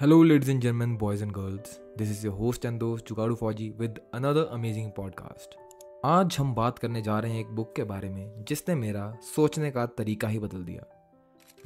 Hello, 0.00 0.16
ladies 0.20 0.48
and 0.48 0.60
gentlemen, 0.60 0.94
boys 0.98 1.20
and 1.22 1.32
girls. 1.32 1.80
This 1.98 2.08
is 2.12 2.22
your 2.24 2.32
host 2.36 2.64
and 2.64 2.78
दोस्त 2.78 3.06
जुगाड़ू 3.08 3.34
फौजी 3.34 3.68
with 3.80 3.98
another 4.14 4.42
amazing 4.56 4.88
podcast. 4.96 5.52
आज 6.04 6.36
हम 6.38 6.54
बात 6.54 6.78
करने 6.78 7.02
जा 7.02 7.18
रहे 7.18 7.32
हैं 7.32 7.40
एक 7.40 7.50
बुक 7.50 7.72
के 7.76 7.84
बारे 7.84 8.08
में 8.08 8.44
जिसने 8.48 8.74
मेरा 8.74 9.18
सोचने 9.24 9.70
का 9.70 9.86
तरीका 9.86 10.28
ही 10.28 10.38
बदल 10.38 10.64
दिया। 10.64 10.86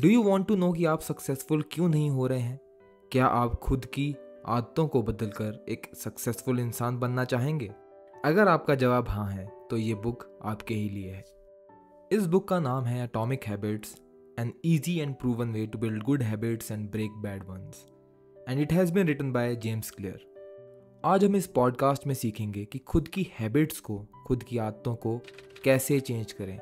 Do 0.00 0.08
you 0.08 0.22
want 0.22 0.48
to 0.48 0.56
know 0.56 0.72
कि 0.72 0.84
आप 0.84 1.00
सक्सेसफुल 1.00 1.62
क्यों 1.72 1.88
नहीं 1.88 2.10
हो 2.10 2.26
रहे 2.26 2.40
हैं? 2.40 2.58
क्या 3.12 3.26
आप 3.26 3.54
खुद 3.54 3.85
की 3.85 4.15
आदतों 4.49 4.88
को 4.88 5.03
बदल 5.03 5.27
कर 5.27 5.65
एक 5.69 5.90
सक्सेसफुल 5.95 6.61
इंसान 6.61 6.99
बनना 6.99 7.24
चाहेंगे? 7.24 7.72
अगर 8.24 8.49
आपका 8.49 8.74
जवाब 8.74 9.08
हाँ 9.08 9.31
है 9.31 9.51
तो 9.71 9.77
ये 9.77 9.95
बुक 9.95 10.31
आपके 10.45 10.74
ही 10.74 10.88
लिए 10.88 11.13
है। 11.13 11.24
इस 12.13 12.27
बुक 12.27 12.49
का 12.49 12.61
नाम 12.61 12.85
है 12.85 13.03
atomic 13.03 13.45
habits 13.45 13.99
an 14.38 14.53
easy 14.65 14.99
and 14.99 15.15
proven 15.15 15.53
way 15.53 15.67
to 15.67 15.79
build 15.79 16.02
good 16.02 16.23
habits 16.23 16.70
and 16.70 16.91
break 16.91 17.11
bad 17.11 17.45
ones 17.45 17.87
and 18.48 18.60
it 18.60 18.73
has 18.73 18.92
been 18.92 19.06
written 19.06 19.33
by 19.33 19.56
James 19.56 19.91
Clear 19.91 20.27
आज 21.05 21.25
हम 21.25 21.37
इस 21.37 21.47
पॉडकास्ट 21.47 22.07
में 22.07 22.15
सीखेंगे 22.15 22.65
कि 22.65 22.79
खुद 22.79 23.09
की 23.09 23.33
हैबिट्स 23.39 23.80
को, 23.80 24.07
खुद 24.27 24.43
की 24.43 24.59
आदतों 24.59 24.95
को 24.95 25.20
कैसे 25.65 26.01
चेंज 26.01 26.33
करें। 26.33 26.61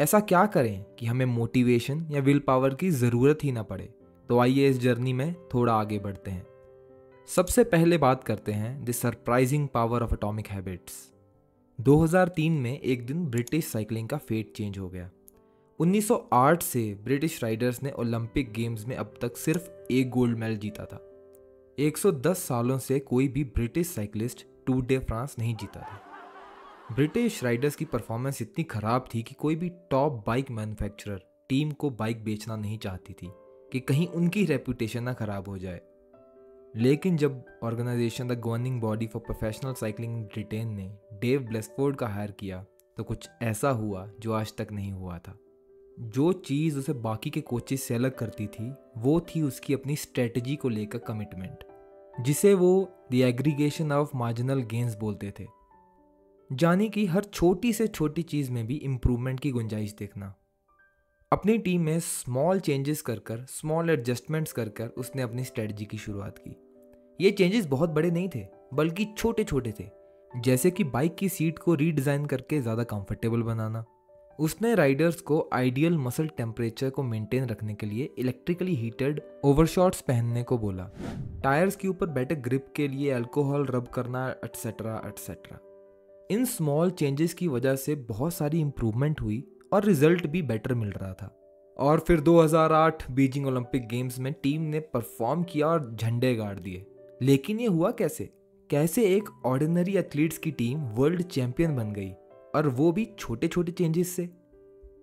ऐसा 0.00 0.20
क्या 0.20 0.46
करें 0.46 0.82
कि 0.82 1.06
हमें 1.06 1.26
मोटिवेशन 1.26 2.08
या 2.10 2.20
विल 2.20 2.38
पावर 2.38 2.74
की 2.74 2.90
ज़रूरत 2.90 3.38
ही 3.42 3.52
ना 3.52 3.62
पड़े। 3.62 3.94
तो 4.28 4.38
आइए 4.38 4.68
इस 4.68 4.78
जर्नी 4.78 5.12
में 5.12 5.34
थोड़ा 5.54 5.74
आगे 5.74 5.98
बढ़ते 5.98 6.30
हैं। 6.30 6.46
सबसे 7.26 7.64
पहले 7.64 7.98
बात 7.98 8.24
करते 8.24 8.52
हैं 8.52 8.84
the 8.84 8.90
surprising 8.90 9.68
power 9.68 10.02
of 10.02 10.14
atomic 10.14 10.48
habits 10.48 11.12
2003 11.80 12.52
में 12.52 12.80
एक 12.80 13.06
दिन 13.06 13.26
ब्रिटिश 13.26 13.64
साइकिलिंग 13.64 14.08
का 14.08 14.16
फेट 14.16 14.52
चेंज 14.52 14.78
हो 14.78 14.88
गया। 14.88 15.10
1908 15.80 16.62
से 16.62 16.94
ब्रिटिश 16.94 17.42
राइडर्स 17.42 17.82
ने 17.82 17.90
ओलंपिक 17.90 18.52
गेम्स 18.52 18.86
में 18.86 18.96
अब 18.96 19.14
तक 19.20 19.36
सिर्फ़ 19.36 19.92
एक 19.92 20.10
गोल्ड 20.10 20.38
मेडल 20.38 20.56
जीता 20.56 20.84
था। 20.84 21.08
110 21.78 22.38
सालों 22.38 22.78
से 22.78 22.98
कोई 22.98 23.28
भी 23.28 23.44
British 23.44 23.86
cyclist 23.86 24.46
Tour 24.66 24.84
de 24.84 24.98
France 24.98 25.36
नहीं 25.38 25.54
जीता 25.56 25.80
था। 25.80 26.00
ब्रिटिश 26.94 27.44
राइडर्स 27.44 27.76
की 27.76 27.84
परफॉर्मेंस 27.84 28.42
इतनी 28.42 28.64
ख़राब 28.64 29.08
थी 29.14 29.22
कि 29.22 29.34
कोई 29.34 29.56
भी 29.56 29.68
टॉप 29.90 30.24
बाइक 30.26 30.50
मैन्युफैक्चरर 30.50 31.20
टीम 31.48 31.70
को 31.70 31.90
बाइक 31.90 32.24
बेचना 32.24 32.56
नहीं 32.56 32.78
चाहती 32.78 33.12
थी 33.12 33.30
कि 33.72 33.80
कहीं 33.80 34.06
उनकी 34.08 34.44
रेपुटेशन 34.44 35.02
ना 35.02 35.12
ख़राब 35.12 35.48
हो 35.48 35.58
जाए। 35.58 35.80
लेकिन 36.76 37.16
जब 37.16 37.44
organisation 37.62 38.28
the 38.28 38.40
governing 38.40 38.80
body 38.80 39.06
for 39.06 39.22
professional 39.22 39.72
cycling 39.72 40.24
Britain 40.24 40.68
ने 40.68 40.90
डेव 41.12 41.40
ब्लेसफोर्ड 41.40 41.96
का 41.96 42.08
हायर 42.08 42.30
किया 42.30 42.64
तो 42.96 43.04
कुछ 43.04 43.28
ऐसा 43.42 43.70
हुआ 43.70 44.10
जो 44.20 44.32
आज 44.32 44.56
तक 44.56 44.68
नहीं 44.72 44.92
हुआ 44.92 45.18
था। 45.18 45.38
जो 45.96 46.32
चीज़ 46.32 46.78
उसे 46.78 46.92
बाकी 46.92 47.30
के 47.30 47.40
कोचेज 47.40 47.80
से 47.80 47.94
अलग 47.94 48.14
करती 48.14 48.46
थी, 48.46 48.72
वो 48.98 49.20
थी 49.20 49.42
उसकी 49.42 49.74
अपनी 49.74 49.96
स्ट्रेटजी 49.96 50.56
को 50.56 50.68
लेकर 50.68 50.98
कमिटमेंट 50.98 51.64
जिसे 52.14 52.52
वो 52.54 52.88
the 53.12 53.14
aggregation 53.16 53.92
of 53.92 54.16
marginal 54.16 54.62
gains 54.62 54.96
बोलते 54.96 55.32
थे। 55.40 55.46
जानी 56.50 56.88
कि 56.88 57.04
हर 57.06 57.24
छोटी 57.24 57.72
से 57.72 57.86
छोटी 57.86 58.22
चीज़ 58.24 58.50
में 58.52 58.66
भी 58.66 58.74
इम्प्रूवमेंट 58.76 59.40
की 59.40 59.50
गुंजाइश 59.50 59.94
देखना। 59.98 60.34
अपनी 61.32 61.56
टीम 61.58 61.82
में 61.82 61.98
स्मॉल 62.00 62.60
चेंजेस 62.60 63.02
कर 63.02 63.18
कर 63.18 63.44
स्मॉल 63.50 63.90
एडजस्टमेंट्स 63.90 64.52
कर 64.52 64.68
कर 64.70 64.88
उसने 64.88 65.22
अपनी 65.22 65.44
स्ट्रेटजी 65.44 65.84
की 65.84 65.98
शुरुआत 65.98 66.38
की। 66.38 66.56
ये 67.20 67.30
चेंजेस 67.30 67.66
बहुत 67.66 67.90
बड़े 67.90 68.10
नहीं 68.10 68.28
थे, 68.28 68.46
बल्कि 68.74 69.06
छोटे 69.16 69.44
छोटे 69.44 69.72
थे, 69.80 69.88
जैसे 70.30 70.70
कि 70.70 70.84
बाइक 70.84 71.14
की 71.14 71.28
सीट 71.28 71.58
को 71.58 71.74
रीडिज़ाइन 71.74 72.26
करके 72.26 72.60
ज़्यादा 72.60 72.84
कंफर्टेबल 72.84 73.42
बनाना। 73.42 73.84
उसने 74.42 74.74
राइडर्स 74.74 75.20
को 75.20 75.50
आइडियल 75.52 75.98
मसल 75.98 76.28
टेम्परेचर 76.28 76.90
को 76.90 77.02
मेंटेन 77.02 77.44
रखने 77.44 77.74
के 77.74 77.86
लिए 77.86 78.14
इलेक्ट्रिकली 78.18 78.74
हीटेड 78.74 79.20
ओवरशॉट्स 79.44 80.00
पहनने 80.00 80.42
को 80.42 80.58
बोला। 80.58 80.90
टायर्स 81.44 81.76
के 81.76 81.88
ऊपर 81.88 82.06
बेटर 82.06 82.34
ग्रिप 82.34 82.66
के 82.76 82.88
लिए 82.88 83.10
अल्कोहल 83.10 83.66
रब 83.66 83.88
करना 83.88 84.34
etcetera 84.44 85.02
etcetera 85.06 85.58
in 86.30 86.44
small 86.44 86.90
changes 86.90 87.34
की 87.34 87.48
वजह 87.48 87.76
से 87.76 87.94
बहुत 87.94 88.34
सारी 88.34 88.60
इंप्रूवमेंट 88.60 89.20
हुई 89.20 89.44
और 89.72 89.84
रिज़ल्ट 89.84 90.26
भी 90.26 90.42
बेटर 90.42 90.74
मिल 90.74 90.90
रहा 90.90 91.12
था। 91.12 91.38
और 91.78 92.00
फिर 92.00 92.20
2008 92.20 93.10
बीजिंग 93.10 93.46
ओलंपिक 93.46 93.88
गेम्स 93.88 94.18
में 94.18 94.32
टीम 94.32 94.62
ने 94.62 94.80
परफॉर्म 94.80 95.42
किया 95.42 95.66
और 95.66 95.96
झंडे 96.00 96.34
गाड़ 96.34 96.58
दिए। 96.58 96.86
लेकिन 97.22 97.60
ये 97.60 97.66
हुआ 97.66 97.90
कैसे? 97.90 98.30
कैसे 98.70 99.16
एक 99.16 99.24
ऑर्डिनरी 99.46 99.96
एथलीट्स 99.96 100.38
की 100.38 100.50
टीम 100.50 100.78
वर्ल्ड 100.78 101.22
चैंपियन 101.22 101.76
बन 101.76 101.92
गई? 101.92 102.12
और 102.54 102.68
वो 102.68 102.90
भी 102.92 103.08
छोटे 103.18 103.48
छोटे 103.48 103.72
चेंजेस 103.72 104.16
से। 104.16 104.28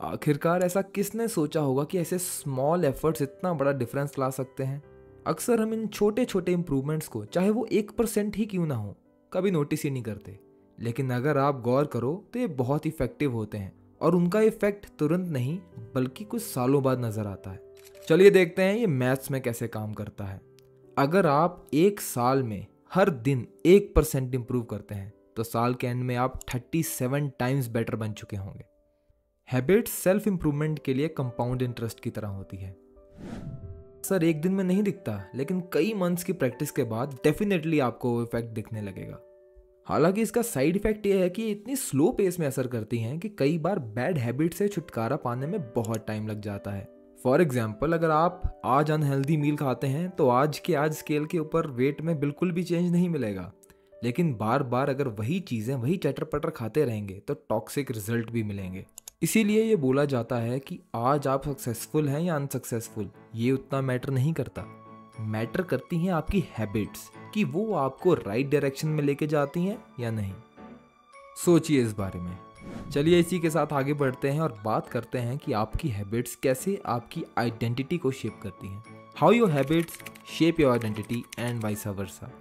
आखिरकार 0.02 0.64
ऐसा 0.64 0.82
किसने 0.82 1.28
सोचा 1.28 1.62
होगा 1.62 1.84
कि 1.84 1.98
ऐसे 1.98 2.18
स्मॉल 2.18 2.86
एफर्ट्स 2.86 3.22
इतना 3.22 3.54
बड़ा 3.54 3.72
डिफरेंस 3.72 4.18
ला 4.20 4.30
सकते 4.30 4.64
हैं? 4.64 4.82
अक्सर 5.28 5.62
हम 5.62 5.74
इन 5.74 5.88
छोटे 5.88 6.26
छोटे 6.26 6.52
इम्प्रूवमेंट्स 6.52 7.08
को, 7.08 7.24
चाहे 7.26 7.50
वो 7.50 7.66
एक 7.66 7.92
परसेंट 7.92 8.38
ही 8.38 8.46
क्यों 8.46 8.66
ना 8.68 8.76
हो, 8.76 8.96
कभी 9.32 9.52
नोटिस 9.52 9.84
ही 9.84 9.90
नहीं 9.90 10.04
करते। 10.04 10.40
लेकिन 10.78 11.10
अगर 11.12 11.38
आप 11.38 11.62
गौर 11.62 11.86
करो 11.86 12.14
तो 12.34 12.40
ये 12.40 12.48
बहुत 12.48 12.88
इफ़ेक्टिव 12.88 13.34
होते 13.34 13.58
हैं। 13.58 13.74
और 14.02 14.16
उनका 14.16 14.42
इफ़ेक्ट 14.42 14.86
तुरंत 15.00 15.28
नहीं, 15.28 15.58
बल्कि 15.96 16.24
कुछ 16.24 16.42
सालों 16.42 16.84
बाद 16.84 17.06
नज़र 17.06 17.28
आता 17.28 17.52
है। 17.52 17.62
चलिए 18.08 18.30
देखते 18.30 18.62
हैं 18.62 18.76
ये 18.76 18.88
मैथ्स 18.88 19.32
में 19.32 19.42
कैसे 19.42 19.68
काम 19.68 19.94
करता 19.94 20.24
है। 20.24 20.42
अगर 20.98 21.26
आप 21.26 21.66
एक 21.74 22.02
साल 22.02 22.44
में 22.44 22.66
हर 22.94 23.10
दिन 23.10 23.48
एक 23.66 23.94
परसेंट 23.96 24.36
इम्प्रूव 24.36 24.64
करते 24.64 24.96
हैं 24.96 25.12
तो 25.40 25.44
साल 25.44 25.74
के 25.74 25.88
एंड 25.88 26.04
में 26.04 26.16
आप 26.16 26.40
37 26.46 27.30
टाइम्स 27.40 27.68
बेटर 27.68 27.96
बन 27.96 28.14
चुके 28.14 28.38
होंगे। 28.38 28.66
हैबिट्स 29.50 29.92
सेल्फ 29.94 30.28
इंप्रूवमेंट 30.28 30.80
के 30.80 30.94
लिए 30.94 31.08
कंपाउंड 31.08 31.62
इंटरेस्ट 31.62 32.00
की 32.00 32.10
तरह 32.10 32.28
होती 32.28 32.58
है। 32.58 32.72
सर 34.04 34.24
एक 34.24 34.42
दिन 34.42 34.52
में 34.52 34.64
नहीं 34.64 34.84
दिखता, 34.84 35.24
लेकिन 35.36 35.62
कई 35.74 35.94
मंथ्स 35.94 36.24
की 36.24 36.34
प्रैक्टिस 36.34 36.72
के 36.72 36.84
बाद 36.84 37.18
डेफिनेटली 37.24 37.80
आपको 37.80 38.22
इफ़ेक्ट 38.24 38.50
दिखने 38.50 38.82
लगेगा। 38.82 39.20
हालाँकि 39.88 40.22
इसका 40.22 40.42
साइड 40.42 40.76
इफ़ेक्ट 40.76 41.06
ये 41.06 41.22
है 41.22 41.30
कि 41.30 41.50
इतनी 41.52 41.76
स्लो 41.76 42.12
पेस 42.12 42.40
में 42.40 42.48
असर 42.48 42.68
करती 42.68 42.98
हैं 42.98 43.18
कि 43.20 43.30
कई 43.30 43.58
बार 43.58 43.80
बैड 43.80 44.18
हैबिट 44.18 44.54
से 44.54 44.68
छुटकारा 44.68 45.16
पाने 45.16 45.48
में 45.48 45.60
बहुत 45.76 46.06
टाइम 46.08 46.28
लग 46.28 46.42
जाता 46.42 46.72
है। 46.72 46.88
फॉर 47.20 47.42
एग्ज़ाम्पल 47.42 47.94
अगर 47.94 48.12
आप 48.12 48.62
आज 48.66 48.92
अनहेल्दी 48.92 49.38
मील 49.38 49.56
खाते 49.56 49.88
हैं 49.88 50.10
तो 50.10 50.30
आज 50.30 50.60
के 50.60 50.76
आज 50.76 50.94
स्केल 50.94 51.26
के 51.26 51.40
ऊपर 51.40 51.68
वेट 51.68 52.02
में 52.02 52.20
बिल्कुल 52.20 52.52
भी 52.52 52.64
चेंज 52.64 52.92
नहीं 52.92 53.10
मिलेगा। 53.10 53.52
लेकिन 54.04 54.34
बार 54.34 54.64
बार 54.64 54.90
अगर 54.90 55.08
वही 55.10 55.40
चीज़ें, 55.40 55.76
वही 55.76 55.98
चटर 55.98 56.24
पटर 56.24 56.50
खाते 56.50 56.86
रहेंगे 56.86 57.22
तो 57.28 57.34
टॉक्सिक 57.50 57.92
रिज़ल्ट 57.92 58.30
भी 58.32 58.44
मिलेंगे। 58.44 58.86
इसीलिए 59.24 59.64
ये 59.64 59.76
बोला 59.76 60.06
जाता 60.06 60.36
है 60.36 60.60
कि 60.60 60.80
आज 60.96 61.28
आप 61.28 61.48
सक्सेसफुल 61.48 62.10
हैं 62.10 62.22
या 62.22 62.36
अनसक्सेसफुल 62.36 63.10
ये 63.36 63.52
उतना 63.52 63.82
मैटर 63.82 64.10
नहीं 64.10 64.34
करता। 64.34 64.66
मैटर 65.22 65.62
करती 65.62 65.98
हैं 65.98 66.12
आपकी 66.12 66.44
हैबिट्स 66.52 67.10
कि 67.34 67.44
वो 67.44 67.74
आपको 67.76 68.14
राइट 68.14 68.50
डायरेक्शन 68.50 68.88
में 68.88 69.04
लेके 69.04 69.28
जाती 69.28 69.66
हैं 69.66 69.78
या 70.00 70.12
नहीं। 70.12 70.34
सोचिए 71.46 71.82
इस 71.82 71.94
बारे 71.94 72.20
में। 72.20 72.38
चलिए 72.92 73.20
इसी 73.20 73.40
के 73.40 73.50
साथ 73.50 73.74
आगे 73.74 73.94
बढ़ते 73.94 74.30
हैं 74.30 74.42
और 74.42 74.62
बात 74.66 74.90
करते 74.90 75.18
हैं 75.18 75.38
कि 75.38 75.54
आपकी 75.54 75.90
हैबिट्स 75.90 76.36
कैसे 76.36 76.82
आपकी 76.86 77.24
आइडेंटिटी 77.38 77.98
को 77.98 78.12
शेप 78.12 78.40
करती 78.44 78.68
हैं। 78.68 78.84
How 79.18 79.32
your 79.32 79.52
habits 79.52 80.00
shape 80.38 80.60
your 80.60 80.72
identity 80.72 81.24
and 81.40 81.64
vice 81.64 81.88
versa 81.88 82.32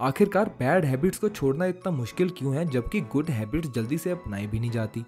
आखिरकार 0.00 0.48
बैड 0.58 0.84
हैबिट्स 0.84 1.18
को 1.18 1.28
छोड़ना 1.28 1.66
इतना 1.66 1.90
मुश्किल 1.92 2.30
क्यों 2.30 2.54
है, 2.54 2.64
जबकि 2.64 3.00
गुड 3.02 3.30
हैबिट्स 3.30 3.70
जल्दी 3.70 3.98
से 3.98 4.10
अपनाई 4.10 4.46
भी 4.46 4.58
नहीं 4.60 4.70
जाती। 4.70 5.04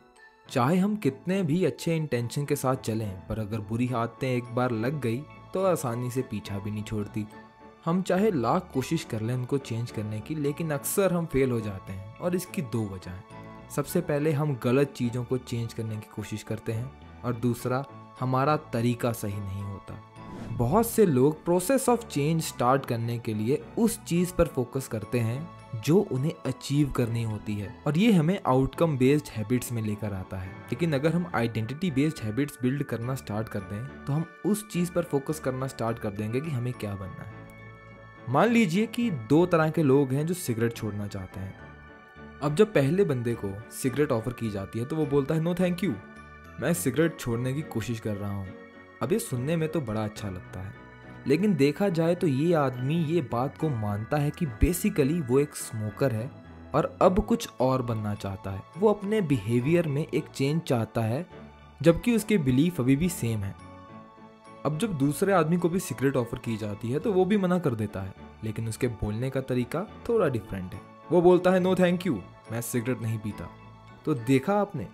चाहे 0.49 0.76
हम 0.78 0.94
कितने 0.97 1.43
भी 1.43 1.65
अच्छे 1.65 1.97
इंटेंशन 1.97 2.44
के 2.44 2.56
साथ 2.56 2.76
चलें, 2.76 3.10
पर 3.28 3.38
अगर 3.38 3.60
बुरी 3.60 3.91
आदतें 3.94 4.28
एक 4.28 4.54
बार 4.54 4.71
लग 4.71 5.00
गई 5.00 5.19
तो 5.54 5.65
आसानी 5.66 6.10
से 6.10 6.22
पीछा 6.22 6.59
भी 6.59 6.71
नहीं 6.71 6.82
छोड़ती। 6.82 7.27
हम 7.84 8.03
चाहे 8.03 8.31
लाख 8.31 8.71
कोशिश 8.75 9.04
कर 9.04 9.21
लें 9.21 9.34
उनको 9.34 9.59
चेंज 9.59 9.91
करने 9.91 10.21
की, 10.21 10.34
लेकिन 10.34 10.71
अक्सर 10.71 11.12
हम 11.12 11.27
फेल 11.27 11.50
हो 11.50 11.60
जाते 11.60 11.93
हैं, 11.93 12.15
और 12.15 12.37
इसकी 12.37 12.62
दो 12.62 12.84
वजह 12.87 13.10
हैं। 13.10 13.69
सबसे 13.71 14.00
पहले 14.00 14.32
हम 14.32 14.59
गलत 14.65 14.93
चीज़ों 14.97 15.25
को 15.25 15.38
चेंज 15.38 15.72
करने 15.72 15.97
की 15.97 16.10
कोशिश 16.16 16.43
करते 16.43 16.72
हैं, 16.72 16.91
और 17.25 17.34
दूसरा, 17.37 17.84
हमारा 18.21 18.56
तरीका 18.72 19.12
सही 19.12 19.37
नहीं 19.37 19.62
होता। 19.62 20.03
बहुत 20.59 20.87
से 20.87 21.05
लोग 21.07 21.45
प्रोसेस 21.45 21.89
ऑफ़ 21.89 22.07
चेंज 22.07 22.43
स्टार्ट 22.43 22.87
करने 22.87 23.19
के 23.19 23.34
लिए 23.34 23.60
उस 23.78 23.99
चीज़ 24.05 24.33
पर 24.34 24.47
फोकस 24.47 24.89
करते 24.89 25.19
हैं 25.19 25.81
जो 25.84 25.97
उन्हें 26.13 26.33
अचीव 26.47 26.91
करनी 26.91 27.22
होती 27.22 27.55
है। 27.55 27.75
और 27.87 27.99
ये 27.99 28.13
हमें 28.13 28.39
आउटकम 28.47 28.97
बेस्ड 28.99 29.28
हैबिट्स 29.28 29.72
में 29.72 29.81
लेकर 29.83 30.13
आता 30.13 30.37
है। 30.37 30.49
लेकिन 30.49 30.93
अगर 30.93 31.13
हम 31.13 31.31
आइडेंटिटी 31.34 31.91
बेस्ड 31.91 32.22
हैबिट्स 32.25 32.59
बिल्ड 32.63 32.83
करना 32.83 33.15
स्टार्ट 33.15 33.49
कर 33.49 33.60
दें 33.63 34.05
तो 34.05 34.13
हम 34.13 34.25
उस 34.47 34.69
चीज़ 34.69 34.93
पर 34.93 35.03
फोकस 35.03 35.41
करना 35.41 35.66
स्टार्ट 35.66 35.99
कर 35.99 36.10
देंगे 36.10 36.41
कि 36.41 36.51
हमें 36.51 36.72
क्या 36.72 36.95
बनना 36.95 37.25
है। 37.25 37.47
मान 38.28 38.49
लीजिए 38.49 38.87
कि 38.87 39.11
दो 39.11 39.45
तरह 39.47 39.71
के 39.71 39.83
लोग 39.83 40.13
हैं 40.13 40.27
जो 40.27 40.34
सिगरेट 40.34 40.77
छोड़ना 40.77 41.07
चाहते 41.07 41.41
हैं। 41.41 41.54
अब 42.43 42.54
जब 42.54 42.75
पहले 42.75 43.04
बंदे 43.04 43.34
को 43.34 43.54
सिगरेट 43.72 44.13
ऑफ़र 44.13 44.33
की 44.33 44.51
जाती 44.51 44.78
है 44.78 44.84
तो 44.84 44.97
वो 44.97 45.07
बोलता 45.07 45.34
है 45.34 45.41
नो 45.41 45.54
थैंक 45.54 45.84
यू 45.84 45.95
मैं 46.61 46.75
सिगरेट 46.75 47.19
छोड़ने 47.21 47.54
की 47.54 47.63
कोशिश 47.63 48.01
कर 48.01 48.16
रहा 48.16 48.33
हूँ। 48.33 48.47
अब 49.03 49.12
ये 49.12 49.18
सुनने 49.18 49.56
में 49.56 49.68
तो 49.68 49.80
बड़ा 49.80 50.04
अच्छा 50.04 50.28
लगता 50.28 50.60
है। 50.60 50.74
लेकिन 51.27 51.54
देखा 51.54 51.89
जाए 51.89 52.15
तो 52.15 52.27
ये 52.27 52.53
आदमी 52.54 52.95
ये 53.04 53.21
बात 53.22 53.59
को 53.59 53.68
मानता 53.68 54.16
है 54.16 54.30
कि 54.30 54.47
बेसिकली 54.47 55.21
वो 55.21 55.39
एक 55.41 55.54
स्मोकर 55.54 56.12
है 56.12 56.30
और 56.74 56.97
अब 57.03 57.24
कुछ 57.24 57.48
और 57.60 57.83
बनना 57.83 58.15
चाहता 58.15 58.50
है। 58.50 58.62
वो 58.78 58.89
अपने 58.89 59.21
बिहेवियर 59.21 59.86
में 59.89 60.06
एक 60.06 60.24
चेंज 60.27 60.60
चाहता 60.62 61.00
है, 61.00 61.27
जबकि 61.83 62.16
उसके 62.16 62.39
बिलीफ 62.39 62.80
अभी 62.80 62.97
भी 62.97 63.09
सेम 63.09 63.41
है। 63.41 63.54
अब 64.66 64.78
जब 64.78 64.97
दूसरे 64.98 65.33
आदमी 65.33 65.56
को 65.56 65.68
भी 65.68 65.80
सिगरेट 65.80 66.16
ऑफ़र 66.16 66.39
की 66.39 66.56
जाती 66.56 66.91
है 66.91 66.98
तो 66.98 67.12
वो 67.12 67.24
भी 67.24 67.36
मना 67.36 67.59
कर 67.59 67.74
देता 67.74 68.01
है। 68.01 68.15
लेकिन 68.44 68.68
उसके 68.68 68.89
बोलने 68.89 69.30
का 69.30 69.41
तरीका 69.41 69.86
थोड़ा 70.09 70.28
डिफरेंट 70.28 70.74
है। 70.74 70.80
वो 71.12 71.21
बोलता 71.22 71.51
है 71.51 71.60
नो 71.60 71.74
थैंक 71.74 72.06
यू 72.06 72.15
मैं 72.53 72.60
सिगरेट 72.60 73.01
नहीं 73.03 73.18
पीता। 73.18 73.48
तो 74.04 74.15
देखा 74.15 74.54
आपने 74.54 74.86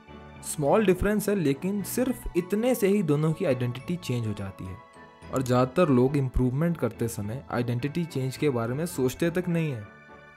स्मॉल 0.45 0.85
डिफरेंस 0.87 1.29
है, 1.29 1.35
लेकिन 1.35 1.83
सिर्फ़ 1.85 2.27
इतने 2.37 2.75
से 2.75 2.89
ही 2.89 3.03
दोनों 3.05 3.33
की 3.33 3.45
आइडेंटिटी 3.45 3.97
चेंज 3.99 4.27
हो 4.27 4.33
जाती 4.33 4.65
है। 4.65 4.77
और 5.33 5.43
ज़्यादातर 5.43 5.89
लोग 5.91 6.17
इम्प्रूवमेंट 6.17 6.77
करते 6.77 7.09
समय 7.09 7.45
आइडेंटिटी 7.53 8.05
चेंज 8.05 8.37
के 8.37 8.51
बारे 8.51 8.75
में 8.75 8.85
सोचते 8.87 9.31
तक 9.31 9.49
नहीं 9.49 9.71
है। 9.73 9.87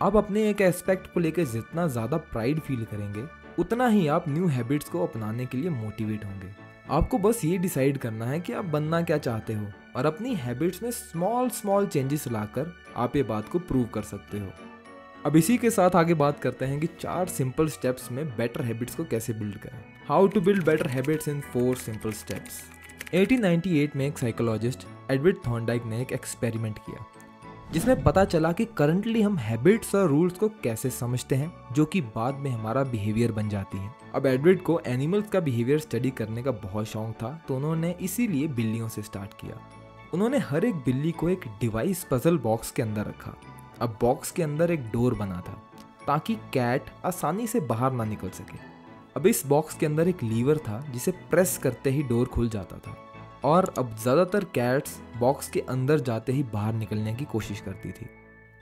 आप 0.01 0.15
अपने 0.15 0.49
एक 0.49 0.61
एस्पेक्ट 0.61 1.13
को 1.13 1.19
लेकर 1.19 1.45
जितना 1.45 1.87
ज़्यादा 1.87 2.17
प्राइड 2.17 2.59
फील 2.59 2.83
करेंगे, 2.83 3.23
उतना 3.59 3.87
ही 3.87 4.07
आप 4.07 4.29
न्यू 4.29 4.47
हैबिट्स 4.47 4.89
को 4.89 5.05
अपनाने 5.05 5.45
के 5.45 5.57
लिए 5.57 5.69
मोटिवेट 5.71 6.25
होंगे। 6.25 6.51
आपको 6.89 7.17
बस 7.17 7.43
ये 7.45 7.57
डिसाइड 7.57 7.97
करना 7.97 8.25
है 8.25 8.39
कि 8.39 8.53
आप 8.53 8.65
बनना 8.65 9.01
क्या 9.01 9.17
चाहते 9.19 9.53
हो, 9.53 9.65
और 9.95 10.05
अपनी 10.05 10.33
हैबिट्स 10.35 10.83
में 10.83 10.89
स्मॉल 10.91 11.49
स्मॉल 11.51 11.87
चेंजेस 11.87 12.27
लाकर 12.27 12.73
आप 12.97 13.15
ये 13.15 13.23
बात 13.25 13.49
को 13.49 13.59
प्रूव 13.61 13.85
कर 13.85 14.01
सकते 14.03 14.39
हो। 14.39 14.51
अब 15.25 15.35
इसी 15.35 15.57
के 15.57 15.69
साथ 15.69 15.95
आगे 15.95 16.13
बात 16.13 16.39
करते 16.39 16.65
हैं 16.65 16.79
कि 16.79 16.87
चार 16.99 17.27
सिंपल 17.27 17.67
स्टेप्स 17.67 18.11
में 18.11 18.25
बेटर 18.27 18.61
हैबिट्स 18.61 18.95
को 18.95 19.03
कैसे 19.03 19.33
बिल्ड 19.33 19.57
करें। 19.57 19.83
How 20.07 20.27
to 20.27 20.41
build 20.41 20.65
better 20.65 20.87
habits 20.87 21.27
in 21.27 21.39
four 21.43 21.75
simple 21.75 22.11
steps 22.11 22.61
1898 23.13 23.95
में 23.95 24.05
एक 24.07 24.17
साइकोलॉजिस्ट 24.17 24.87
एडविड 25.11 25.37
थॉर्नडाइक 25.47 25.85
ने 25.85 26.01
एक 26.01 26.11
एक्सपेरिमेंट 26.11 26.77
किया, 26.79 27.05
जिसमें 27.73 28.03
पता 28.03 28.25
चला 28.25 28.51
कि 28.51 28.65
करंटली 28.77 29.21
हम 29.21 29.37
हैबिट्स 29.37 29.95
और 29.95 30.07
रूल्स 30.09 30.37
को 30.37 30.49
कैसे 30.63 30.89
समझते 30.89 31.35
हैं, 31.35 31.51
जो 31.73 31.85
कि 31.85 32.01
बाद 32.01 32.35
में 32.35 32.49
हमारा 32.51 32.83
बिहेवियर 32.85 33.31
बन 33.31 33.49
जाती 33.49 33.77
है। 33.77 33.91
अब 34.15 34.25
एडविड 34.25 34.61
को 34.61 34.79
एनिमल्स 34.87 35.29
का 35.29 35.39
बिहेवियर 35.39 35.79
स्टडी 35.79 36.11
करने 36.11 36.43
का 36.43 36.51
बहुत 36.63 36.85
शौक 36.85 37.13
था 37.13 37.37
तो 37.47 37.55
उन्होंने 37.55 37.95
इसीलिए 38.01 38.47
बिल्लियों 38.47 38.87
से 38.87 39.01
स्टार्ट 39.01 39.33
किया। 39.33 39.59
उन्होंने 40.13 40.37
हर 40.39 40.65
एक 40.65 40.75
बिल्ली 40.85 41.11
को 41.11 41.29
एक 41.29 41.47
डिवाइस 41.61 42.05
पजल 42.11 42.37
बॉक्स 42.39 42.71
के 42.71 42.81
अंदर 42.81 43.01
रखा। 43.01 43.35
अब 43.81 43.97
बॉक्स 44.01 44.31
के 44.31 44.43
अंदर 44.43 44.71
एक 44.71 44.89
डोर 44.91 45.13
बना 45.15 45.41
था, 45.41 45.61
ताकि 46.07 46.35
कैट 46.53 46.85
आसानी 47.05 47.47
से 47.47 47.59
बाहर 47.61 47.91
ना 47.91 48.03
निकल 48.05 48.29
सके। 48.31 48.57
अब 49.15 49.27
इस 49.27 49.45
बॉक्स 49.47 49.77
के 49.77 49.85
अंदर 49.85 50.07
एक 50.07 50.23
लीवर 50.23 50.57
था, 50.59 50.79
जिसे 50.89 51.11
प्रेस 51.31 51.57
करते 51.57 51.89
ही 51.89 52.03
डोर 52.03 52.27
खुल 52.27 52.49
जाता 52.49 52.77
था, 52.77 52.95
और 53.45 53.73
अब 53.77 53.95
ज़्यादातर 53.95 54.43
कैट्स 54.55 54.99
बॉक्स 55.19 55.49
के 55.49 55.59
अंदर 55.69 55.99
जाते 56.01 56.31
ही 56.31 56.43
बाहर 56.45 56.73
निकलने 56.73 57.13
की 57.15 57.25
कोशिश 57.25 57.59
करती 57.61 57.91
थी। 57.91 58.09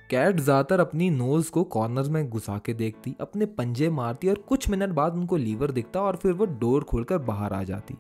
कैट 0.10 0.40
ज़्यादातर 0.40 0.80
अपनी 0.80 1.10
नोज़ 1.10 1.50
को 1.52 1.64
कॉर्नर 1.66 2.10
में 2.10 2.30
घुसा 2.30 2.58
के 2.66 2.74
देखती, 2.74 3.16
अपने 3.22 3.46
पंजे 3.46 3.90
मारती 3.92 4.30
और 4.30 4.44
कुछ 4.48 4.70
मिनट 4.70 4.90
बाद 4.92 5.14
उनको 5.14 5.38
लीवर 5.38 5.72
दिखता 5.72 6.02
और 6.02 6.16
फिर 6.16 6.34
वो 6.34 6.46
डोर 6.46 6.84
खोलकर 6.84 7.18
बाहर 7.20 7.54
आ 7.54 7.64
जाती। 7.64 7.98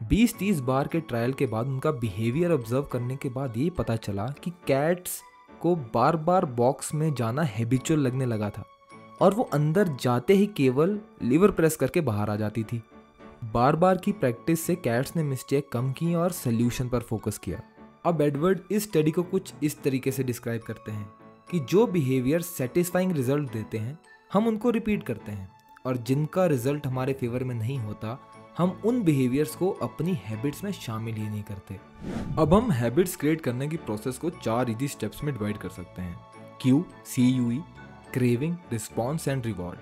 20-30 0.00 0.60
बार 0.62 0.88
के 0.88 1.00
ट्रायल 1.00 1.32
के 1.32 1.46
बाद 1.46 1.66
उनका 1.66 1.90
बिहेवियर 1.92 2.52
ऑब्ज़र्व 2.52 2.82
करने 2.82 3.16
के 3.16 3.28
बाद 3.28 3.56
ये 3.56 3.68
पता 3.70 3.96
चला 3.98 4.26
कि 4.44 4.50
कैट्स 4.66 5.20
को 5.66 5.74
बार 5.94 6.16
बार 6.16 6.44
बॉक्स 6.44 6.94
में 6.94 7.12
जाना 7.14 7.42
हैबिचुअल 7.42 8.00
लगने 8.00 8.26
लगा 8.26 8.50
था 8.50 8.64
और 9.20 9.34
वो 9.34 9.42
अंदर 9.52 9.88
जाते 10.00 10.34
ही 10.34 10.46
केवल 10.46 10.98
लीवर 11.22 11.50
प्रेस 11.50 11.76
करके 11.76 12.00
बाहर 12.00 12.30
आ 12.30 12.36
जाती 12.36 12.62
थी। 12.64 12.82
बार 13.44 13.76
बार 13.76 13.96
की 13.96 14.12
प्रैक्टिस 14.12 14.60
से 14.60 14.74
कैट्स 14.74 15.16
ने 15.16 15.22
मिस्टेक 15.22 15.68
कम 15.72 15.90
की 15.92 16.14
और 16.14 16.32
सोल्यूशन 16.32 16.88
पर 16.88 17.00
फोकस 17.00 17.38
किया। 17.38 17.60
अब 18.04 18.20
एडवर्ड 18.22 18.60
इस 18.70 18.82
स्टडी 18.82 19.10
को 19.10 19.22
कुछ 19.22 19.52
इस 19.62 19.80
तरीके 19.82 20.12
से 20.12 20.24
डिस्क्राइब 20.24 20.62
करते 20.62 20.92
हैं 20.92 21.08
कि 21.50 21.60
जो 21.60 21.86
बिहेवियर 21.86 22.42
सेटिस्फाइंग 22.42 23.12
रिज़ल्ट 23.12 23.52
देते 23.52 23.78
हैं, 23.78 23.98
हम 24.32 24.46
उनको 24.46 24.70
रिपीट 24.70 25.02
करते 25.02 25.32
हैं 25.32 25.50
और 25.86 25.96
जिनका 25.96 26.46
रिज़ल्ट 26.46 26.86
हमारे 26.86 27.12
फेवर 27.12 27.44
में 27.44 27.54
नहीं 27.54 27.78
होता 27.78 28.18
हम 28.58 28.70
उन 28.86 29.02
बिहेवियर्स 29.02 29.54
को 29.56 29.70
अपनी 29.82 30.12
हैबिट्स 30.24 30.62
में 30.64 30.70
शामिल 30.72 31.14
ही 31.14 31.22
नहीं 31.22 31.42
करते। 31.42 31.78
अब 32.38 32.54
हम 32.54 32.70
हैबिट्स 32.72 33.16
क्रिएट 33.16 33.40
करने 33.40 33.66
की 33.68 33.76
प्रोसेस 33.78 34.18
को 34.18 34.30
चार 34.32 34.70
इजी 34.70 34.88
स्टेप्स 34.88 35.22
में 35.24 35.32
डिवाइड 35.34 35.56
कर 35.56 35.68
सकते 35.68 36.02
हैं। 36.02 36.16
Cue 36.62 36.84
see 37.06 37.28
you 37.28 37.50
craving 38.12 38.54
response 38.72 39.26
and 39.28 39.46
reward 39.46 39.80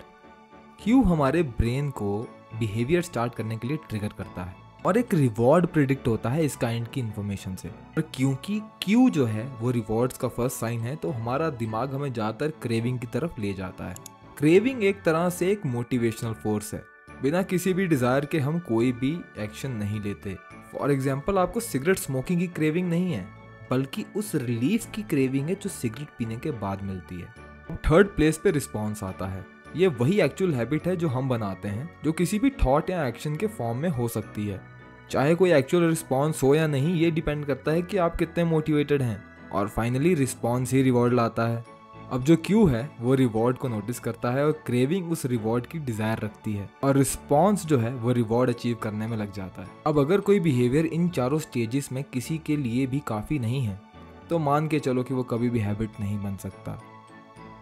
cue 0.80 1.02
हमारे 1.02 1.42
ब्रेन 1.42 1.90
को 1.90 2.18
बिहेवियर 2.58 3.02
स्टार्ट 3.02 3.34
करने 3.34 3.56
के 3.56 3.68
लिए 3.68 3.76
ट्रिगर 3.88 4.12
करता 4.18 4.44
है 4.44 4.56
और 4.86 4.96
एक 4.98 5.14
रिवॉर्ड 5.14 5.66
प्रिडिक्ट 5.66 6.08
होता 6.08 6.30
है 6.30 6.44
इस 6.44 6.56
काइंड 6.56 6.88
की 6.88 7.00
इन्फॉर्मेशन 7.00 7.54
से। 7.56 7.68
और 7.68 8.02
क्योंकि 8.14 8.60
क्यू 8.82 9.08
जो 9.10 9.26
है, 9.26 9.46
वो 9.60 9.70
रिवॉर्ड्स 9.70 10.18
का 10.18 10.28
फ़र्स्ट 10.28 10.56
साइन 10.56 10.80
है 10.80 10.96
तो 10.96 11.10
हमारा 11.10 11.48
दिमाग 11.52 11.94
हमें 11.94 12.12
ज़्यादातर 12.12 12.52
क्रेविंग 12.62 12.98
की 12.98 13.06
तरफ़ 13.06 13.40
ले 13.40 13.52
जाता 13.52 13.88
है। 13.88 13.94
क्रेविंग 14.38 14.82
एक 14.84 15.02
तरह 15.02 15.28
से 15.30 15.50
एक 15.52 15.66
मोटिवेशनल 15.66 16.32
फोर्स 16.34 16.74
है। 16.74 16.82
बिना 17.22 17.42
किसी 17.42 17.72
भी 17.72 17.86
डिज़ायर 17.86 18.24
के 18.24 18.38
हम 18.38 18.58
कोई 18.58 18.92
भी 18.92 19.18
एक्शन 19.38 19.70
नहीं 19.70 20.00
लेते। 20.00 20.36
फॉर 20.72 20.92
एग्ज़ाम्पल 20.92 21.38
आपको 21.38 21.60
सिगरेट 21.60 21.98
स्मोकिंग 21.98 22.40
की 22.40 22.46
क्रेविंग 22.46 22.88
नहीं 22.88 23.12
है, 23.12 23.26
बल्कि 23.70 24.04
उस 24.16 24.34
रिलीफ 24.34 24.86
की 24.94 25.02
क्रेविंग 25.02 25.48
है 25.48 25.54
जो 25.54 25.70
सिगरेट 25.70 26.08
पीने 26.18 26.36
के 26.36 26.50
बाद 26.50 26.82
मिलती 26.82 27.20
है। 27.20 27.76
थर्ड 27.76 28.06
प्लेस 28.06 28.38
पे 28.38 28.50
रिस्पॉन्स 28.50 29.04
आता 29.04 29.26
है। 29.26 29.44
ये 29.76 29.86
वही 29.86 30.20
एक्चुअल 30.20 30.54
हैबिट 30.54 30.86
है 30.86 30.96
जो 30.96 31.08
हम 31.08 31.28
बनाते 31.28 31.68
हैं, 31.68 31.90
जो 32.04 32.12
किसी 32.12 32.38
भी 32.38 32.50
थॉट 32.64 32.90
या 32.90 33.06
एक्शन 33.06 33.36
के 33.36 33.46
फॉर्म 33.46 33.78
में 33.78 33.88
हो 33.88 34.08
सकती 34.08 34.46
है। 34.46 34.60
चाहे 35.10 35.34
कोई 35.34 35.52
एक्चुअल 35.52 35.88
रिस्पॉन्स 35.88 36.42
हो 36.42 36.54
या 36.54 36.66
नहीं, 36.66 36.94
ये 36.94 37.10
डिपेंड 37.10 37.44
करता 37.46 37.72
है 37.72 37.82
कि 37.82 37.96
आप 37.96 38.16
कितने 38.16 38.44
मोटिवेटेड 38.44 39.02
हैं। 39.02 39.22
और 39.52 39.68
फाइनली 39.68 40.14
रिस्पॉन्स 40.14 40.72
ही 40.72 40.82
रिवॉर्ड 40.82 41.14
लाता 41.14 41.46
है। 41.46 41.64
अब 42.12 42.22
जो 42.22 42.36
क्यू 42.36 42.64
है, 42.66 42.88
वो 43.00 43.14
रिवॉर्ड 43.14 43.58
को 43.58 43.68
नोटिस 43.68 43.98
करता 43.98 44.30
है 44.30 44.44
और 44.46 44.52
क्रेविंग 44.66 45.10
उस 45.12 45.24
रिवॉर्ड 45.26 45.66
की 45.66 45.78
डिज़ायर 45.78 46.18
रखती 46.18 46.52
है 46.52 46.68
और 46.84 46.96
रिस्पॉन्स 46.96 47.64
जो 47.66 47.78
है, 47.78 47.94
वो 47.94 48.12
रिवॉर्ड 48.12 48.50
अचीव 48.50 48.76
करने 48.82 49.06
में 49.06 49.16
लग 49.16 49.32
जाता 49.32 49.62
है। 49.62 49.68
अब 49.86 49.98
अगर 49.98 50.20
कोई 50.20 50.40
बिहेवियर 50.40 50.86
इन 50.86 51.08
चारों 51.08 51.38
स्टेजेस 51.38 51.92
में 51.92 52.02
किसी 52.04 52.38
के 52.38 52.56
लिए 52.56 52.86
भी 52.86 53.02
काफ़ी 53.06 53.38
नहीं 53.38 53.62
है 53.62 53.80
तो 54.30 54.38
मान 54.38 54.68
के 54.68 54.78
चलो 54.80 55.02
कि 55.02 55.14
वो 55.14 55.22
कभी 55.22 55.50
भी 55.50 55.58
हैबिट 55.58 56.00
नहीं 56.00 56.18
बन 56.18 56.36
सकता। 56.36 56.80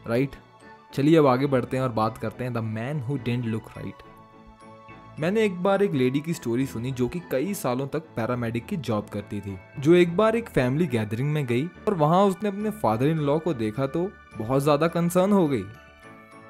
Right 0.07 0.31
right? 0.31 0.95
चलिए 0.95 1.17
अब 1.17 1.27
आगे 1.27 1.47
बढ़ते 1.47 1.77
हैं 1.77 1.85
और 1.85 1.93
बात 1.93 2.19
करते 2.19 2.45
हैं 2.45 2.53
the 2.53 2.59
man 2.59 3.01
who 3.01 3.17
didn't 3.17 3.45
look 3.45 3.69
right 3.69 4.03
मैंने 5.21 5.45
एक 5.45 5.63
बार 5.63 5.83
एक 5.83 5.93
लेडी 5.93 6.21
की 6.21 6.35
स्टोरी 6.35 6.65
सुनी 6.67 6.91
जो 6.91 7.07
कि 7.09 7.21
कई 7.31 7.53
सालों 7.55 7.87
तक 7.87 8.03
पैरामेडिक 8.17 8.67
की 8.67 8.77
जॉब 8.79 9.09
करती 9.09 9.41
थी, 9.41 9.57
जो 9.79 9.95
एक 9.95 10.17
बार 10.17 10.37
एक 10.37 10.49
फैमिली 10.49 10.87
गैदरिंग 10.87 11.33
में 11.33 11.45
गई 11.47 11.65
और 11.89 11.95
वहाँ 11.95 12.23
उसने 12.25 12.49
अपने 12.49 12.71
फादर 12.73 13.07
इन 13.07 13.19
लॉ 13.19 13.39
को 13.39 13.55
देखा 13.55 13.87
तो 13.87 14.11
बहुत 14.39 14.63
ज़्यादा 14.63 14.89
कंसर्न 14.89 15.33
हो 15.33 15.47
गई। 15.49 15.63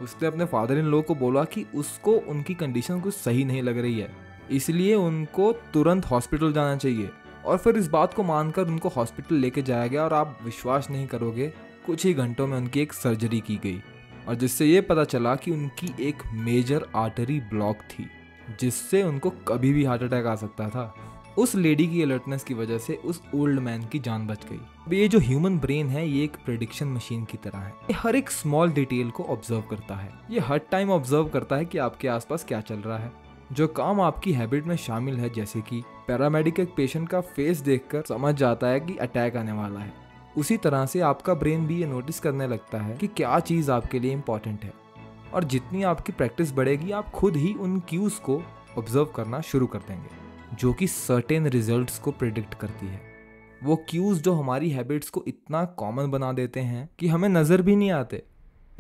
उसने 0.03 0.29
अपने 0.29 0.45
फादर 0.45 0.79
इन 0.79 0.85
लॉ 0.85 1.01
को 1.03 1.15
बोला 1.15 1.45
कि 1.45 1.65
उसको 1.75 2.13
उनकी 2.13 2.55
कंडीशन 2.55 3.01
कुछ 3.01 3.15
सही 3.15 3.45
नहीं 3.45 3.63
लग 3.63 3.79
रही 3.79 3.99
है, 3.99 4.11
इसलिए 4.51 4.95
उनको 4.95 5.53
तुरंत 5.73 6.07
हॉस्पिटल 6.07 6.53
जाना 6.53 6.77
चाहिए 6.77 7.11
और 7.45 7.59
फिर 7.59 7.77
इस 7.77 7.89
बात 7.89 8.15
को 8.15 8.23
मानकर 8.23 8.67
उनको 8.67 8.89
हॉस्पिटल 8.91 9.35
लेके 9.37 9.63
जाया 9.63 9.87
गया 9.87 10.05
और 10.05 10.15
आप 10.15 10.39
विश्वास 10.45 10.91
नहीं 10.91 11.07
करोगे, 11.07 11.53
कुछ 11.87 12.05
ही 12.07 12.15
घंटों 12.15 12.47
में 12.47 12.57
उनकी 12.57 12.81
एक 12.81 12.93
सर्जरी 12.93 13.41
की 13.41 13.61
गई 13.65 13.81
और 14.29 14.35
जिससे 14.35 14.67
ये 14.67 14.81
पता 14.83 15.05
चला 15.05 15.35
कि 15.37 15.51
उनकी 15.51 15.95
एक 16.01 16.23
मेजर 16.35 16.87
आर्टरी 16.97 17.41
ब्लॉक 17.43 17.77
थी। 17.91 18.09
जिससे 18.61 19.03
उनको 19.03 19.31
कभी 19.31 19.73
भी 19.73 19.85
हार्ट 19.85 20.03
अटैक 20.03 20.27
आ 20.27 20.35
सकता 20.35 20.69
था। 20.69 20.95
उस 21.39 21.55
लेडी 21.55 21.87
की 21.87 22.03
अलर्टनेस 22.03 22.45
की 22.45 22.55
वजह 22.55 22.79
से 22.79 22.95
उस 22.95 23.23
ओल्ड 23.35 23.61
मैन 23.61 23.85
की 23.85 23.99
जान 23.99 24.27
बच 24.27 24.47
गई। 24.51 24.61
अब 24.87 24.93
ये 24.93 25.09
जो 25.09 25.19
ह्यूमन 25.19 25.59
ब्रेन 25.59 25.89
है, 25.89 26.09
ये 26.09 26.25
एक 26.25 26.37
प्रिडिक्शन 26.45 26.87
मशीन 26.87 27.25
की 27.25 27.39
तरह 27.39 27.59
है। 27.59 27.71
ये 27.71 27.93
हर 27.93 28.17
एक 28.17 28.31
स्मॉल 28.31 28.71
डिटेल 28.71 29.11
को 29.11 29.23
ऑब्ज़र्व 29.23 29.61
करता 29.61 29.95
है। 29.95 30.13
ये 30.31 30.41
हर 30.41 30.59
टाइम 30.59 30.91
ऑब्ज़र्व 30.91 31.25
करता 31.25 31.57
है 31.57 31.65
कि 31.65 31.79
आपके 31.79 32.09
आसपास 32.09 32.45
क्या 32.45 32.61
चल 32.61 32.75
रहा 32.75 32.99
है। 32.99 33.13
जो 33.53 33.69
काम 33.69 34.01
आपकी 34.01 34.33
हैबिट 34.33 34.67
में 34.67 34.77
शामिल 34.77 35.17
है, 35.17 35.31
जैसे 35.31 35.61
कि 35.61 35.83
पैरामेडिक 36.09 36.61
एक 36.61 36.75
पेशेंट 36.77 37.09
का 37.09 37.21
फेस 37.21 37.59
देखकर 37.59 38.03
समझ 38.03 38.35
जाता 38.35 38.67
है 38.67 38.81
कि 38.81 38.97
अटैक 38.97 39.37
आने 39.37 39.53
वाला 39.53 39.81
है। 39.81 39.93
उसी 40.37 40.57
तरह 40.57 40.87
से 40.87 41.01
आपका 41.01 41.35
ब्रेन 41.35 41.67
भी 41.67 41.81
ये 41.81 41.87
नोटिस 41.87 42.21
करने 42.21 42.47
लगता 42.47 42.79
है 42.79 42.97
कि 42.97 43.07
क्या 43.07 43.41
चीज़ 43.41 43.71
आपके 43.71 43.99
लिए 43.99 44.13
इंपॉर्टेंट 44.13 44.65
है। 44.65 44.82
और 45.35 45.45
जितनी 45.45 45.83
आपकी 45.83 46.13
प्रैक्टिस 46.13 46.53
बढ़ेगी, 46.53 46.91
आप 46.91 47.11
खुद 47.11 47.37
ही 47.37 47.53
उन 47.55 47.79
क्यूज़ 47.81 48.21
को 48.21 48.43
ऑब्ज़र्व 48.79 49.05
करना 49.07 49.41
शुरू 49.41 49.67
कर 49.67 49.79
देंगे, 49.79 50.57
जो 50.57 50.73
कि 50.73 50.87
सर्टेन 50.87 51.47
रिजल्ट्स 51.47 51.99
को 51.99 52.11
प्रिडिक्ट 52.11 52.55
करती 52.55 52.87
है। 52.87 53.01
वो 53.63 53.77
क्यूज़ 53.89 54.23
जो 54.23 54.33
हमारी 54.33 54.71
हैबिट्स 54.71 55.11
को 55.11 55.25
इतना 55.29 55.65
कॉमन 55.79 56.11
बना 56.11 56.33
देते 56.33 56.61
हैं 56.61 56.89
कि 56.99 57.09
हमें 57.09 57.29
नज़र 57.29 57.63
भी 57.63 57.77
नहीं 57.77 57.91
आते, 57.91 58.23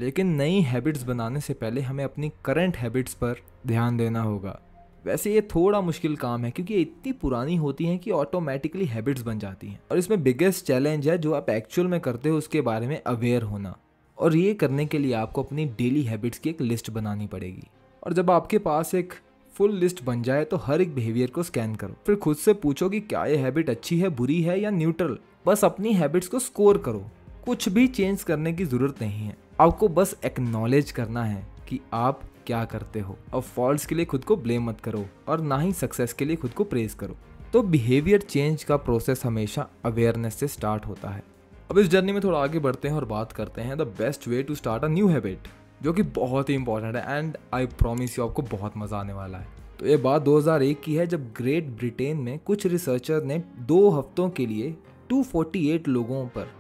लेकिन 0.00 0.34
नई 0.36 0.60
हैबिट्स 0.60 1.02
बनाने 1.02 1.40
से 1.40 1.54
पहले 1.54 1.80
हमें 1.80 2.04
अपनी 2.04 2.32
करंट 2.44 2.76
हैबिट्स 2.76 3.14
पर 3.14 3.42
ध्यान 3.66 3.96
देना 3.96 4.22
होगा। 4.22 4.58
वैसे 5.04 5.32
ये 5.34 5.40
थोड़ा 5.54 5.80
मुश्किल 5.80 6.16
काम 6.16 6.44
है, 6.44 6.50
क्योंकि 6.50 6.74
ये 6.74 6.80
इतनी 6.80 7.12
पुरानी 7.12 7.56
होती 7.56 7.84
हैं 7.84 7.98
कि 7.98 8.10
ऑटोमेटिकली 8.10 8.84
हैबिट्स 8.84 9.22
बन 9.22 9.38
जाती 9.38 9.68
हैं। 9.68 9.80
और 9.90 9.98
इसमें 9.98 10.22
बिगेस्ट 10.22 10.66
चैलेंज 10.66 11.08
है 11.08 11.16
जो 11.18 11.32
आप 11.32 11.50
एक्चुअल 11.50 11.88
में 11.88 12.00
करते 12.00 12.28
हो, 12.28 12.36
उसके 12.38 12.60
बारे 12.60 12.86
में 12.86 13.00
अवेयर 13.02 13.42
होना। 13.42 13.76
और 14.22 14.36
ये 14.36 14.54
करने 14.54 14.86
के 14.86 14.98
लिए 14.98 15.12
आपको 15.12 15.42
अपनी 15.42 15.64
डेली 15.78 16.02
हैबिट्स 16.02 16.38
की 16.38 16.50
एक 16.50 16.60
लिस्ट 16.60 16.90
बनानी 16.90 17.26
पड़ेगी। 17.26 17.68
और 18.02 18.12
जब 18.12 18.30
आपके 18.30 18.58
पास 18.58 18.94
एक 18.94 19.12
फुल 19.54 19.72
लिस्ट 19.72 20.02
बन 20.04 20.22
जाए 20.22 20.44
तो 20.44 20.56
हर 20.56 20.80
एक 20.80 20.94
बिहेवियर 20.94 21.30
को 21.30 21.42
स्कैन 21.42 21.74
करो। 21.74 21.94
फिर 22.06 22.16
खुद 22.16 22.36
से 22.36 22.52
पूछो 22.54 22.88
कि 22.88 23.00
क्या 23.00 23.24
ये 23.26 23.36
हैबिट 23.36 23.70
अच्छी 23.70 23.98
है, 24.00 24.08
बुरी 24.08 24.40
है 24.42 24.60
या 24.60 24.70
न्यूट्रल 24.70 25.18
बस 25.46 25.64
अपनी 25.64 25.92
हैबिट्स 25.92 26.28
को 26.28 26.38
स्कोर 26.38 26.78
करो। 26.78 27.04
कुछ 27.44 27.68
भी 27.68 27.86
चेंज 27.86 28.22
करने 28.22 28.52
की 28.52 28.64
ज़रूरत 28.64 29.02
नहीं 29.02 29.24
है। 29.26 29.36
आपको 29.60 29.88
बस 29.88 30.14
एक्नॉलेज 30.24 30.90
करना 30.90 31.24
है 31.24 31.46
कि 31.68 31.80
आप 31.92 32.22
क्या 32.46 32.64
करते 32.64 33.00
हो। 33.00 33.16
और 33.34 33.40
फॉल्ट 33.40 33.84
के 33.84 33.94
लिए 33.94 34.04
खुद 34.04 34.24
को 34.24 34.36
ब्लेम 34.36 34.64
मत 34.64 34.80
करो 34.80 35.04
और 35.28 35.40
ना 35.40 35.58
ही 35.58 35.72
सक्सेस 35.72 36.12
के 36.12 36.24
लिए 36.24 36.36
खुद 36.36 36.50
को 36.50 36.64
प्रेज 36.64 36.94
करो। 36.94 37.16
तो 37.52 37.62
बिहेवियर 37.62 38.20
चेंज 38.20 38.64
का 38.64 38.76
प्रोसेस 38.76 39.24
हमेशा 39.24 39.68
अवेयरनेस 39.84 40.34
से 40.34 40.48
स्टार्ट 40.48 40.86
होता 40.86 41.08
है। 41.08 41.22
अब 41.70 41.78
इस 41.78 41.88
जर्नी 41.88 42.12
में 42.12 42.22
थोड़ा 42.24 42.38
आगे 42.38 42.58
बढ़ते 42.58 42.88
हैं 42.88 42.94
और 42.94 43.04
बात 43.04 43.32
करते 43.32 43.60
हैं 43.60 43.76
the 43.78 43.82
best 43.98 44.28
way 44.28 44.42
to 44.42 44.54
start 44.54 44.84
a 44.84 44.88
new 44.88 45.08
habit 45.08 45.48
जो 45.82 45.92
कि 45.92 46.02
बहुत 46.02 46.48
ही 46.50 46.54
इंपॉर्टेंट 46.54 46.96
है 46.96 47.18
एंड 47.18 47.36
आई 47.54 47.66
प्रॉमिस 47.66 48.18
यू 48.18 48.24
आपको 48.24 48.42
बहुत 48.42 48.76
मज़ा 48.76 48.96
आने 48.96 49.12
वाला 49.12 49.38
है। 49.38 49.46
तो 49.80 49.86
ये 49.86 49.96
बात 49.96 50.22
2001 50.22 50.80
की 50.80 50.94
है 50.94 51.06
जब 51.06 51.32
ग्रेट 51.32 51.68
ब्रिटेन 51.68 52.16
में 52.16 52.38
कुछ 52.38 52.66
रिसर्चर 52.66 53.22
ने 53.22 53.38
दो 53.58 53.88
हफ्तों 53.90 54.28
के 54.30 54.46
लिए 54.46 54.74
248 55.12 55.88
लोगों 55.88 56.26
पर 56.26 56.50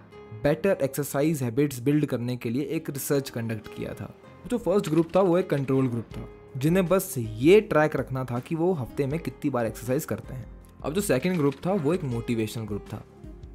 बेटर 0.42 0.78
एक्सरसाइज 0.82 1.42
हैबिट्स 1.42 1.80
बिल्ड 1.80 2.06
करने 2.06 2.36
के 2.36 2.50
लिए 2.50 2.64
एक 2.64 2.90
रिसर्च 2.90 3.30
कंडक्ट 3.30 3.68
किया 3.76 3.94
था। 3.94 4.14
जो 4.46 4.58
फ़र्स्ट 4.58 4.88
ग्रुप 4.88 5.08
था, 5.16 5.20
वो 5.20 5.38
एक 5.38 5.50
कंट्रोल 5.50 5.88
ग्रुप 5.88 6.04
था, 6.16 6.28
जिन्हें 6.56 6.88
बस 6.88 7.14
ये 7.18 7.60
ट्रैक 7.60 7.96
रखना 7.96 8.24
था 8.24 8.38
कि 8.38 8.54
वो 8.54 8.72
हफ़्ते 8.72 9.06
में 9.06 9.18
कितनी 9.20 9.50
बार 9.50 9.66
एक्सरसाइज 9.66 10.04
करते 10.04 10.34
हैं। 10.34 10.46
अब 10.84 10.92
जो 10.92 11.00
सेकेंड 11.00 11.36
ग्रुप 11.36 11.54
था, 11.66 11.72
वो 11.72 11.94
एक 11.94 12.04
मोटिवेशनल 12.04 12.64
ग्रुप 12.64 12.86
था। 12.92 13.04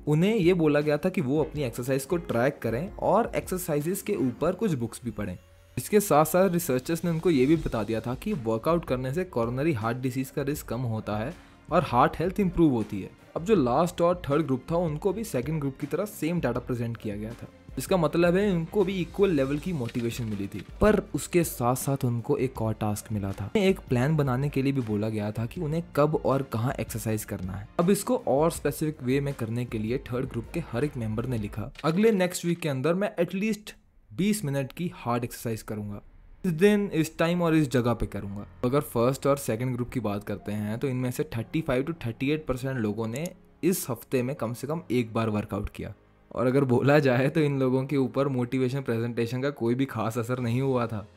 उन्हें 0.08 0.36
ये 0.36 0.54
बोला 0.54 0.80
गया 0.80 0.98
था 0.98 1.10
कि 1.10 1.22
वो 1.22 1.40
अपनी 1.44 1.64
एक्सरसाइज 1.64 2.06
को 2.06 2.18
ट्रैक 2.18 2.60
करें 2.62 2.92
और 2.92 3.32
एक्सरसाइजेस 3.36 4.02
के 4.02 4.16
ऊपर 4.16 4.52
कुछ 4.52 4.74
बुक्स 4.74 5.02
भी 5.04 5.12
पढ़ें। 5.12 5.38
इसके 5.78 6.00
साथ 6.00 6.26
साथ 6.26 6.50
रिसर्चर्स 6.50 7.04
ने 7.06 7.12
उनको 7.12 7.30
ये 7.30 7.46
भी 7.46 7.56
बता 7.56 7.84
दिया 7.84 8.00
था 8.02 8.16
कि 8.16 8.34
वर्कआउट 8.34 8.86
करने 8.86 9.14
से 9.14 9.24
कॉर्नरी 9.24 9.74
हार्ट 9.74 9.98
डिसीज़ 9.98 10.32
का 10.32 10.42
रिस्क 10.42 10.68
कम 10.68 10.82
होता 10.82 11.18
है 11.18 11.34
और 11.72 11.84
हार्ट 11.84 12.20
हेल्थ 12.20 12.40
इंप्रूव 12.40 12.72
होती 12.72 13.02
है। 13.02 13.10
अब 13.36 13.44
जो 13.44 13.56
लास्ट 13.56 14.02
और 14.02 14.22
थर्ड 14.30 14.46
ग्रुप 14.46 14.64
था, 14.72 14.76
उनको 14.76 15.14
भी 15.14 15.24
सेकेंड 15.24 15.60
ग्रुप 15.60 15.78
की 15.82 15.88
तरह 15.88 16.06
सेम 16.06 16.42
डाटा 16.42 16.60
प्रेजेंट 16.60 16.98
किया 16.98 17.16
गया 17.16 17.34
था। 17.34 17.48
इसका 17.78 17.98
मतलब 17.98 18.36
है 18.36 18.52
उनको 18.52 18.84
भी 18.84 18.94
इक्वल 19.02 19.32
लेवल 19.32 19.58
की 19.58 19.74
मोटिवेशन 19.74 20.24
मिली 20.24 20.48
थी। 20.48 20.64
पर 20.82 21.02
उसके 21.16 21.44
साथ 21.44 21.76
साथ 21.76 22.06
उनको 22.06 22.38
एक 22.38 22.62
और 22.62 22.74
टास्क 22.74 23.12
मिला 23.12 23.32
था। 23.32 23.50
एक 23.58 23.80
प्लान 23.80 24.16
बनाने 24.18 24.50
के 24.50 24.62
लिए 24.62 24.74
भी 24.74 24.82
बोला 24.82 25.10
गया 25.10 25.32
था 25.32 25.46
कि 25.46 25.62
उन्हें 25.62 25.84
कब 25.96 26.16
और 26.16 26.44
कहाँ 26.44 26.74
एक्सरसाइज 26.80 27.26
करना 27.26 27.54
है। 27.54 27.68
अब 27.80 27.90
इसको 27.90 28.18
और 28.28 28.52
स्पेसिफिक 28.52 29.04
वे 29.04 29.20
में 29.22 29.34
करने 29.34 29.66
के 29.66 29.78
लिए 29.78 29.98
थर्ड 30.12 30.26
ग्रुप 30.26 30.46
के 30.54 30.64
हर 30.72 30.84
एक 30.84 30.98
मेंबर 30.98 31.26
ने 31.26 31.38
लिखा। 31.38 31.72
अगले 31.86 32.12
नेक्स्ट 32.12 32.46
वीक 32.46 32.60
के 32.60 32.70
अंदर 32.70 32.94
मैं 32.94 33.12
एटलीस्ट 33.20 33.76
20 34.12 34.44
मिनट 34.46 34.72
की 34.72 34.92
हार्ड 34.96 35.24
एक्सरसाइज 35.24 35.62
करूँगा। 35.62 36.02
इस 36.46 36.52
दिन, 36.52 36.90
इस 36.94 37.18
टाइम 37.18 37.42
और 37.42 37.56
इस 37.56 37.70
जगह 37.72 37.94
पे 37.94 38.06
करूँगा। 38.06 38.46
अगर 38.66 38.82
फ़र्स्ट 38.82 39.28
और 39.28 39.38
सेकंड 39.38 39.76
ग्रुप 39.76 39.90
की 39.90 40.00
बात 40.00 40.24
करते 40.24 40.52
हैं 40.52 40.78
तो 40.80 40.88
इनमें 40.88 41.10
से 41.12 41.24
35 41.36 41.84
टू 41.84 41.94
38 41.94 42.46
परसेंट 42.48 42.78
लोगों 42.78 43.08
ने 43.08 43.26
इस 43.64 43.86
हफ़्ते 43.90 44.24
में 44.24 44.36
कम 44.36 44.54
से 44.54 44.68
कम 44.68 44.82
एक 44.92 45.14
बार 45.14 45.30
वर्कआउट 45.30 45.70
किया। 45.70 45.94
और 46.36 46.48
अगर 46.48 46.64
बोला 46.64 47.00
जाए 47.00 47.30
तो 47.30 47.40
इन 47.40 47.60
लोगों 47.60 47.86
के 47.86 47.98
ऊपर 47.98 48.28
मोटिवेशन 48.28 48.82
प्रेजेंटेशन 48.82 49.42
का 49.42 49.50
कोई 49.50 49.76
भी 49.76 49.86
खास 49.86 50.18
असर 50.18 50.40
नहीं 50.40 50.62
हुआ 50.62 50.88
था। 50.88 51.08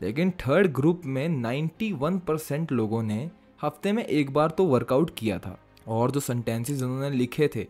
लेकिन 0.00 0.30
थर्ड 0.30 0.72
ग्रुप 0.72 1.02
में 1.04 1.28
91 1.28 2.18
परसेंट 2.18 2.72
लोगों 2.72 3.02
ने 3.02 3.30
हफ़्ते 3.62 3.92
में 3.92 4.04
एक 4.04 4.30
बार 4.30 4.50
तो 4.50 4.64
वर्कआउट 4.64 5.10
किया 5.16 5.38
था 5.38 5.58
और 5.88 6.10
जो 6.10 6.20
सेंटेंसेस 6.20 6.82
उन्होंने 6.82 7.16
लिखे 7.16 7.50
थे, 7.56 7.66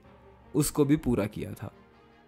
उसको 0.54 0.84
भी 0.84 0.96
पूरा 0.96 1.26
किया 1.26 1.52
था। 1.52 1.72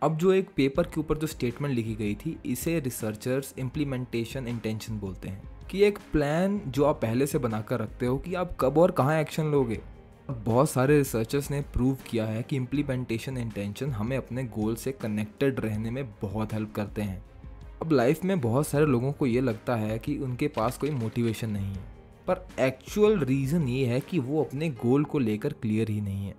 अब 0.02 0.16
जो 0.16 0.32
एक 0.32 0.49
पेपर 0.56 0.82
के 0.82 1.00
ऊपर 1.00 1.18
जो 1.18 1.26
स्टेटमेंट 1.26 1.75
लिखी 1.75 1.94
गई 1.94 2.14
थी, 2.14 2.38
इसे 2.46 2.80
रिसर्चर्स 2.80 3.54
इम्प्लीमेंटेशन 3.58 4.46
इंटेंशन 4.46 4.99
बोलते 4.99 5.28
हैं। 5.28 5.56
कि 5.70 5.82
एक 5.82 5.99
प्लान 6.12 6.61
जो 6.66 6.85
आप 6.85 7.02
पहले 7.02 7.26
से 7.26 7.38
बनाकर 7.38 7.80
रखते 7.80 8.06
हो 8.06 8.18
कि 8.18 8.35
आप 8.35 8.56
कब 8.61 8.78
और 8.78 8.90
कहाँ 8.90 9.20
एक्शन 9.20 9.44
लोगे। 9.44 9.80
बहुत 10.30 10.71
सारे 10.71 10.99
रिसर्चर्स 10.99 11.50
ने 11.50 11.61
प्रूव 11.61 11.97
किया 12.06 12.26
है 12.26 12.42
कि 12.42 12.56
इम्प्लीमेंटेशन 12.56 13.38
इंटेंशन 13.38 13.90
हमें 13.90 14.16
अपने 14.16 14.45
गोल 14.45 14.75
से 14.75 14.92
कनेक्टेड 14.92 15.61
रहने 15.61 15.90
में 15.90 16.11
बहुत 16.23 16.52
हेल्प 16.52 16.73
करते 16.75 17.02
हैं। 17.02 17.25
अब 17.83 17.92
लाइफ 17.92 18.25
में 18.25 18.40
बहुत 18.40 18.66
सारे 18.66 18.87
लोगों 18.87 19.12
को 19.12 19.26
ये 19.26 19.40
लगता 19.40 19.76
है 19.76 19.99
कि 19.99 20.18
उनके 20.18 20.49
पास 20.49 20.78
कोई 20.78 20.90
मोटिवेशन 20.90 21.50
नहीं 21.50 21.75
है। 21.75 21.85
पर 22.26 22.47
एक्चुअल 22.61 23.18
रीज़न 23.18 23.68
ये 23.68 23.87
है 23.87 24.00
कि 24.00 24.18
वो 24.18 24.45
अपने 24.45 24.71
गोल 24.71 25.04
को 25.04 25.18
लेकर 25.18 25.52
क्लियर 25.52 25.90
ही 25.90 26.00
नहीं 26.00 26.26
है। 26.26 26.35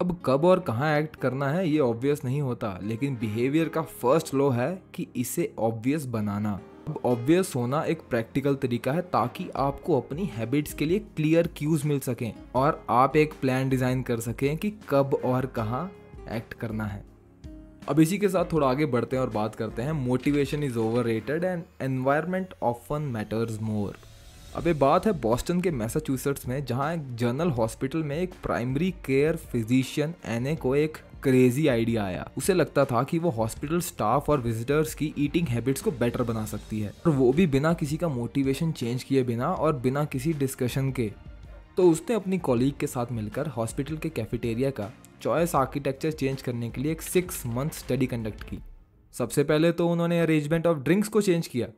अब 0.00 0.22
कब 0.24 0.44
और 0.44 0.60
कहाँ 0.60 0.98
एक्ट 0.98 1.16
करना 1.16 1.48
है 1.48 1.68
ये 1.68 1.78
ऑब्वियस 1.78 2.24
नहीं 2.24 2.42
होता, 2.42 2.80
लेकिन 2.82 3.14
बिहेवियर 3.14 3.68
का 3.68 3.82
फ़र्स्ट 3.82 4.34
लॉ 4.34 4.50
है 4.50 4.82
कि 4.94 5.06
इसे 5.16 5.54
ऑब्वियस 5.58 6.06
बनाना। 6.06 6.52
अब 6.52 6.67
ऑब्वियस 7.04 7.52
होना 7.56 7.82
एक 7.82 8.02
प्रैक्टिकल 8.10 8.54
तरीका 8.54 8.92
है 8.92 9.02
ताकि 9.02 9.48
आपको 9.56 10.00
अपनी 10.00 10.24
हैबिट्स 10.34 10.74
के 10.74 10.84
लिए 10.84 10.98
क्लियर 11.16 11.48
क्यूज 11.56 11.84
मिल 11.84 11.98
सकें 12.00 12.32
और 12.54 12.84
आप 12.90 13.16
एक 13.16 13.34
प्लान 13.40 13.68
डिज़ाइन 13.68 14.02
कर 14.02 14.20
सकें 14.20 14.56
कि 14.56 14.72
कब 14.88 15.14
और 15.24 15.46
कहाँ 15.46 15.90
एक्ट 16.32 16.54
करना 16.54 16.84
है। 16.84 17.04
अब 17.88 18.00
इसी 18.00 18.18
के 18.18 18.28
साथ 18.28 18.52
थोड़ा 18.52 18.66
आगे 18.66 18.86
बढ़ते 18.86 19.16
हैं 19.16 19.22
और 19.22 19.30
बात 19.30 19.54
करते 19.54 19.82
हैं। 19.82 19.92
Motivation 19.92 20.62
is 20.62 20.78
overrated 21.04 21.44
and 21.44 21.62
environment 21.82 22.54
often 22.62 23.02
matters 23.02 23.60
more 23.62 23.96
अब 24.56 24.66
ये 24.66 24.72
बात 24.72 25.06
है 25.06 25.12
बॉस्टन 25.20 25.60
के 25.60 25.70
मैसाचुसेट्स 25.70 26.46
में, 26.48 26.64
जहाँ 26.64 26.92
एक 26.94 27.14
जनरल 27.16 27.50
हॉस्पिटल 27.50 28.02
में 28.02 28.16
एक 28.16 28.32
प्राइमरी 28.42 28.90
केयर 29.06 29.36
फिजिशियन 29.36 30.14
एने 30.26 30.54
को 30.56 30.74
एक 30.76 30.98
क्रेजी 31.22 31.66
आइडिया 31.68 32.04
आया। 32.04 32.30
उसे 32.36 32.54
लगता 32.54 32.84
था 32.84 33.02
कि 33.02 33.18
वो 33.18 33.30
हॉस्पिटल 33.30 33.80
स्टाफ 33.80 34.30
और 34.30 34.40
विजिटर्स 34.40 34.94
की 34.94 35.14
ईटिंग 35.18 35.48
हैबिट्स 35.48 35.82
को 35.82 35.90
बेटर 35.90 36.22
बना 36.22 36.44
सकती 36.46 36.80
है। 36.80 36.92
और 37.06 37.12
वो 37.12 37.32
भी 37.32 37.46
बिना 37.46 37.72
किसी 37.72 37.96
का 37.96 38.08
मोटिवेशन 38.08 38.72
चेंज 38.72 39.02
किए 39.04 39.22
बिना 39.22 39.52
और 39.52 39.76
बिना 39.76 40.04
किसी 40.04 40.32
डिस्कशन 40.32 40.92
के। 40.92 41.12
तो 41.76 41.90
उसने 41.90 42.16
अपनी 42.16 42.38
कॉलीग 42.38 42.74
के 42.80 42.86
साथ 42.86 43.06
मिलकर 43.12 43.46
हॉस्पिटल 43.46 43.96
के 43.96 44.08
कैफेटेरिया 44.08 44.70
का 44.70 44.90
चॉइस 45.22 45.54
आर्किटेक्चर 45.54 46.10
चेंज 46.10 46.42
करने 46.42 46.70
के 46.70 46.80
लिए 46.80 46.92
एक 46.92 47.02
सिक्स 47.02 47.46
मंथ 47.46 47.70
स्टडी 47.70 48.06
कंडक्ट 48.06 48.42
की। 48.42 48.58
सबसे 49.12 49.44
पहले 49.44 49.72
तो 49.72 49.88
उन्होंने 49.88 50.20
अरेंजमेंट 50.20 50.66
ऑफ़ 50.66 50.78
ड्रिंक्स 50.78 51.08
को 51.08 51.20
चेंज 51.20 51.46
किया। 51.46 51.68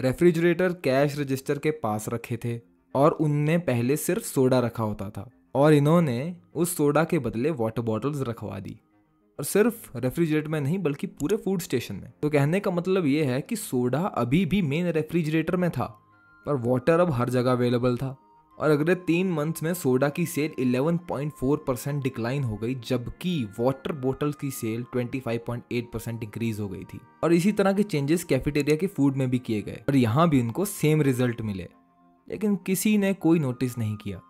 रेफ्रिजरेटर 0.00 0.72
कैश 0.72 1.18
रजिस्टर 1.18 1.58
के 1.58 1.70
पास 1.70 2.08
रखे 2.08 2.36
थे 2.36 2.60
और 2.94 3.10
उनमें 3.10 3.60
पहले 3.60 3.96
सिर्फ़ 3.96 4.24
सोडा 4.24 4.60
रखा 4.60 4.84
होता 4.84 5.10
था। 5.10 5.30
और 5.58 5.72
इन्होंने 5.72 6.36
उस 6.54 6.76
सोडा 6.76 7.04
के 7.04 7.18
बदले 7.18 7.50
वाटर 7.50 7.82
बॉटल्स 7.82 8.20
रखवा 8.20 8.58
दी। 8.58 8.80
और 9.38 9.44
सिर्फ़ 9.44 9.98
रेफ्रिजरेटर 9.98 10.48
में 10.48 10.60
नहीं, 10.60 10.78
बल्कि 10.78 11.06
पूरे 11.06 11.36
फ़ूड 11.36 11.60
स्टेशन 11.60 11.94
में। 11.94 12.12
तो 12.22 12.30
कहने 12.30 12.60
का 12.60 12.70
मतलब 12.70 13.06
ये 13.06 13.24
है 13.24 13.40
कि 13.40 13.56
सोडा 13.56 14.00
अभी 14.00 14.46
भी 14.46 14.62
मेन 14.62 14.86
रेफ्रिजरेटर 14.86 15.56
में 15.56 15.70
था, 15.70 15.84
पर 16.46 16.54
वाटर 16.54 17.00
अब 17.00 17.10
हर 17.10 17.30
जगह 17.30 17.52
अवेलेबल 17.52 17.96
था। 17.96 18.16
और 18.58 18.70
अगले 18.70 18.94
तीन 18.94 19.32
मंथ्स 19.32 19.62
में 19.62 19.74
सोडा 19.74 20.08
की 20.08 20.26
सेल 20.26 20.50
11.4 20.60 21.56
परसेंट 21.56 22.02
डिक्लाइन 22.02 22.44
हो 22.44 22.56
गई, 22.56 22.74
जबकि 22.74 23.48
वाटर 23.60 23.92
बोतल 23.92 24.32
की 24.32 24.50
सेल 24.50 24.84
25.8 24.94 25.92
परसेंट 25.92 26.22
इंक्रीज 26.22 26.60
हो 26.60 26.68
गई 26.68 26.84
थी। 26.84 27.00
और 27.24 27.32
इसी 27.32 27.52
तरह 27.52 27.72
के 27.72 27.82
चेंजेस 27.82 28.24
कैफेटेरिया 28.24 28.76
के 28.76 28.86
फ़ूड 28.86 29.16
में 29.16 29.30
भी 29.30 29.38
किए 29.38 29.62
गए। 29.62 29.82
और 29.88 29.96
यहाँ 29.96 30.28
भी 30.28 30.40
उनको 30.40 30.64
सेम 30.64 31.02
रिज़ल्ट 31.02 31.40
मिले। 31.40 31.68
लेकिन 32.28 32.56
किसी 32.56 32.98
ने 32.98 33.14
कोई 33.14 33.38
नोटिस 33.38 33.78
नहीं 33.78 33.96
किया। 33.96 34.20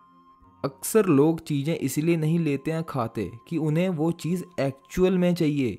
अक्सर 0.63 1.05
लोग 1.05 1.39
चीज़ें 1.39 1.75
इसलिए 1.75 2.15
नहीं 2.17 2.39
लेते 2.39 2.71
हैं 2.71 2.83
खाते 2.83 3.29
कि 3.47 3.57
उन्हें 3.57 3.87
वो 3.89 4.11
चीज़ 4.13 4.43
एक्चुअल 4.59 5.17
में 5.17 5.33
चाहिए, 5.35 5.77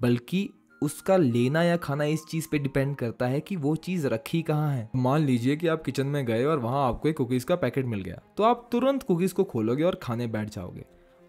बल्कि 0.00 0.48
उसका 0.82 1.16
लेना 1.16 1.62
या 1.62 1.76
खाना 1.76 2.04
इस 2.04 2.24
चीज़ 2.24 2.48
पे 2.50 2.58
डिपेंड 2.58 2.94
करता 2.96 3.26
है 3.26 3.40
कि 3.40 3.56
वो 3.56 3.74
चीज़ 3.76 4.06
रखी 4.06 4.40
कहाँ 4.42 4.72
है। 4.72 4.88
मान 4.96 5.24
लीजिए 5.24 5.56
कि 5.56 5.66
आप 5.66 5.82
किचन 5.82 6.06
में 6.06 6.24
गए 6.26 6.44
और 6.44 6.58
वहाँ 6.58 6.86
आपको 6.88 7.08
एक 7.08 7.16
कुकीज़ 7.16 7.46
का 7.46 7.56
पैकेट 7.56 7.86
मिल 7.86 8.00
गया 8.00 8.20
तो 8.36 8.42
आप 8.42 8.68
तुरंत 8.72 9.02
कुकीज़ 9.02 9.34
को 9.34 9.44
खोलोगे 9.44 9.84
और 9.84 9.98
खाने 10.02 10.26
बैठ 10.26 10.50
जाओगे। 10.50 10.84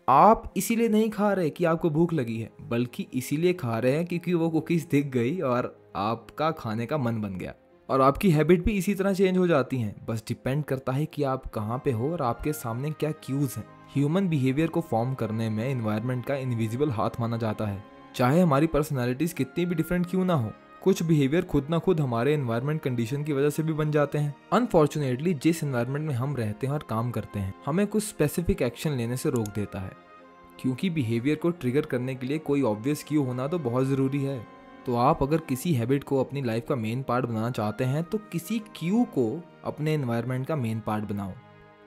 आप 0.07 0.53
इसीलिए 0.57 0.89
नहीं 0.89 1.09
खा 1.09 1.31
रहे 1.33 1.49
कि 1.49 1.65
आपको 1.65 1.89
भूख 1.89 2.13
लगी 2.13 2.39
है, 2.39 2.49
बल्कि 2.61 3.07
इसीलिए 3.13 3.53
खा 3.53 3.77
रहे 3.79 3.95
हैं 3.95 4.05
क्योंकि 4.05 4.33
वो 4.33 4.49
कुकीज़ 4.49 4.87
दिख 4.91 5.05
गई 5.07 5.39
और 5.39 5.75
आपका 5.95 6.51
खाने 6.51 6.85
का 6.85 6.97
मन 6.97 7.21
बन 7.21 7.37
गया। 7.37 7.53
और 7.89 8.01
आपकी 8.01 8.31
हैबिट 8.31 8.63
भी 8.63 8.71
इसी 8.71 8.93
तरह 8.95 9.13
चेंज 9.13 9.37
हो 9.37 9.47
जाती 9.47 9.77
हैं। 9.77 10.05
बस 10.05 10.23
डिपेंड 10.27 10.63
करता 10.63 10.91
है 10.91 11.05
कि 11.05 11.23
आप 11.23 11.47
कहाँ 11.47 11.81
पे 11.85 11.91
हो 11.91 12.11
और 12.11 12.21
आपके 12.21 12.53
सामने 12.53 12.91
क्या 12.91 13.11
क्यूज 13.11 13.53
हैं। 13.57 13.65
ह्यूमन 13.93 14.27
बिहेवियर 14.27 14.67
को 14.67 14.81
फॉर्म 14.81 15.13
करने 15.13 15.49
में 15.49 15.69
इन्वायरमेंट 15.69 16.25
का 16.25 16.35
इनविजिबल 16.35 16.89
हाथ 16.89 17.09
माना 17.19 17.37
जाता 17.37 17.65
है। 17.65 17.83
चाहे 18.15 18.41
हमारी 18.41 18.67
पर्सनैलिटीज़ 18.67 19.35
कितनी 19.35 19.65
भी 19.65 19.75
डिफरेंट 19.75 20.05
क्यों 20.05 20.25
ना 20.25 20.33
हो, 20.33 20.51
कुछ 20.83 21.03
बिहेवियर 21.03 21.45
खुद 21.45 21.67
ना 21.69 21.79
खुद 21.79 22.01
हमारे 22.01 22.33
इन्वायरमेंट 22.33 22.81
कंडीशन 22.81 23.23
की 23.23 23.33
वजह 23.33 23.49
से 23.49 23.63
भी 23.63 23.73
बन 23.73 23.91
जाते 23.91 24.17
हैं। 24.17 24.35
अनफॉर्चुनेटली 24.53 25.33
जिस 25.33 25.63
इन्वायरमेंट 25.63 26.07
में 26.07 26.15
हम 26.15 26.35
रहते 26.35 26.67
हैं 26.67 26.73
और 26.73 26.85
काम 26.89 27.11
करते 27.11 27.39
हैं, 27.39 27.53
हमें 27.65 27.87
कुछ 27.87 28.03
स्पेसिफिक 28.03 28.61
एक्शन 28.61 28.91
लेने 28.91 29.17
से 29.17 29.29
रोक 29.29 29.47
देता 29.47 29.79
है। 29.79 29.91
क्योंकि 30.59 30.89
बिहेवियर 30.89 31.35
को 31.35 31.49
ट्रिगर 31.49 31.81
करने 31.81 32.15
के 32.15 32.27
लिए 32.27 32.37
कोई 32.37 32.61
ऑब्वियस 32.61 33.05
क्यू 33.07 33.23
होना 33.23 33.47
तो 33.47 33.59
बहुत 33.59 33.85
ज़रूरी 33.85 34.23
है। 34.23 34.56
तो 34.87 34.95
आप 34.95 35.23
अगर 35.23 35.37
किसी 35.37 35.73
हैबिट 35.73 36.03
को 36.03 36.19
अपनी 36.19 36.41
लाइफ 36.41 36.65
का 36.69 36.75
मेन 36.75 37.01
पार्ट 37.03 37.25
बनाना 37.25 37.49
चाहते 37.51 37.83
हैं 37.83 38.03
तो 38.03 38.17
किसी 38.31 38.59
क्यू 38.75 39.03
को 39.15 39.25
अपने 39.63 39.93
इन्वायरमेंट 39.93 40.45
का 40.47 40.55
मेन 40.55 40.79
पार्ट 40.79 41.05
बनाओ। 41.05 41.31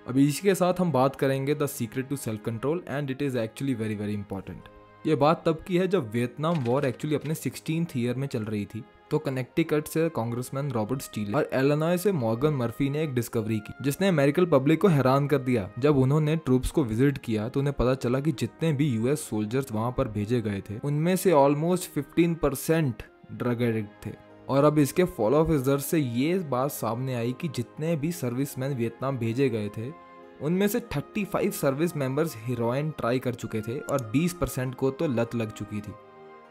अभी 0.07 0.27
इसी 0.29 0.43
के 0.43 0.55
साथ 0.55 0.81
हम 0.81 0.93
बात 0.93 1.17
करेंगे 1.17 1.55
the 1.55 1.67
secret 1.67 2.09
to 2.09 2.17
self 2.17 2.45
control 2.45 2.83
and 2.89 3.11
it 3.11 3.23
is 3.23 3.39
actually 3.39 3.75
very 3.75 3.95
very 3.95 4.15
important 4.15 4.69
ये 5.07 5.15
बात 5.17 5.43
तब 5.47 5.63
की 5.63 5.77
है 5.77 5.87
जब 5.89 6.11
वियतनाम 6.11 6.65
वॉर 6.65 6.87
एक्चुअली 6.87 7.17
अपने 7.17 7.35
सिक्सटीन 7.35 7.87
ईयर 7.97 8.15
में 8.15 8.27
चल 8.29 8.43
रही 8.45 8.65
थी। 8.65 8.85
तो 9.11 9.19
कनेक्टिकट 9.19 9.87
से 9.87 10.09
कांग्रेसमैन 10.09 10.71
रॉबर्ट 10.71 11.03
स्टील 11.03 11.35
और 11.35 11.49
एलनॉय 11.53 11.97
से 11.99 12.13
मॉर्गन 12.13 12.55
मर्फी 12.55 12.89
ने 12.91 13.03
एक 13.03 13.15
डिस्कवरी 13.15 13.59
की, 13.59 13.73
जिसने 13.83 14.09
अमेरिकन 14.09 14.47
पब्लिक 14.49 14.81
को 14.81 14.89
हैरान 14.89 15.27
कर 15.29 15.39
दिया। 15.41 15.69
जब 15.79 15.99
उन्होंने 15.99 16.37
ट्रूप्स 16.37 16.71
को 16.71 16.85
विज़िट 16.85 17.19
किया 17.19 17.49
तो 17.49 17.61
उन्हें 17.61 17.75
पता 17.79 17.95
चला 17.97 18.21
कि 18.21 18.33
जितने 18.33 18.73
भी 18.73 18.89
यूएस 18.89 19.29
सोल्जर्स 19.31 19.73
वहाँ 19.73 19.95
पर 19.99 20.09
भेजे 20.09 20.41
गए 20.41 20.61
थे, 20.61 20.79
उनमें 20.79 21.15
से 21.17 21.33
ऑलमोस्ट 21.33 21.91
15 21.91 22.35
परसेंट 22.35 23.03
ड्रग 23.33 23.63
एडिक्ट 23.63 24.07
थे। 24.07 24.13
और 24.49 24.65
अब 24.65 24.79
इसके 24.79 25.05
फॉलो 25.07 25.39
ऑफ़ 25.39 25.51
रिज़ल्ट 25.51 25.81
से 25.81 25.99
ये 25.99 26.39
बात 26.51 26.71
सामने 26.71 27.15
आई 27.15 27.35
कि 27.41 27.49
जितने 27.49 27.95
भी 27.97 28.13
सर्विसमैन 28.13 28.75
वियतनाम 28.75 29.19
भेजे 29.19 29.49
गए 29.49 29.69
थे, 29.69 29.91
उनमें 30.43 30.67
से 30.69 30.81
35 30.89 31.61
सर्विस 31.61 31.97
मेंबर्स 31.97 32.37
हीरोइन 32.39 32.91
ट्राई 32.91 33.19
कर 33.19 33.35
चुके 33.35 33.61
थे 33.61 33.79
और 33.81 34.11
20 34.13 34.33
परसेंट 34.33 34.75
को 34.75 34.91
तो 34.91 35.07
लत 35.07 35.35
लग 35.35 35.51
चुकी 35.51 35.81
थी। 35.81 35.93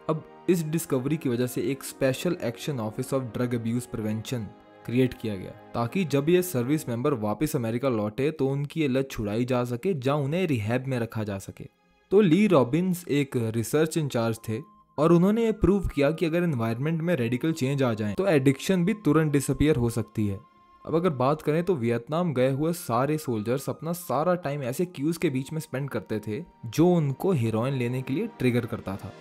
अब 0.09 0.23
इस 0.49 0.63
डिस्कवरी 0.65 1.17
की 1.17 1.29
वजह 1.29 1.47
से 1.47 1.61
एक 1.61 1.83
special 1.83 2.37
action 2.43 2.79
office 2.79 3.13
of 3.13 3.23
drug 3.33 3.53
abuse 3.55 3.85
prevention 3.87 4.47
create 4.85 5.13
किया 5.13 5.35
गया, 5.35 5.51
ताकि 5.73 6.05
जब 6.05 6.29
ये 6.29 6.41
सर्विस 6.41 6.87
मेंबर 6.89 7.13
वापस 7.15 7.55
अमेरिका 7.55 7.89
लौटे 7.89 8.29
तो 8.31 8.47
उनकी 8.47 8.81
ये 8.81 8.87
लत 8.87 9.09
छुड़ाई 9.11 9.45
जा 9.45 9.63
सके, 9.65 9.93
जहाँ 9.93 10.17
उन्हें 10.17 10.45
रिहैब 10.47 10.87
में 10.87 10.97
रखा 10.99 11.23
जा 11.23 11.37
सके। 11.39 11.67
तो 12.11 12.21
ली 12.21 12.47
रॉबिन्स 12.47 13.05
एक 13.09 13.37
रिसर्च 13.55 13.97
इंचार्ज 13.97 14.39
थे, 14.49 14.59
और 14.97 15.11
उन्होंने 15.11 15.45
ये 15.45 15.51
प्रूव 15.51 15.87
किया 15.87 16.11
कि 16.11 16.25
अगर 16.25 16.43
इन्वायरमेंट 16.43 17.01
में 17.01 17.15
रेडिकल 17.15 17.51
चेंज 17.53 17.83
आ 17.83 17.93
जाए 17.93 18.13
तो 18.13 18.27
एडिक्शन 18.27 18.85
भी 18.85 18.93
तुरंत 19.05 19.31
डिसअपियर 19.31 19.75
हो 19.75 19.89
सकती 19.91 20.27
है। 20.27 20.39
अब 20.85 20.95
अगर 20.95 21.09
बात 21.15 21.41
करें 21.41 21.63
तो 21.63 21.75
वियतनाम 21.75 22.33
गए 22.33 22.51
हुए 22.51 22.73
सारे 22.75 23.17
सोल्जर्स 23.19 23.69
अपना 23.69 23.91
सारा 23.93 24.35
टाइम 24.37 24.63
ऐसे 24.63 24.85
क्यूज 24.87 25.17
के 25.17 25.29
बीच 25.29 25.53
में 25.53 25.59
स्पेंड 25.59 25.89
करते 25.89 26.19
थे, 26.19 26.43
जो 26.65 26.87
उनको 26.87 27.31
हीरोइन 27.33 27.73
लेने 27.73 28.01
के 28.01 28.13
लिए 28.13 28.27
ट्रिगर 28.39 28.65
करता 28.65 28.95
था। 28.95 29.11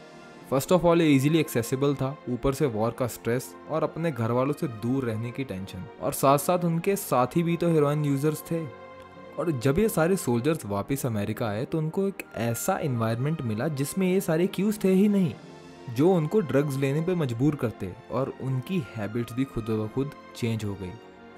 फ़र्स्ट 0.50 0.70
ऑफ़ 0.72 0.82
ऑल 0.86 1.02
ये 1.02 1.08
इजीली 1.14 1.38
एक्सेसिबल 1.38 1.94
था, 1.94 2.16
ऊपर 2.30 2.54
से 2.54 2.66
वॉर 2.66 2.90
का 2.90 3.06
स्ट्रेस 3.06 3.54
और 3.70 3.82
अपने 3.82 4.10
घर 4.12 4.30
वालों 4.30 4.52
से 4.52 4.68
दूर 4.82 5.04
रहने 5.04 5.30
की 5.30 5.44
टेंशन 5.44 5.84
और 6.02 6.12
साथ 6.12 6.38
साथ 6.38 6.64
उनके 6.64 6.94
साथी 6.96 7.42
भी 7.42 7.56
तो 7.56 7.68
हीरोइन 7.68 8.04
यूज़र्स 8.04 8.42
थे। 8.50 8.64
और 9.38 9.50
जब 9.60 9.78
ये 9.78 9.88
सारे 9.88 10.16
सोल्जर्स 10.16 10.64
वापस 10.66 11.04
अमेरिका 11.06 11.46
आए 11.46 11.64
तो 11.64 11.78
उनको 11.78 12.06
एक 12.08 12.24
ऐसा 12.36 12.78
इन्वायरमेंट 12.78 13.42
मिला 13.42 13.68
जिसमें 13.70 14.06
ये 14.06 14.20
सारे 14.20 14.46
क्यूज 14.48 14.82
थे 14.84 14.92
ही 14.92 15.08
नहीं, 15.08 15.32
जो 15.90 16.12
उनको 16.12 16.40
ड्रग्स 16.42 16.76
लेने 16.76 17.00
पे 17.00 17.14
मजबूर 17.14 17.54
करते 17.56 17.92
और 18.10 18.32
उनकी 18.40 18.82
हैबिट्स 18.96 19.32
भी 19.32 19.44
खुद 19.44 19.70
ब 19.70 19.90
खुद 19.94 20.10
चेंज 20.36 20.64
हो 20.64 20.74
गई। 20.74 20.92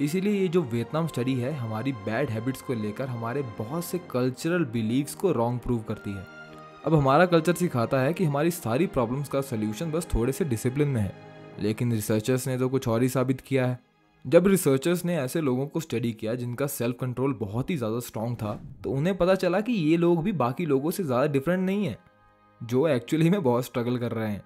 इसीलिए 0.04 0.40
ये 0.40 0.48
जो 0.48 0.62
वियतनाम 0.62 1.06
स्टडी 1.06 1.34
है, 1.34 1.52
हमारी 1.54 1.92
बैड 1.94 2.30
हैबिट्स 2.30 2.62
को 2.62 2.74
लेकर 2.74 3.08
हमारे 3.08 3.42
बहुत 3.58 3.84
से 3.84 3.98
कल्चरल 4.10 4.64
बिलीव्स 4.66 5.14
को 5.14 5.32
रॉन्ग 5.32 5.60
प्रूव 5.60 5.82
करती 5.88 6.10
है। 6.10 6.26
अब 6.84 6.94
हमारा 6.94 7.24
कल्चर 7.26 7.52
सिखाता 7.52 8.00
है 8.00 8.12
कि 8.12 8.24
हमारी 8.24 8.50
सारी 8.50 8.86
प्रॉब्लम्स 8.86 9.28
का 9.28 9.40
सोल्यूशन 9.40 9.90
बस 9.90 10.06
थोड़े 10.14 10.32
से 10.32 10.44
डिसिप्लिन 10.44 10.88
में 10.88 11.00
है। 11.00 11.12
लेकिन 11.60 11.92
रिसर्चर्स 11.92 12.46
ने 12.48 12.56
तो 12.58 12.68
कुछ 12.68 12.88
और 12.88 13.02
ही 13.02 13.08
साबित 13.08 13.40
किया 13.40 13.66
है। 13.66 13.78
जब 14.24 14.46
रिसर्चर्स 14.46 15.04
ने 15.04 15.16
ऐसे 15.16 15.40
लोगों 15.40 15.66
को 15.66 15.80
स्टडी 15.80 16.12
किया 16.12 16.34
जिनका 16.34 16.66
सेल्फ 16.68 16.96
कंट्रोल 17.00 17.34
बहुत 17.40 17.70
ही 17.70 17.76
ज़्यादा 17.76 17.98
स्ट्रांग 18.00 18.36
था 18.36 18.54
तो 18.84 18.90
उन्हें 18.90 19.16
पता 19.16 19.34
चला 19.34 19.60
कि 19.60 19.72
ये 19.72 19.96
लोग 19.96 20.22
भी 20.24 20.32
बाकी 20.34 20.66
लोगों 20.66 20.90
से 20.90 21.04
ज़्यादा 21.04 21.26
डिफरेंट 21.26 21.60
नहीं 21.60 21.86
है, 21.86 21.98
जो 22.60 22.86
एक्चुअली 22.88 23.30
में 23.30 23.42
बहुत 23.42 23.64
स्ट्रगल 23.64 23.98
कर 23.98 24.12
रहे 24.12 24.30
हैं। 24.30 24.42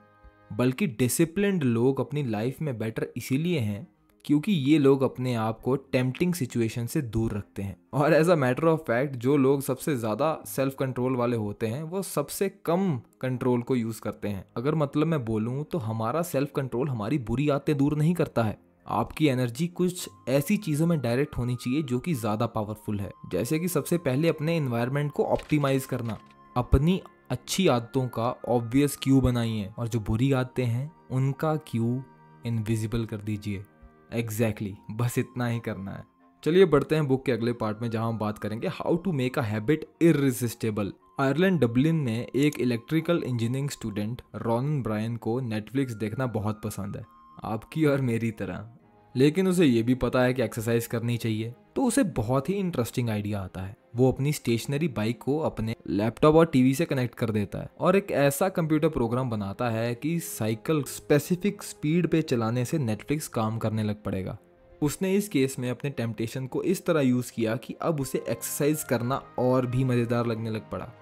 बल्कि 0.53 0.87
डिसिप्लिन्ड 0.89 1.63
लोग 1.65 2.01
अपनी 2.01 2.23
लाइफ 2.25 2.61
में 2.63 2.79
बेटर 2.79 3.07
इसीलिए 3.17 3.61
हैं 3.61 3.87
क्योंकि 4.25 4.53
ये 4.53 4.79
लोग 4.79 5.03
अपने 5.03 5.35
आप 5.35 5.61
को 5.61 5.75
टेम्पटिंग 5.77 6.35
सिचुएशन 6.35 6.87
से 6.87 7.03
दूर 7.03 7.33
रखते 7.33 7.63
हैं। 7.63 7.77
और 7.95 8.15
as 8.15 8.31
a 8.31 8.35
matter 8.35 8.65
of 8.65 8.81
fact 8.81 9.17
जो 9.17 9.37
लोग 9.37 9.63
सबसे 9.63 9.97
ज़्यादा 9.97 10.39
सेल्फ 10.47 10.75
कंट्रोल 10.79 11.17
वाले 11.17 11.37
होते 11.37 11.67
हैं, 11.67 11.83
वो 11.83 12.03
सबसे 12.03 12.49
कम 12.65 12.97
कंट्रोल 13.21 13.63
को 13.63 13.77
यूज़ 13.77 14.01
करते 14.01 14.29
हैं। 14.29 14.45
अगर 14.57 14.75
मतलब 14.75 15.07
मैं 15.07 15.25
बोलूँ 15.25 15.65
तो 15.65 15.79
हमारा 15.79 16.23
सेल्फ 16.23 16.53
कंट्रोल 16.57 16.89
हमारी 16.89 17.19
बुरी 17.21 17.49
आदतें 17.49 17.77
दूर 17.77 17.97
नहीं 17.97 18.15
करता 18.15 18.43
है। 18.43 18.59
आपकी 18.87 19.27
एनर्जी 19.27 19.67
कुछ 19.67 20.09
ऐसी 20.29 20.57
चीज़ों 20.57 20.87
में 20.87 21.01
डायरेक्ट 21.01 21.37
होनी 21.39 21.57
चाहिए, 21.57 21.83
जो 21.83 21.99
कि 21.99 22.15
ज़्यादा 22.15 22.47
पावरफुल 22.47 23.01
है। 23.01 23.11
जैसे 23.33 23.59
कि 23.59 23.69
सबसे 23.69 23.99
पहले 23.99 24.29
अपने 24.29 24.57
इन्वायरमेंट 24.57 25.13
को 25.13 25.25
ऑप्टिमाइज 25.25 25.87
करना। 25.87 26.19
अपनी 26.57 27.01
अच्छी 27.31 27.67
आदतों 27.69 28.07
का 28.09 28.35
ऑब्वियस 28.49 28.97
क्यू 29.03 29.21
बनाइए। 29.21 29.71
और 29.79 29.89
जो 29.89 30.01
बुरी 30.01 30.33
आदतें 30.33 30.65
हैं, 30.65 30.91
उनका 31.11 31.55
क्यू 31.69 32.03
इनविजिबल 32.47 33.05
कर 33.05 33.17
दीजिए। 33.17 33.65
एग्जैक्टली 34.13 34.71
exactly, 34.71 35.01
बस 35.01 35.19
इतना 35.19 35.47
ही 35.47 35.61
करना 35.61 35.91
है। 35.91 36.05
चलिए 36.45 36.65
बढ़ते 36.65 36.95
हैं 36.95 37.07
बुक 37.07 37.25
के 37.25 37.33
अगले 37.33 37.53
पार्ट 37.53 37.79
में 37.83 37.91
जहाँ 37.91 38.09
हम 38.09 38.19
बात 38.19 38.39
करेंगे 38.39 38.69
how 38.69 38.97
to 38.97 39.13
make 39.13 39.39
a 39.39 39.43
habit 39.43 39.89
irresistible 40.03 40.93
Ireland 41.21 41.61
Dublin 41.61 41.97
में 41.97 42.27
एक 42.37 42.61
electrical 42.61 43.23
engineering 43.23 43.71
student 43.71 44.23
Ron 44.35 44.83
Brian 44.83 45.17
को 45.17 45.41
नेटफ्लिक्स 45.41 45.93
देखना 45.93 46.27
बहुत 46.27 46.61
पसंद 46.65 46.97
है। 46.97 47.05
आपकी 47.45 47.85
और 47.85 48.01
मेरी 48.01 48.31
तरह। 48.31 48.71
लेकिन 49.17 49.49
उसे 49.49 49.65
ये 49.65 49.83
भी 49.83 49.95
पता 49.95 50.23
है 50.23 50.35
कि 50.35 50.43
एक्सरसाइज 50.43 50.87
करनी 50.87 51.17
चाहिए। 51.17 51.55
तो 51.77 51.83
उसे 51.83 52.03
बहुत 52.17 52.49
ही 52.49 52.55
इंटरेस्टिंग 52.55 53.09
आइडिया 53.11 53.41
आता 53.41 53.61
है। 53.61 53.77
वो 53.97 54.11
अपनी 54.13 54.33
स्टेशनरी 54.33 54.89
बाइक 54.89 55.21
को 55.23 55.39
अपने 55.39 55.75
लैपटॉप 55.89 56.35
और 56.35 56.47
टीवी 56.47 56.75
से 56.75 56.85
कनेक्ट 56.85 57.15
कर 57.15 57.31
देता 57.31 57.59
है 57.59 57.71
और 57.81 57.97
एक 57.97 58.11
ऐसा 58.11 58.49
कंप्यूटर 58.49 58.89
प्रोग्राम 58.89 59.31
बनाता 59.31 59.69
है 59.71 59.95
कि 59.95 60.19
साइकिल 60.21 60.83
स्पेसिफिक 60.83 61.63
स्पीड 61.63 62.07
पे 62.07 62.23
चलाने 62.23 62.65
से 62.65 62.79
नेटफ्लिक्स 62.79 63.29
काम 63.29 63.59
करने 63.59 63.83
लग 63.83 64.03
पड़ेगा। 64.03 64.37
उसने 64.83 65.13
इस 65.15 65.29
केस 65.29 65.59
में 65.59 65.71
अपने 65.71 65.91
टेम्पटेशन 65.91 66.47
को 66.47 66.63
इस 66.63 66.85
तरह 66.87 67.01
यूज़ 67.01 67.33
किया 67.33 67.57
कि 67.57 67.75
अब 67.83 68.01
उसे 68.01 68.25
एक्सरसाइज 68.29 68.83
करना 68.83 69.23
और 69.39 69.67
भी 69.67 69.85
मज़ेदार 69.85 70.27
लगने 70.27 70.51
लग 70.51 70.71
पड़ा। 70.71 70.93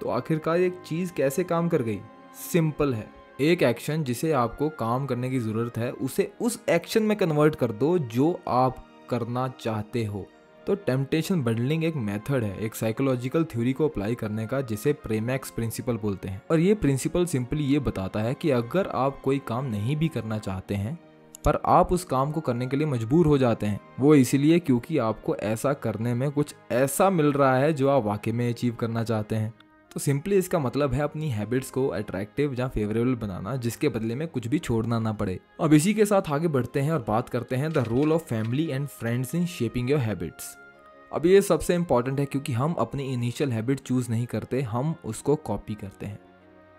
तो 0.00 0.08
आखिरकार 0.08 0.60
एक 0.60 0.82
चीज़ 0.86 1.12
कैसे 1.12 1.44
काम 1.44 1.68
कर 1.68 1.82
गई? 1.82 2.00
सिंपल 2.52 2.94
है। 2.94 3.08
एक 3.40 3.62
एक्शन 3.62 4.04
जिसे 4.04 4.32
आपको 4.32 4.68
काम 4.68 5.06
करने 5.06 5.30
की 5.30 5.38
ज़रूरत 5.38 5.78
है, 5.78 5.90
उसे 5.92 6.32
उस 6.40 6.60
एक्शन 6.70 7.02
में 7.02 7.16
कन्वर्ट 7.16 7.54
कर 7.54 7.72
दो 7.72 7.98
जो 7.98 8.40
आप 8.48 8.85
करना 9.10 9.48
चाहते 9.60 10.04
हो। 10.04 10.26
तो 10.66 10.74
टेम्पटेशन 10.74 11.42
बंडलिंग 11.42 11.84
एक 11.84 11.96
मेथड 11.96 12.44
है, 12.44 12.58
एक 12.58 12.74
साइकोलॉजिकल 12.74 13.44
थ्योरी 13.44 13.72
को 13.72 13.88
अप्लाई 13.88 14.14
करने 14.14 14.46
का, 14.46 14.60
जिसे 14.60 14.92
प्रेमैक्स 14.92 15.50
प्रिंसिपल 15.50 15.96
बोलते 15.96 16.28
हैं। 16.28 16.42
और 16.50 16.60
ये 16.60 16.74
प्रिंसिपल 16.74 17.26
सिंपली 17.26 17.64
ये 17.64 17.78
बताता 17.78 18.20
है 18.20 18.34
कि 18.34 18.50
अगर 18.50 18.86
आप 18.86 19.20
कोई 19.20 19.38
काम 19.38 19.64
नहीं 19.64 19.96
भी 19.96 20.08
करना 20.08 20.38
चाहते 20.38 20.74
हैं, 20.74 20.98
पर 21.44 21.58
आप 21.66 21.92
उस 21.92 22.04
काम 22.04 22.32
को 22.32 22.40
करने 22.40 22.66
के 22.66 22.76
लिए 22.76 22.86
मजबूर 22.86 23.26
हो 23.26 23.38
जाते 23.38 23.66
हैं, 23.66 23.80
वो 24.00 24.14
इसीलिए 24.14 24.58
क्योंकि 24.58 24.98
आपको 24.98 25.36
ऐसा 25.36 25.72
करने 25.72 26.14
में 26.14 26.30
कुछ 26.30 26.54
ऐसा 26.72 27.10
मिल 27.10 27.32
रहा 27.32 27.56
है 27.56 27.72
जो 27.72 27.88
आप 27.88 28.04
वाकई 28.04 28.32
में 28.32 28.48
अचीव 28.48 28.74
करना 28.74 29.04
चाहते 29.04 29.36
हैं। 29.36 29.54
तो 29.96 30.00
सिंपली 30.00 30.36
इसका 30.36 30.58
मतलब 30.58 30.94
है 30.94 31.00
अपनी 31.00 31.28
हैबिट्स 31.30 31.70
को 31.70 31.86
अट्रैक्टिव 31.88 32.54
या 32.54 32.66
फेवरेबल 32.68 33.14
बनाना, 33.14 33.54
जिसके 33.56 33.88
बदले 33.88 34.14
में 34.14 34.26
कुछ 34.28 34.46
भी 34.46 34.58
छोड़ना 34.58 34.98
ना 34.98 35.12
पड़े। 35.12 35.38
अब 35.60 35.74
इसी 35.74 35.94
के 35.94 36.04
साथ 36.04 36.22
आगे 36.28 36.48
बढ़ते 36.48 36.80
हैं 36.80 36.92
और 36.92 37.04
बात 37.08 37.28
करते 37.28 37.56
हैं 37.56 37.72
the 37.72 37.78
role 37.78 38.12
of 38.12 38.24
family 38.24 38.66
and 38.66 38.88
friends 38.88 39.34
in 39.34 39.46
shaping 39.46 39.90
your 39.90 40.00
habits 40.00 40.56
अब 41.12 41.26
ये 41.26 41.40
सबसे 41.42 41.74
इंपॉर्टेंट 41.74 42.20
है 42.20 42.26
क्योंकि 42.26 42.52
हम 42.52 42.72
अपनी 42.72 43.12
इनिशियल 43.12 43.52
हैबिट 43.52 43.80
चूज़ 43.80 44.10
नहीं 44.10 44.26
करते, 44.26 44.62
हम 44.62 44.94
उसको 45.04 45.36
कॉपी 45.36 45.74
करते 45.74 46.06
हैं। 46.06 46.18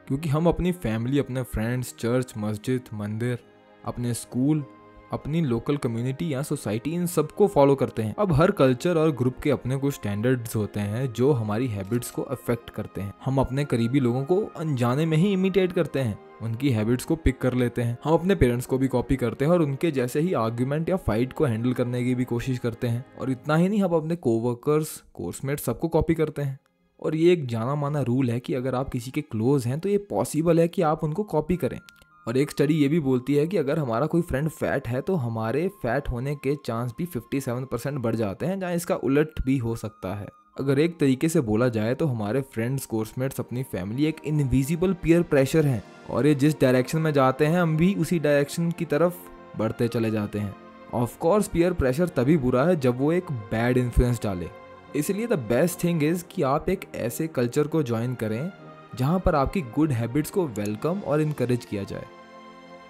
क्योंकि 0.08 0.30
हम 0.30 0.48
अपनी 0.48 0.72
फैमिली 0.72 1.20
अपने 1.20 1.44
फ्रेंड्स 1.44 1.96
चर्च 2.00 2.34
मस्जिद 2.38 2.82
मंदिर, 2.94 3.40
अपने 3.86 4.14
स्कूल 4.14 4.66
अपनी 5.12 5.42
लोकल 5.42 5.78
कम्युनिटी 5.78 6.34
या 6.34 6.42
सोसाइटी 6.42 6.92
इन 6.92 7.06
सबको 7.06 7.48
फॉलो 7.48 7.76
करते 7.76 8.04
हैं। 8.04 8.16
अब 8.20 8.34
हर 8.34 8.52
कल्चर 8.52 8.98
और 8.98 9.12
ग्रुप 9.12 9.40
के 9.40 9.52
अपने 9.52 9.78
कुछ 9.78 9.94
स्टैंडर्ड्स 9.94 10.56
होते 10.56 10.80
हैं 10.80 11.12
जो 11.14 11.32
हमारी 11.32 11.68
हैबिट्स 11.68 12.12
को 12.12 12.22
अफेक्ट 12.22 12.70
करते 12.70 13.02
हैं। 13.02 13.14
हम 13.26 13.40
अपने 13.40 13.66
करीबी 13.66 14.00
लोगों 14.00 14.24
को 14.24 14.42
अनजाने 14.58 15.06
में 15.06 15.18
ही 15.18 15.32
इमिटेट 15.34 15.72
करते 15.72 16.00
हैं। 16.00 16.18
उनकी 16.42 16.70
हैबिट्स 16.70 17.06
को 17.06 17.16
पिक 17.16 17.38
कर 17.38 17.54
लेते 17.54 17.82
हैं। 17.82 17.98
हम 18.04 18.14
अपने 18.14 18.36
पेरेंट्स 18.36 18.66
को 18.66 18.78
भी 18.78 18.88
कॉपी 18.88 19.16
करते 19.16 19.46
हैं 19.46 19.52
और 19.52 19.62
उनके 19.62 19.92
जैसे 19.92 20.20
ही 20.20 20.34
आर्ग्यूमेंट 20.34 20.90
या 20.90 20.96
फाइट 20.98 21.34
को 21.34 21.46
हैंडल 21.46 21.74
करने 21.74 22.04
की 22.04 22.16
भी 22.16 22.24
कोशिश 22.24 22.60
करते 22.60 22.88
हैं। 22.88 23.06
और 23.20 23.32
इतना 23.32 23.56
ही 23.56 23.70
नहीं, 23.70 23.82
हम 23.82 23.94
अपने 23.94 24.16
कोवर्कर्स 24.16 25.04
कोर्समेट 25.14 25.60
सबको 25.60 25.88
कॉपी 25.88 26.16
करते 26.16 26.42
हैं। 26.42 26.60
और 27.00 27.16
ये 27.16 27.34
एक 27.34 27.46
जाना 27.48 27.76
माना 27.76 28.02
रूल 28.02 28.30
है 28.30 28.40
कि 28.40 28.54
अगर 28.54 28.76
आप 28.76 28.90
किसी 28.90 29.12
के 29.12 29.22
क्लोज 29.22 29.66
हैं 29.66 29.80
तो 29.80 29.90
ये 29.90 29.98
पॉसिबल 29.98 30.60
है 30.60 30.68
कि 30.68 30.82
आप 30.82 31.04
उनको 31.04 31.24
कॉपी 31.24 31.56
करें। 31.56 31.80
और 32.28 32.38
एक 32.38 32.52
स्टडी 32.52 32.74
ये 32.74 32.88
भी 32.88 33.00
बोलती 33.00 33.36
है 33.36 33.46
कि 33.48 33.58
अगर 33.58 33.80
हमारा 33.80 34.06
कोई 34.06 34.22
फ्रेंड 34.22 34.50
फैट 34.50 34.88
है 34.88 35.02
तो 35.02 35.16
हमारे 35.16 35.68
फैट 35.82 36.10
होने 36.10 36.36
के 36.36 36.56
चांस 36.66 36.94
भी 36.98 37.06
57 37.08 37.66
परसेंट 37.66 38.00
बढ़ 38.00 38.16
जाते 38.16 38.46
हैं, 38.46 38.60
जहाँ 38.60 38.74
इसका 38.74 38.96
उलट 38.96 39.42
भी 39.46 39.58
हो 39.58 39.76
सकता 39.76 40.14
है। 40.16 40.28
अगर 40.60 40.80
एक 40.80 41.00
तरीके 41.00 41.30
से 41.30 41.42
बोला 41.42 41.68
जाए 41.70 41.94
तो 41.96 42.06
हमारे 42.06 42.42
फ्रेंड्स 42.54 42.86
कोर्समेट्स 42.86 43.40
अपनी 43.40 43.64
फैमिली 43.64 44.06
एक 44.06 44.18
इनविजिबल 44.26 44.94
पीयर 44.94 45.22
प्रेशर 45.24 45.66
है 45.66 45.84
और 46.10 46.28
ये 46.28 46.36
जिस 46.36 46.60
डायरेक्शन 46.62 47.00
में 47.00 47.12
जाते 47.14 47.46
हैं, 47.46 47.60
हम 47.62 47.78
भी 47.78 47.94
उसी 47.96 48.20
डायरेक्शन 48.20 48.70
की 48.72 48.86
तरफ़ 48.86 49.14
बढ़ते 49.58 49.88
चले 49.88 50.12
जाते 50.12 50.40
हैं। 50.40 50.56
ऑफकोर्स 50.94 51.48
पीयर 51.48 51.74
प्रेशर 51.74 52.08
तभी 52.08 52.38
बुरा 52.38 52.66
है 52.66 52.76
जब 52.76 53.00
वो 53.00 53.12
एक 53.12 53.32
बैड 53.32 53.78
इन्फ्लुएंस 53.78 54.22
डाले। 54.24 54.50
इसलिए 54.96 55.28
द 55.28 55.40
बेस्ट 55.50 55.84
थिंग 55.84 56.04
इज़ 56.04 56.26
कि 56.32 56.44
आप 56.44 56.70
एक 56.70 56.86
ऐसे 56.96 57.28
कल्चर 57.30 57.68
को 57.68 57.84
ज्वाइन 57.84 58.16
करें, 58.16 58.52
जहाँ 58.96 59.20
पर 59.20 59.36
आपकी 59.36 59.62
गुड 59.76 59.92
हैबिट्स 59.92 60.32
को 60.32 60.48
वेलकम 60.50 61.00
और 61.00 61.22
इनक्रेज 61.22 61.66
किया 61.66 61.84
जाए। 61.84 62.06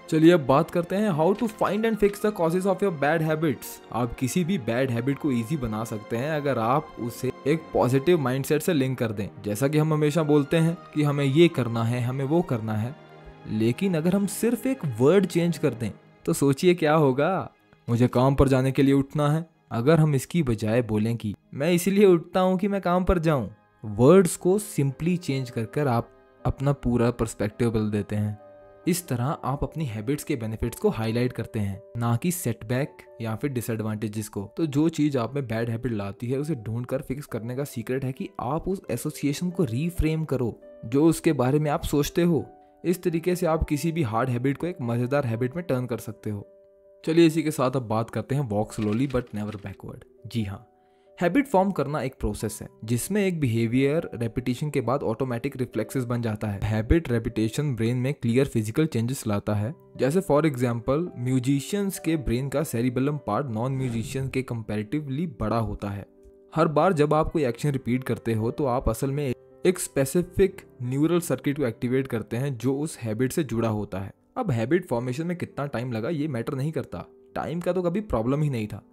चलिए 0.09 0.31
अब 0.31 0.45
बात 0.45 0.69
करते 0.71 0.95
हैं 0.95 1.09
how 1.09 1.33
to 1.33 1.47
find 1.47 1.85
and 1.85 1.95
fix 1.97 2.25
the 2.25 2.31
causes 2.31 2.67
of 2.67 2.83
your 2.83 2.93
bad 2.93 3.21
habits 3.21 3.79
आप 3.93 4.13
किसी 4.13 4.43
भी 4.43 4.57
बैड 4.57 4.91
हैबिट 4.91 5.17
को 5.19 5.31
इजी 5.31 5.57
बना 5.57 5.83
सकते 5.83 6.17
हैं 6.17 6.31
अगर 6.31 6.59
आप 6.59 6.95
उसे 6.99 7.31
एक 7.47 7.63
पॉजिटिव 7.73 8.19
माइंडसेट 8.19 8.61
से 8.61 8.73
लिंक 8.73 8.97
कर 8.99 9.11
दें। 9.11 9.27
जैसा 9.45 9.67
कि 9.67 9.77
हम 9.77 9.93
हमेशा 9.93 10.23
बोलते 10.23 10.57
हैं 10.57 10.77
कि 10.95 11.03
हमें 11.03 11.25
ये 11.25 11.47
करना 11.47 11.83
है, 11.83 12.01
हमें 12.01 12.23
वो 12.25 12.41
करना 12.41 12.73
है। 12.73 12.95
लेकिन 13.49 13.95
अगर 13.95 14.15
हम 14.15 14.25
सिर्फ़ 14.27 14.67
एक 14.67 14.85
वर्ड 14.99 15.25
चेंज 15.25 15.57
कर 15.57 15.73
दें 15.73 15.91
तो 16.25 16.33
सोचिए 16.33 16.73
क्या 16.75 16.93
होगा? 16.93 17.51
मुझे 17.87 18.07
काम 18.07 18.35
पर 18.35 18.47
जाने 18.47 18.71
के 18.71 18.83
लिए 18.83 18.93
उठना 18.93 19.29
है। 19.29 19.45
अगर 19.71 19.99
हम 19.99 20.15
इसकी 20.15 20.43
बजाय 20.43 20.81
बोलें 20.81 21.15
कि 21.17 21.35
मैं 21.53 21.71
इसीलिए 21.71 22.05
उठता 22.05 22.39
हूँ 22.39 22.57
कि 22.57 22.67
मैं 22.67 22.81
काम 22.81 23.03
पर 23.03 23.19
जाऊँ 23.19 23.49
वर्ड्स 23.83 24.35
को 24.37 24.57
सिंपली 24.59 25.17
चेंज 25.17 25.49
कर 25.49 25.65
कर 25.65 25.87
आप 25.87 26.09
अपना 26.45 26.73
पूरा 26.73 27.11
पर्सपेक्टिव 27.11 27.71
बदल 27.71 27.89
देते 27.91 28.15
हैं। 28.15 28.46
इस 28.87 29.07
तरह 29.07 29.25
आप 29.25 29.63
अपनी 29.63 29.85
हैबिट्स 29.85 30.23
के 30.23 30.35
बेनिफिट्स 30.35 30.79
को 30.79 30.89
हाईलाइट 30.89 31.33
करते 31.33 31.59
हैं, 31.59 31.81
ना 31.97 32.15
कि 32.15 32.31
सेटबैक 32.31 32.97
या 33.21 33.35
फिर 33.35 33.51
डिसएडवांटेजेस 33.51 34.29
को। 34.29 34.53
तो 34.57 34.65
जो 34.65 34.87
चीज़ 34.89 35.17
आप 35.17 35.33
में 35.35 35.47
बैड 35.47 35.69
हैबिट 35.69 35.91
लाती 35.91 36.27
है, 36.27 36.37
उसे 36.37 36.55
ढूंढ 36.55 36.85
कर 36.85 37.01
फिक्स 37.01 37.25
करने 37.25 37.55
का 37.55 37.63
सीक्रेट 37.63 38.05
है 38.05 38.11
कि 38.11 38.29
आप 38.39 38.67
उस 38.67 38.81
एसोसिएशन 38.91 39.49
को 39.49 39.63
रीफ्रेम 39.63 40.23
करो, 40.25 40.59
जो 40.85 41.05
उसके 41.05 41.33
बारे 41.33 41.59
में 41.59 41.69
आप 41.71 41.83
सोचते 41.83 42.21
हो। 42.21 42.45
इस 42.83 43.03
तरीके 43.03 43.35
से 43.35 43.45
आप 43.45 43.63
किसी 43.63 43.91
भी 43.91 44.03
हार्ड 44.03 44.29
हैबिट 44.29 44.57
को 44.57 44.67
एक 44.67 44.77
मज़ेदार 44.81 45.25
हैबिट 45.25 45.55
में 45.55 45.65
टर्न 45.65 45.85
कर 45.85 45.97
सकते 45.97 46.29
हो। 46.29 46.47
चलिए 47.03 47.25
इसी 47.25 47.43
के 47.43 47.51
साथ 47.51 47.71
अब 47.71 47.87
बात 47.87 48.09
करते 48.09 48.35
हैं 48.35 48.49
walk 48.49 48.73
slowly 48.73 49.07
but 49.07 49.35
never 49.35 49.55
backward 49.55 50.03
जी 50.27 50.43
हाँ। 50.43 50.65
हैबिट 51.17 51.47
फॉर्म 51.47 51.69
करना 51.71 52.01
एक 52.01 52.15
प्रोसेस 52.19 52.59
है, 52.61 52.67
जिसमें 52.85 53.25
एक 53.25 53.39
बिहेवियर 53.39 54.09
रेपिटेशन 54.15 54.69
के 54.69 54.81
बाद 54.81 55.03
ऑटोमेटिक 55.03 55.55
रिफ्लेक्सेस 55.57 56.03
बन 56.03 56.21
जाता 56.21 56.47
है। 56.47 56.59
हैबिट 56.63 57.09
रेपिटेशन 57.11 57.73
ब्रेन 57.75 57.97
में 57.97 58.13
क्लियर 58.13 58.47
फ़िज़िकल 58.47 58.85
चेंजेस 58.85 59.25
लाता 59.27 59.53
है। 59.53 59.73
जैसे 59.97 60.19
फॉर 60.19 60.45
एग्जांपल 60.47 61.07
म्यूजिशियंस 61.19 61.97
के 61.99 62.15
ब्रेन 62.17 62.49
का 62.49 62.63
सेरिबेलम 62.63 63.17
पार्ट 63.17 63.47
नॉन 63.47 63.77
म्यूजिशियन 63.77 64.27
के 64.27 64.41
कंपैरेटिवली 64.43 65.25
बड़ा 65.39 65.57
होता 65.57 65.89
है। 65.89 66.05
हर 66.53 66.67
बार 66.67 66.93
जब 66.93 67.13
आप 67.13 67.31
कोई 67.31 67.45
एक्शन 67.45 67.71
रिपीट 67.71 68.03
करते 68.03 68.33
हो 68.33 68.51
तो 68.51 68.65
आप 68.65 68.89
असल 68.89 69.11
में 69.11 69.33
एक 69.65 69.79
स्पेसिफिक 69.79 70.61
न्यूरल 70.83 71.19
सर्किट 71.21 71.57
को 71.57 71.65
एक्टिवेट 71.65 72.07
करते 72.07 72.37
हैं, 72.37 72.57
जो 72.57 72.75
उस 72.75 72.97
हैबिट 72.97 73.31
से 73.31 73.43
जुड़ा 73.43 73.69
होता 73.69 73.99
है। 73.99 74.11
अब 74.37 74.51
हैबिट 74.51 74.85
फॉर्मेशन 74.85 75.27
में 75.27 75.35
कितना 75.37 75.65
टाइम 75.67 75.91
लगा, 75.91 76.09
ये 76.09 76.27
मैटर 76.27 76.55
नहीं 76.55 76.71
करता। 76.71 77.05
टाइम 77.35 77.59
का 77.59 77.73
तो 77.73 77.81
कभी 77.81 78.01
प्रॉब्लम 78.03 78.41
ही 78.41 78.49
नहीं 78.49 78.67
था। 78.67 78.83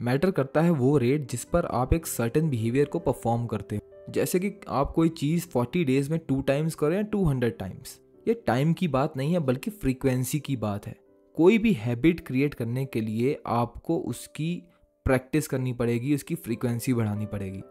मैटर 0.00 0.30
करता 0.30 0.60
है 0.60 0.70
वो 0.70 0.98
रेट 0.98 1.30
जिस 1.30 1.44
पर 1.44 1.66
आप 1.66 1.92
एक 1.94 2.06
सर्टेन 2.06 2.50
बिहेवियर 2.50 2.86
को 2.86 2.98
परफॉर्म 2.98 3.46
करते 3.46 3.76
हो। 3.76 4.12
जैसे 4.12 4.38
कि 4.40 4.52
आप 4.68 4.92
कोई 4.92 5.08
चीज़ 5.08 5.46
40 5.48 5.84
डेज़ 5.84 6.10
में 6.10 6.18
टू 6.28 6.40
टाइम्स 6.42 6.74
करें 6.74 6.96
या 6.96 7.02
200 7.02 7.58
टाइम्स 7.58 8.00
ये 8.28 8.34
टाइम 8.46 8.72
की 8.72 8.88
बात 8.88 9.16
नहीं 9.16 9.32
है, 9.32 9.38
बल्कि 9.38 9.70
फ्रीक्वेंसी 9.70 10.40
की 10.40 10.56
बात 10.56 10.86
है। 10.86 10.96
कोई 11.34 11.58
भी 11.58 11.72
हैबिट 11.72 12.20
क्रिएट 12.20 12.54
करने 12.54 12.84
के 12.84 13.00
लिए 13.00 13.40
आपको 13.46 13.98
उसकी 13.98 14.62
प्रैक्टिस 15.04 15.48
करनी 15.48 15.72
पड़ेगी, 15.72 16.14
उसकी 16.14 16.34
फ्रीक्वेंसी 16.34 16.94
बढ़ानी 16.94 17.26
पड़ेगी। 17.26 17.62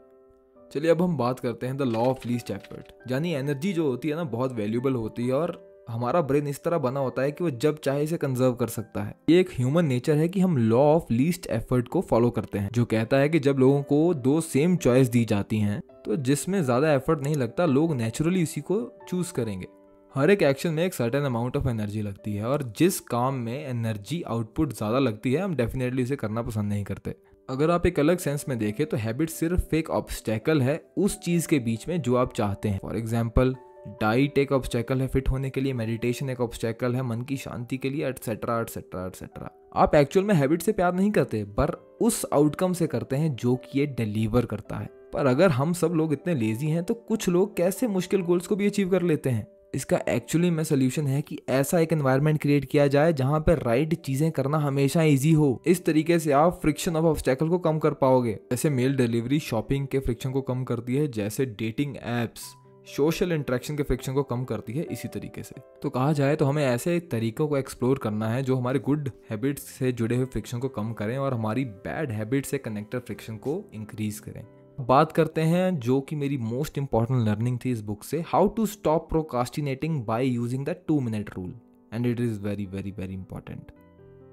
चलिए 0.71 0.91
अब 0.91 1.01
हम 1.01 1.17
बात 1.17 1.39
करते 1.39 1.67
हैं 1.67 1.77
the 1.77 1.81
law 1.81 1.99
of 1.99 2.27
least 2.27 2.51
effort 2.51 3.11
यानी 3.11 3.33
एनर्जी 3.33 3.73
जो 3.73 3.87
होती 3.87 4.09
है 4.09 4.15
ना, 4.15 4.23
बहुत 4.23 4.53
वैल्यूबल 4.53 4.93
होती 4.93 5.27
है 5.27 5.33
और 5.33 5.68
हमारा 5.89 6.21
ब्रेन 6.21 6.47
इस 6.47 6.63
तरह 6.63 6.77
बना 6.79 6.99
होता 6.99 7.21
है 7.21 7.31
कि 7.31 7.43
वो 7.43 7.49
जब 7.51 7.79
चाहे 7.79 8.03
इसे 8.03 8.17
कंजर्व 8.17 8.53
कर 8.53 8.67
सकता 8.69 9.03
है। 9.03 9.15
ये 9.29 9.39
एक 9.39 9.49
ह्यूमन 9.51 9.85
नेचर 9.85 10.17
है 10.17 10.27
कि 10.27 10.39
हम 10.39 10.57
लॉ 10.59 10.81
ऑफ़ 10.85 11.13
लीस्ट 11.13 11.47
एफर्ट 11.49 11.87
को 11.87 12.01
फॉलो 12.01 12.29
करते 12.29 12.59
हैं, 12.59 12.69
जो 12.73 12.85
कहता 12.85 13.17
है 13.17 13.29
कि 13.29 13.39
जब 13.39 13.59
लोगों 13.59 13.81
को 13.83 14.13
दो 14.15 14.39
सेम 14.43 14.75
चॉइस 14.77 15.09
दी 15.09 15.23
जाती 15.25 15.59
हैं 15.59 15.81
तो 16.05 16.15
जिसमें 16.17 16.61
ज़्यादा 16.63 16.93
एफर्ट 16.93 17.23
नहीं 17.23 17.35
लगता, 17.35 17.65
लोग 17.65 17.95
नेचुरली 17.95 18.41
इसी 18.41 18.61
को 18.61 18.81
चूज़ 19.09 19.33
करेंगे। 19.33 19.67
हर 20.15 20.29
एक 20.29 20.43
एक्शन 20.43 20.73
में 20.73 20.83
एक 20.83 20.93
सर्टेन 20.93 21.23
अमाउंट 21.23 21.57
ऑफ़ 21.57 21.67
एनर्जी 21.69 22.01
लगती 22.01 22.33
है, 22.33 22.45
और 22.45 22.63
जिस 22.77 22.99
काम 23.01 23.35
में 23.35 23.65
एनर्जी 23.65 24.21
आउटपुट 24.23 24.73
ज़्यादा 24.73 24.99
लगती 24.99 25.33
है, 25.33 25.41
हम 25.41 25.55
डेफिनेटली 25.55 26.01
इसे 26.01 26.15
करना 26.15 26.41
पसंद 26.41 26.69
नहीं 26.69 26.83
करते। 26.83 27.15
अगर 27.49 27.71
आप 27.71 27.85
एक 27.85 27.99
अलग 27.99 28.17
सेंस 28.19 28.45
में 28.49 28.57
देखें 28.59 28.85
तो 28.85 28.97
हैबिट 28.97 29.29
सिर्फ़ 29.29 29.75
एक 29.75 29.89
ऑब्स्टेकल 29.91 30.61
है 30.61 30.81
उस 30.97 31.19
चीज़ 31.19 31.47
के 31.47 31.59
बीच 31.59 31.87
में 31.87 32.01
जो 32.01 32.15
आप 32.15 32.33
चाहते 32.33 32.69
हैं। 32.69 32.79
फॉर 32.79 32.97
एग्ज़ाम्पल 32.97 33.55
डाइट 34.01 34.37
एक 34.37 34.51
ऑब्स्टेकल 34.51 35.01
है 35.01 35.07
फिट 35.07 35.29
होने 35.29 35.49
के 35.49 35.61
लिए 35.61 35.73
मेडिटेशन 35.73 36.29
एक 36.29 36.41
ऑब्स्टेकल 36.41 36.95
है, 36.95 37.01
मन 37.01 37.21
की 37.21 37.37
शांति 37.37 37.77
के 37.77 37.89
लिए 37.89 38.07
एटसेट्रा 38.07 38.59
एटसेट्रा 38.61 39.05
एटसेट्रा 39.05 39.49
आप 39.75 39.95
एक्चुअल 39.95 40.25
में 40.25 40.33
हैबिट 40.35 40.61
से 40.61 40.71
प्यार 40.71 40.93
नहीं 40.93 41.11
करते, 41.11 41.43
पर 41.43 41.71
उस 42.01 42.25
आउटकम 42.33 42.73
से 42.73 42.87
करते 42.87 43.15
हैं 43.15 43.35
जो 43.35 43.55
कि 43.55 43.79
ये 43.79 43.85
डिलीवर 43.87 44.45
करता 44.45 44.75
है. 44.75 44.89
पर 45.13 45.25
अगर 45.25 45.49
हम 45.49 45.73
सब 45.73 45.93
लोग 45.93 46.13
इतने 46.13 46.35
लेजी 46.35 46.67
हैं 46.67 46.83
तो 46.83 46.93
कुछ 46.93 47.29
लोग 47.29 47.55
कैसे 47.57 47.87
मुश्किल 47.87 48.21
गोल्स 48.21 48.47
को 48.47 48.55
भी 48.55 48.67
अचीव 48.67 48.89
कर 48.89 49.01
लेते 49.01 49.29
हैं? 49.29 49.47
इसका 49.75 49.99
एक्चुअली 50.09 50.49
में 50.49 50.63
सोल्यूशन 50.63 51.07
है 51.07 51.21
कि 51.21 51.37
ऐसा 51.49 51.79
एक 51.79 51.91
एनवायरनमेंट 51.93 52.39
क्रिएट 52.41 52.65
किया 52.65 52.87
जाए 52.87 53.13
जहाँ 53.13 53.39
पर 53.39 53.57
राइट 53.57 53.93
चीज़ें 53.95 54.31
करना 54.31 54.57
हमेशा 54.57 55.03
इजी 55.03 55.31
हो. 55.31 55.61
इस 55.65 55.83
तरीके 55.85 56.19
से 56.19 56.31
आप 56.31 56.59
फ्रिक्शन 56.61 56.95
ऑफ़ 56.95 57.05
ऑब्स्टेकल 57.05 57.49
को 57.49 57.59
कम 57.59 57.79
कर 57.79 57.93
पाओगे. 57.93 58.33
जैसे 58.51 58.69
मेल 58.69 58.95
डिलीवरी 58.95 59.39
शॉपिंग 59.39 59.87
के 59.87 59.99
फ्रिक्शन 59.99 60.31
को 60.31 60.41
कम 60.41 60.63
करती 60.63 60.95
है, 60.95 61.07
जैसे 61.07 61.45
डेटिंग 61.45 61.95
एप्स 61.97 62.53
सोशल 62.89 63.31
इंट्रैक्शन 63.31 63.75
के 63.77 63.83
फ्रिक्शन 63.83 64.13
को 64.13 64.23
कम 64.23 64.43
करती 64.43 64.73
है 64.73 64.83
इसी 64.83 65.07
तरीके 65.07 65.43
से। 65.43 65.55
तो 65.81 65.89
कहा 65.89 66.13
जाए 66.13 66.35
तो 66.35 66.45
हमें 66.45 66.65
ऐसे 66.65 66.99
तरीकों 67.11 67.47
को 67.47 67.57
एक्सप्लोर 67.57 67.97
करना 67.97 68.29
है 68.29 68.41
जो 68.43 68.55
हमारे 68.55 68.79
गुड 68.79 69.09
हैबिट्स 69.29 69.63
से 69.69 69.91
जुड़े 69.91 70.15
हुए 70.15 70.25
फ्रिक्शन 70.25 70.59
को 70.59 70.69
कम 70.69 70.93
करें 70.93 71.17
और 71.17 71.33
हमारी 71.33 71.65
बैड 71.65 72.11
हैबिट 72.11 72.45
से 72.45 72.57
कनेक्टेड 72.57 73.01
फ्रिक्शन 73.01 73.37
को 73.37 73.63
इंक्रीज 73.73 74.19
करें। 74.19 74.43
बात 74.79 75.11
करते 75.11 75.41
हैं 75.41 75.79
जो 75.79 75.99
कि 76.01 76.15
मेरी 76.15 76.37
मोस्ट 76.37 76.77
इंपॉर्टेंट 76.77 77.27
लर्निंग 77.27 77.59
थी 77.65 77.71
इस 77.71 77.81
बुक 77.81 78.03
से, 78.03 78.23
how 78.27 78.47
to 78.47 78.65
stop 78.65 79.09
procrastinating 79.09 80.03
by 80.05 80.27
using 80.27 80.65
the 80.65 80.75
two 80.87 80.99
minute 80.99 81.29
rule, 81.35 81.53
and 81.93 82.05
it 82.05 82.19
is 82.19 82.39
very 82.39 82.65
very 82.65 82.91
very 82.91 83.13
important 83.13 83.71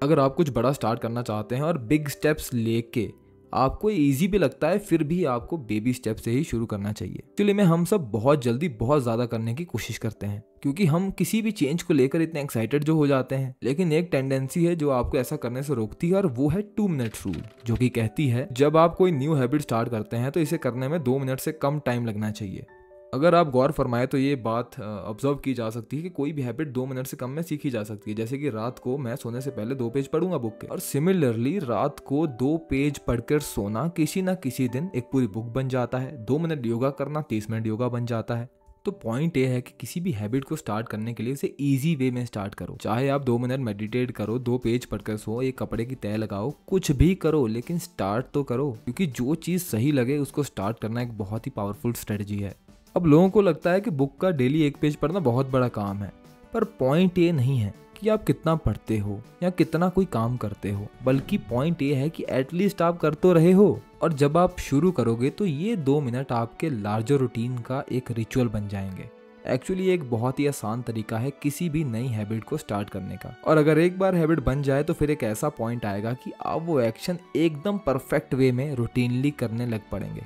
अगर 0.03 0.19
आप 0.19 0.35
कुछ 0.35 0.49
बड़ा 0.49 0.71
स्टार्ट 0.71 0.99
करना 0.99 1.21
चाहते 1.21 1.55
हैं 1.55 1.63
और 1.63 1.77
बिग 1.77 2.07
स्टेप्स 2.07 2.53
लेके 2.53 3.09
आपको 3.53 3.89
इजी 3.89 4.27
भी 4.27 4.37
लगता 4.37 4.67
है, 4.67 4.79
फिर 4.79 5.03
भी 5.03 5.23
आपको 5.25 5.57
बेबी 5.59 5.93
स्टेप 5.93 6.17
से 6.17 6.31
ही 6.31 6.43
शुरू 6.43 6.65
करना 6.65 6.91
चाहिए। 6.91 7.15
एक्चुअली 7.15 7.53
में 7.53 7.63
हम 7.63 7.85
सब 7.85 8.09
बहुत 8.11 8.43
जल्दी 8.43 8.69
बहुत 8.69 9.03
ज़्यादा 9.03 9.25
करने 9.25 9.53
की 9.53 9.65
कोशिश 9.65 9.97
करते 9.97 10.27
हैं, 10.27 10.43
क्योंकि 10.61 10.85
हम 10.85 11.09
किसी 11.11 11.41
भी 11.41 11.51
चेंज 11.53 11.83
को 11.83 11.93
लेकर 11.93 12.21
इतने 12.21 12.41
एक्साइटेड 12.41 12.83
जो 12.83 12.95
हो 12.95 13.07
जाते 13.07 13.35
हैं। 13.35 13.53
लेकिन 13.63 13.91
एक 13.93 14.09
टेंडेंसी 14.11 14.65
है 14.65 14.75
जो 14.75 14.89
आपको 14.91 15.17
ऐसा 15.17 15.35
करने 15.37 15.63
से 15.63 15.75
रोकती 15.75 16.09
है, 16.09 16.15
और 16.15 16.27
वो 16.27 16.49
है 16.49 16.61
टू 16.77 16.87
मिनट 16.87 17.15
रूल 17.25 17.41
जो 17.65 17.75
कि 17.75 17.89
कहती 17.91 18.27
है, 18.27 18.47
जब 18.53 18.77
आप 18.77 18.95
कोई 18.95 19.11
न्यू 19.11 19.33
हैबिट 19.33 19.61
स्टार्ट 19.61 19.89
करते 19.89 20.17
हैं 20.17 20.31
तो 20.31 20.39
इसे 20.39 20.57
करने 20.59 20.87
में 20.87 21.01
दो 21.03 21.17
मिनट 21.19 21.39
से 21.39 21.51
कम 21.53 21.79
टाइम 21.79 22.05
लगना 22.05 22.31
चाहिए। 22.31 22.65
अगर 23.13 23.35
आप 23.35 23.49
गौर 23.49 23.71
फरमाए 23.71 24.07
तो 24.07 24.17
ये 24.17 24.35
बात 24.35 24.79
ऑब्ज़र्व 24.79 25.35
की 25.35 25.53
जा 25.53 25.69
सकती 25.69 25.97
है 25.97 26.03
कि 26.03 26.09
कोई 26.09 26.31
भी 26.31 26.41
हैबिट 26.41 26.67
दो 26.67 26.85
मिनट 26.85 27.07
से 27.07 27.17
कम 27.17 27.29
में 27.29 27.41
सीखी 27.43 27.69
जा 27.69 27.83
सकती 27.83 28.11
है। 28.11 28.17
जैसे 28.17 28.37
कि 28.37 28.49
रात 28.49 28.79
को 28.79 28.97
मैं 28.97 29.15
सोने 29.15 29.41
से 29.41 29.51
पहले 29.51 29.75
दो 29.75 29.89
पेज 29.89 30.07
पढ़ूँगा 30.07 30.37
बुक 30.37 30.57
के। 30.61 30.67
और 30.67 30.79
सिमिलरली 30.79 31.57
रात 31.59 31.99
को 31.99 32.25
दो 32.27 32.55
पेज 32.69 32.97
पढ़कर 32.97 33.39
सोना 33.39 33.87
किसी 33.87 34.21
ना 34.21 34.33
किसी 34.35 34.67
दिन 34.67 34.89
एक 34.95 35.09
पूरी 35.11 35.27
बुक 35.27 35.45
बन 35.45 35.67
जाता 35.67 35.97
है। 35.97 36.25
दो 36.25 36.39
मिनट 36.39 36.65
योगा 36.65 36.89
करना 36.89 37.21
तीस 37.21 37.49
मिनट 37.49 37.67
योगा 37.67 37.87
बन 37.87 38.05
जाता 38.05 38.35
है। 38.35 38.49
तो 38.85 38.91
पॉइंट 38.93 39.37
ये 39.37 39.45
है 39.47 39.61
कि 39.61 39.73
किसी 39.79 39.99
भी 39.99 40.11
हैबिट 40.11 40.43
को 40.43 40.55
स्टार्ट 40.55 40.89
करने 40.89 41.13
के 41.13 41.23
लिए 41.23 41.33
उसे 41.33 41.47
इजी 41.61 41.95
वे 41.95 42.11
में 42.11 42.25
स्टार्ट 42.25 42.55
करो। 42.55 42.77
चाहे 42.81 43.09
आप 43.09 43.23
दो 43.23 43.37
मिनट 43.37 43.59
मेडिटेट 43.59 44.11
करो, 44.11 44.37
दो 44.39 44.57
पेज 44.57 44.85
पढ़कर 44.85 45.17
सो, 45.17 45.41
एक 45.41 45.57
कपड़े 45.59 45.85
की 45.85 45.95
तय 45.95 46.17
लगाओ, 46.17 46.53
कुछ 46.67 46.91
भी 46.91 47.13
करो, 47.15 47.45
लेकिन 47.47 47.79
स्टार्ट 47.79 48.25
तो 48.33 48.43
करो। 48.43 48.71
क्योंकि 48.85 49.07
जो 49.07 49.35
चीज़ 49.35 49.63
सही 49.63 49.91
लगे 49.91 50.17
उसको 50.17 50.43
स्टार्ट 50.43 50.79
करना 50.79 51.01
एक 51.01 51.17
बहुत 51.17 51.47
ही 51.47 51.51
पावरफुल 51.55 51.93
स्ट्रेटजी 51.93 52.39
है। 52.39 52.55
अब 52.95 53.05
लोगों 53.05 53.29
को 53.29 53.41
लगता 53.41 53.71
है 53.71 53.81
कि 53.81 53.91
बुक 53.91 54.17
का 54.21 54.29
डेली 54.31 54.61
एक 54.61 54.77
पेज 54.77 54.95
पढ़ना 54.95 55.19
बहुत 55.19 55.49
बड़ा 55.49 55.67
काम 55.67 55.97
है, 55.97 56.11
पर 56.53 56.63
पॉइंट 56.79 57.17
ये 57.17 57.31
नहीं 57.31 57.57
है 57.59 57.73
कि 57.99 58.09
आप 58.09 58.23
कितना 58.23 58.55
पढ़ते 58.55 58.97
हो 58.97 59.19
या 59.43 59.49
कितना 59.49 59.89
कोई 59.89 60.05
काम 60.05 60.37
करते 60.37 60.71
हो, 60.71 60.87
बल्कि 61.03 61.37
पॉइंट 61.49 61.81
ये 61.81 61.95
है 61.95 62.09
कि 62.09 62.25
एटलीस्ट 62.29 62.81
आप 62.81 62.97
कर 62.97 63.13
तो 63.13 63.33
रहे 63.33 63.51
हो, 63.51 63.79
और 64.01 64.13
जब 64.13 64.37
आप 64.37 64.59
शुरू 64.59 64.91
करोगे 64.91 65.29
तो 65.29 65.45
ये 65.45 65.75
दो 65.75 65.99
मिनट 66.01 66.31
आपके 66.31 66.69
लार्जर 66.69 67.15
रूटीन 67.15 67.57
का 67.59 67.83
एक 67.91 68.11
रिचुअल 68.11 68.47
बन 68.47 68.67
जाएँगे। 68.67 69.09
एक्चुअली 69.47 69.87
एक 69.89 70.09
बहुत 70.09 70.39
ही 70.39 70.47
आसान 70.47 70.81
तरीका 70.81 71.17
है 71.17 71.29
किसी 71.43 71.69
भी 71.69 71.83
नई 71.83 72.07
हैबिट 72.07 72.43
को 72.43 72.57
स्टार्ट 72.57 72.89
करने 72.89 73.15
का। 73.15 73.35
और 73.47 73.57
अगर 73.57 73.79
एक 73.79 73.99
बार 73.99 74.15
हैबिट 74.15 74.39
बन 74.39 74.61
जाए 74.61 74.83
तो 74.83 74.93
फिर 74.93 75.11
एक 75.11 75.23
ऐसा 75.23 75.49
पॉइंट 75.49 75.85
आएगा 75.85 76.13
कि 76.13 76.31
आप 76.45 76.61
वो 76.61 76.79
एक्शन 76.79 77.17
एकदम 77.35 77.77
परफेक्ट 77.77 78.33
वे 78.33 78.51
में 78.51 78.73
रूटीनली 78.75 79.31
करने 79.31 79.65
लग 79.65 79.81
पड़ेंगे। 79.91 80.25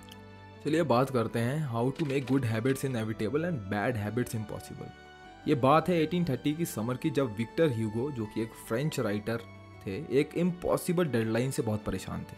चलिए 0.66 0.84
बात 0.84 1.10
करते 1.10 1.40
हैं 1.40 1.60
how 1.60 1.90
to 1.90 2.06
make 2.06 2.26
good 2.26 2.46
habits 2.46 2.86
inevitable 2.86 3.46
and 3.46 3.60
bad 3.60 3.96
habits 3.96 4.36
impossible 4.36 4.90
ये 5.48 5.56
बात 5.56 5.90
है 5.90 6.08
1830 6.08 6.56
की 6.56 6.66
समर 6.66 6.98
की 6.98 7.10
जब 7.10 7.36
विक्टर 7.36 7.70
ह्यूगो 7.70 8.12
जो 8.12 8.26
कि 8.26 8.42
एक 8.42 8.52
फ्रेंच 8.68 9.00
राइटर 9.00 9.38
थे, 9.88 10.20
एक 10.20 10.30
इम्पॉसिबल 10.36 11.06
डेडलाइन 11.06 11.52
से 11.52 11.62
बहुत 11.62 11.84
परेशान 11.84 12.22
थे। 12.22 12.38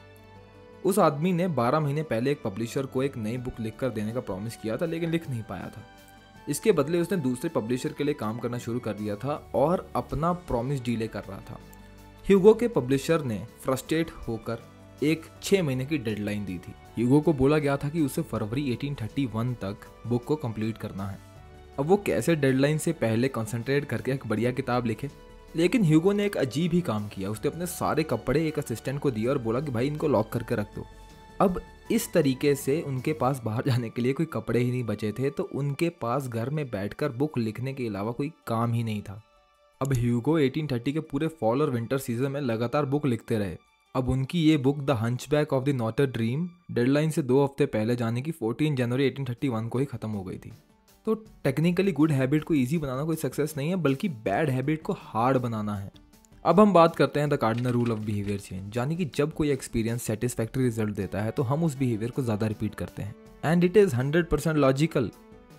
उस 0.85 0.99
आदमी 0.99 1.33
ने 1.33 1.47
12 1.47 1.79
महीने 1.79 2.03
पहले 2.03 2.31
एक 2.31 2.41
पब्लिशर 2.43 2.85
को 2.85 3.03
एक 3.03 3.17
नई 3.17 3.37
बुक 3.37 3.59
लिखकर 3.59 3.89
देने 3.89 4.11
का 4.11 4.19
प्रॉमिस 4.19 4.55
किया 4.55 4.77
था, 4.77 4.85
लेकिन 4.85 5.09
लिख 5.09 5.29
नहीं 5.29 5.43
पाया 5.43 5.69
था। 5.77 5.83
इसके 6.49 6.71
बदले 6.71 6.99
उसने 6.99 7.17
दूसरे 7.17 7.49
पब्लिशर 7.49 7.93
के 7.93 8.03
लिए 8.03 8.13
काम 8.13 8.39
करना 8.39 8.57
शुरू 8.57 8.79
कर 8.79 8.93
दिया 8.93 9.15
था 9.15 9.51
और 9.55 9.91
अपना 9.95 10.33
प्रॉमिस 10.33 10.83
डीले 10.83 11.07
कर 11.07 11.23
रहा 11.23 11.39
था। 11.39 11.59
ह्यूगो 12.27 12.53
के 12.53 12.67
पब्लिशर 12.67 13.23
ने 13.23 13.47
फ्रस्ट्रेट 13.63 14.11
होकर 14.11 14.63
एक 15.03 15.25
छः 15.43 15.63
महीने 15.63 15.85
की 15.85 15.97
डेडलाइन 15.97 16.45
दी 16.45 16.57
थी। 16.57 16.73
ह्यूगो 16.97 17.19
को 17.21 17.33
बोला 17.33 17.57
गया 17.57 17.77
था 17.77 17.89
कि 17.89 18.01
उसे 18.01 18.21
फरवरी 18.21 18.71
1831 18.71 19.53
तक 19.53 19.75
बुक 20.07 20.23
को 20.23 20.35
कंप्लीट 20.35 20.77
करना 20.77 21.07
है। 21.07 21.19
अब 21.79 21.85
वो 21.85 21.97
कैसे 21.97 22.35
डेडलाइन 22.35 22.77
से 22.77 22.91
पहले 22.91 23.27
कंसंट्रेट 23.27 23.85
करके 23.85 24.11
एक 24.11 24.27
बढ़िया 24.27 24.51
किताब 24.51 24.85
लिखे? 24.85 25.09
लेकिन 25.55 25.83
ह्यूगो 25.83 26.11
ने 26.11 26.25
एक 26.25 26.37
अजीब 26.37 26.71
ही 26.71 26.81
काम 26.81 27.07
किया। 27.07 27.29
उसने 27.29 27.51
अपने 27.51 27.65
सारे 27.65 28.03
कपड़े 28.03 28.47
एक 28.47 28.59
असिस्टेंट 28.59 28.99
को 28.99 29.11
दिए 29.11 29.27
और 29.27 29.37
बोला 29.37 29.59
कि 29.59 29.71
भाई 29.71 29.87
इनको 29.87 30.07
लॉक 30.07 30.29
करके 30.29 30.55
रख 30.55 30.75
दो। 30.75 30.85
अब 31.41 31.61
इस 31.91 32.11
तरीके 32.13 32.55
से 32.55 32.81
उनके 32.81 33.13
पास 33.13 33.41
बाहर 33.45 33.63
जाने 33.67 33.89
के 33.89 34.01
लिए 34.01 34.13
कोई 34.13 34.25
कपड़े 34.25 34.59
ही 34.59 34.71
नहीं 34.71 34.83
बचे 34.83 35.11
थे 35.11 35.29
तो 35.29 35.49
उनके 35.55 35.89
पास 35.89 36.27
घर 36.27 36.49
में 36.49 36.65
बैठकर 36.69 37.09
बुक 37.09 37.37
लिखने 37.37 37.73
के 37.73 37.87
अलावा 37.87 38.11
कोई 38.11 38.31
काम 38.47 38.73
ही 38.73 38.83
नहीं 38.83 39.01
था। 39.01 39.21
अब 39.81 39.93
ह्यूगो 39.93 40.39
1830 40.39 40.91
के 40.93 40.99
पूरे 40.99 41.27
फॉल 41.27 41.61
और 41.61 41.69
विंटर 41.69 41.97
सीज़न 41.97 42.31
में 42.31 42.41
लगातार 42.41 42.85
बुक 42.85 43.05
लिखते 43.05 43.37
रहे। 43.37 43.57
अब 43.95 44.07
उनकी 44.09 44.39
ये 44.41 44.55
book 44.57 44.79
the 44.79 44.91
hunchback 44.91 45.51
of 45.53 45.63
the 45.63 45.69
Notre 45.71 46.05
Dame 46.11 46.47
deadline 46.71 47.09
से 47.09 47.21
दो 47.21 47.43
हफ़्ते 47.43 47.65
पहले 47.65 47.95
जाने 47.95 48.21
की 48.21 48.31
14 48.33 48.75
जनवरी 48.75 49.09
1831 49.09 49.67
को 49.69 49.79
ही 49.79 49.85
ख़त्म 49.85 50.09
हो 50.09 50.23
गई 50.23 50.37
थी। 50.37 50.51
तो 51.07 51.13
टेक्निकली 51.43 51.91
गुड 51.91 52.11
हैबिट 52.11 52.43
को 52.43 52.53
ईजी 52.53 52.77
बनाना 52.77 53.03
कोई 53.03 53.15
सक्सेस 53.15 53.53
नहीं 53.57 53.69
है, 53.69 53.75
बल्कि 53.75 54.09
बैड 54.09 54.49
हैबिट 54.49 54.81
को 54.81 54.93
हार्ड 54.99 55.37
बनाना 55.37 55.75
है। 55.75 55.91
अब 56.45 56.59
हम 56.59 56.73
बात 56.73 56.95
करते 56.95 57.19
हैं 57.19 57.29
the 57.29 57.37
cardinal 57.37 57.71
rule 57.71 57.91
of 57.91 57.99
behaviour 57.99 58.39
change 58.39 58.77
यानी 58.77 58.95
कि 58.95 59.05
जब 59.15 59.33
कोई 59.33 59.51
एक्सपीरियंस 59.51 60.03
सेटिस्फैक्ट्री 60.03 60.63
रिज़ल्ट 60.63 60.95
देता 60.95 61.21
है 61.21 61.31
तो 61.31 61.43
हम 61.43 61.63
उस 61.63 61.77
बिहेवियर 61.77 62.11
को 62.11 62.21
ज़्यादा 62.21 62.47
रिपीट 62.47 62.75
करते 62.75 63.03
हैं। 63.03 63.15
And 63.43 63.63
it 63.63 63.77
is 63.77 63.95
hundred 63.95 64.27
percent 64.29 64.57
logical 64.57 65.11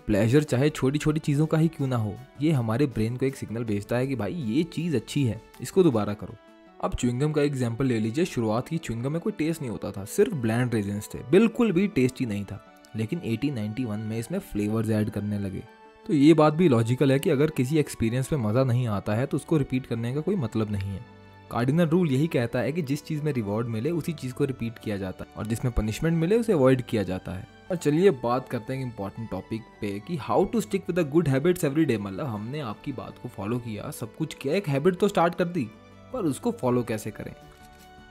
pleasure 0.09 0.43
चाहे 0.45 0.71
छोटी 0.71 0.99
छोटी 0.99 1.21
चीज़ों 1.21 1.47
का 1.47 1.59
ही 1.59 1.69
क्यों 1.69 1.89
ना 1.89 1.97
हो, 1.97 2.17
ये 2.41 2.51
हमारे 2.53 2.87
ब्रेन 2.89 3.17
को 3.17 3.27
एक 3.27 3.37
सिग्नल 3.37 3.65
भेजता 3.65 3.97
है 3.97 4.07
कि 4.07 4.17
भाई, 4.17 4.35
ये 4.35 4.63
चीज़ 4.65 4.97
अच्छी 4.97 5.25
है, 5.25 5.41
इसको 5.61 5.83
दोबारा 5.83 6.15
करो। 6.15 6.37
अब 6.81 6.95
च्विंगम 6.95 7.33
का 7.33 7.43
एग्ज़ाम्पल 7.43 7.87
ले 7.87 7.99
लीजिए, 8.01 8.25
शुरुआत 8.25 8.69
की 8.69 8.79
च्विंगम 8.79 9.13
में 9.13 9.21
कोई 9.21 9.33
टेस्ट 9.33 9.61
नहीं 9.61 9.71
होता 9.71 9.91
था, 9.91 10.05
सिर्फ़ 10.07 10.35
ब्लैंड 10.35 10.75
रेजेंस 10.75 11.09
थे, 11.15 11.19
बिल्कुल 11.31 11.73
भी 11.73 11.87
टेस्टी 11.89 12.27
नहीं 12.27 12.45
था, 12.45 12.61
लेकिन 12.97 13.21
1891 13.21 14.01
में 14.01 14.19
इसमें 14.19 14.39
फ्लेवर्स 14.41 14.91
ऐड 14.91 15.11
करने 15.11 15.39
लगे। 15.39 15.63
तो 16.07 16.13
ये 16.13 16.35
बात 16.35 16.55
भी 16.55 16.69
लॉजिकल 16.69 17.13
है 17.13 17.19
कि 17.19 17.31
अगर 17.31 17.51
किसी 17.51 17.79
एक्सपीरियंस 17.79 18.33
में 18.33 18.39
मज़ा 18.41 18.65
नहीं 18.65 18.87
आता 18.89 19.15
है 19.15 19.27
तो 19.27 19.37
उसको 19.37 19.57
रिपीट 19.57 19.87
करने 19.87 20.13
का 20.15 20.21
कोई 20.21 20.37
मतलब 20.37 20.71
नहीं 20.71 20.91
है। 20.91 21.05
कार्डिनल 21.51 21.87
रूल 21.87 22.11
यही 22.11 22.27
कहता 22.27 22.59
है 22.59 22.73
कि 22.73 22.83
जिस 22.83 23.05
चीज़ 23.05 23.23
में 23.23 23.33
रिवॉर्ड 23.33 23.69
मिले, 23.69 23.91
उसी 23.91 24.13
चीज़ 24.13 24.33
को 24.35 24.45
रिपीट 24.45 24.79
किया 24.79 24.97
जाता 24.97 25.25
है, 25.25 25.31
और 25.37 25.47
जिसमें 25.47 25.73
पनिशमेंट 25.73 26.17
मिले, 26.19 26.37
उसे 26.37 26.53
अवॉइड 26.53 26.83
किया 26.83 27.03
जाता 27.03 27.33
है। 27.33 27.47
और 27.71 27.77
चलिए 27.77 28.11
बात 28.23 28.49
करते 28.49 28.75
हैं 28.75 28.83
इंपॉर्टेंट 28.83 29.31
टॉपिक 29.31 29.63
पे 29.81 29.99
कि 30.09 30.17
how 30.17 30.45
to 30.45 30.61
stick 30.61 30.85
with 30.89 31.09
good 31.11 31.29
habits 31.29 31.65
every 31.65 31.85
day 31.85 31.99
मतलब 31.99 32.27
हमने 32.27 32.61
आपकी 32.63 32.93
बात 32.93 33.19
को 33.23 33.29
फॉलो 33.29 33.59
किया, 33.59 33.91
सब 33.91 34.15
कुछ 34.17 34.35
किया, 34.35 34.55
एक 34.55 34.69
हैबिट 34.69 34.97
तो 34.97 35.09
स्टार्ट 35.09 35.35
कर 35.35 35.45
दी। 35.45 35.69
पर 36.15 36.25
उसको 36.25 36.51
फॉलो 36.53 36.83
कैसे 36.83 37.11
करें? 37.11 37.33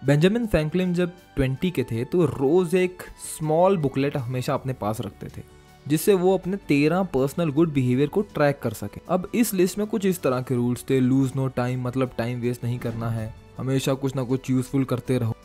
बेंजामिन 0.01 0.45
फ्रैंकलिन 0.47 0.93
जब 0.93 1.11
20 1.37 1.69
के 1.71 1.83
थे 1.83 2.03
तो 2.05 2.25
रोज़ 2.25 2.75
एक 2.75 3.03
स्मॉल 3.27 3.77
बुकलेट 3.77 4.17
हमेशा 4.17 4.53
अपने 4.53 4.73
पास 4.73 5.01
रखते 5.01 5.27
थे, 5.27 5.41
जिससे 5.85 6.13
वो 6.13 6.37
अपने 6.37 6.57
तेरह 6.67 7.03
पर्सनल 7.13 7.51
गुड 7.51 7.73
बिहेवियर 7.73 8.09
को 8.09 8.21
ट्रैक 8.33 8.59
कर 8.59 8.73
सके। 8.73 9.01
अब 9.09 9.29
इस 9.35 9.53
लिस्ट 9.53 9.77
में 9.77 9.85
कुछ 9.87 10.05
इस 10.05 10.21
तरह 10.21 10.41
के 10.41 10.55
रूल्स 10.55 10.85
थे 10.89 10.99
लूज 10.99 11.31
नो 11.35 11.47
टाइम 11.47 11.87
मतलब 11.87 12.11
टाइम 12.17 12.41
वेस्ट 12.41 12.63
नहीं 12.63 12.79
करना 12.79 13.09
है, 13.09 13.33
हमेशा 13.57 13.93
कुछ 13.93 14.15
ना 14.15 14.23
कुछ 14.23 14.49
यूजफुल 14.49 14.85
करते 14.85 15.17
रहो। 15.17 15.35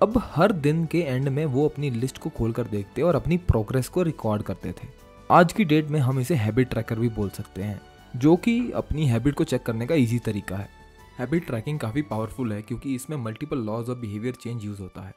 अब 0.00 0.22
हर 0.26 0.52
दिन 0.52 0.84
के 0.86 1.00
एंड 1.00 1.28
में 1.28 1.44
वो 1.46 1.68
अपनी 1.68 1.90
लिस्ट 1.90 2.18
को 2.18 2.30
खोल 2.30 2.52
कर 2.52 2.64
देखते 2.66 3.02
और 3.02 3.16
अपनी 3.16 3.36
प्रोग्रेस 3.36 3.88
को 3.88 4.02
रिकॉर्ड 4.02 4.42
करते 4.42 4.72
थे। 4.72 4.88
आज 5.30 5.52
की 5.52 5.64
डेट 5.64 5.88
में 5.88 6.00
हम 6.00 6.20
इसे 6.20 6.34
हैबिट 6.34 6.70
ट्रैकर 6.70 6.98
भी 6.98 7.08
बोल 7.08 7.28
सकते 7.30 7.62
हैं, 7.62 7.80
जो 8.16 8.36
कि 8.36 8.70
अपनी 8.70 9.06
हैबिट 9.06 9.34
को 9.34 9.44
चेक 9.44 9.62
करने 9.62 9.86
का 9.86 9.94
ईजी 9.94 10.18
तरीका 10.18 10.56
है। 10.56 10.75
हैबिट 11.18 11.46
ट्रैकिंग 11.46 11.78
काफ़ी 11.80 12.00
पावरफुल 12.02 12.52
है 12.52 12.62
क्योंकि 12.62 12.94
इसमें 12.94 13.16
multiple 13.16 13.58
laws 13.58 13.90
of 13.90 13.98
behaviour 13.98 14.34
change 14.34 14.64
use 14.64 14.80
होता 14.80 15.02
है। 15.02 15.14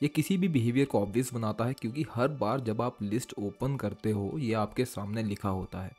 ये 0.00 0.08
किसी 0.08 0.36
भी 0.38 0.48
बिहेवियर 0.48 0.86
को 0.86 1.00
ऑब्वियस 1.00 1.32
बनाता 1.34 1.64
है 1.64 1.74
क्योंकि 1.74 2.04
हर 2.10 2.28
बार 2.40 2.60
जब 2.60 2.82
आप 2.82 2.96
लिस्ट 3.02 3.32
ओपन 3.38 3.76
करते 3.76 4.10
हो, 4.10 4.30
ये 4.38 4.52
आपके 4.54 4.84
सामने 4.84 5.22
लिखा 5.22 5.48
होता 5.48 5.82
है 5.82 5.92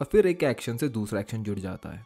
और 0.00 0.06
फिर 0.12 0.26
एक 0.26 0.42
एक्शन 0.42 0.76
से 0.76 0.88
दूसरा 0.88 1.20
एक्शन 1.20 1.42
जुड़ 1.42 1.58
जाता 1.58 1.88
है। 1.88 2.04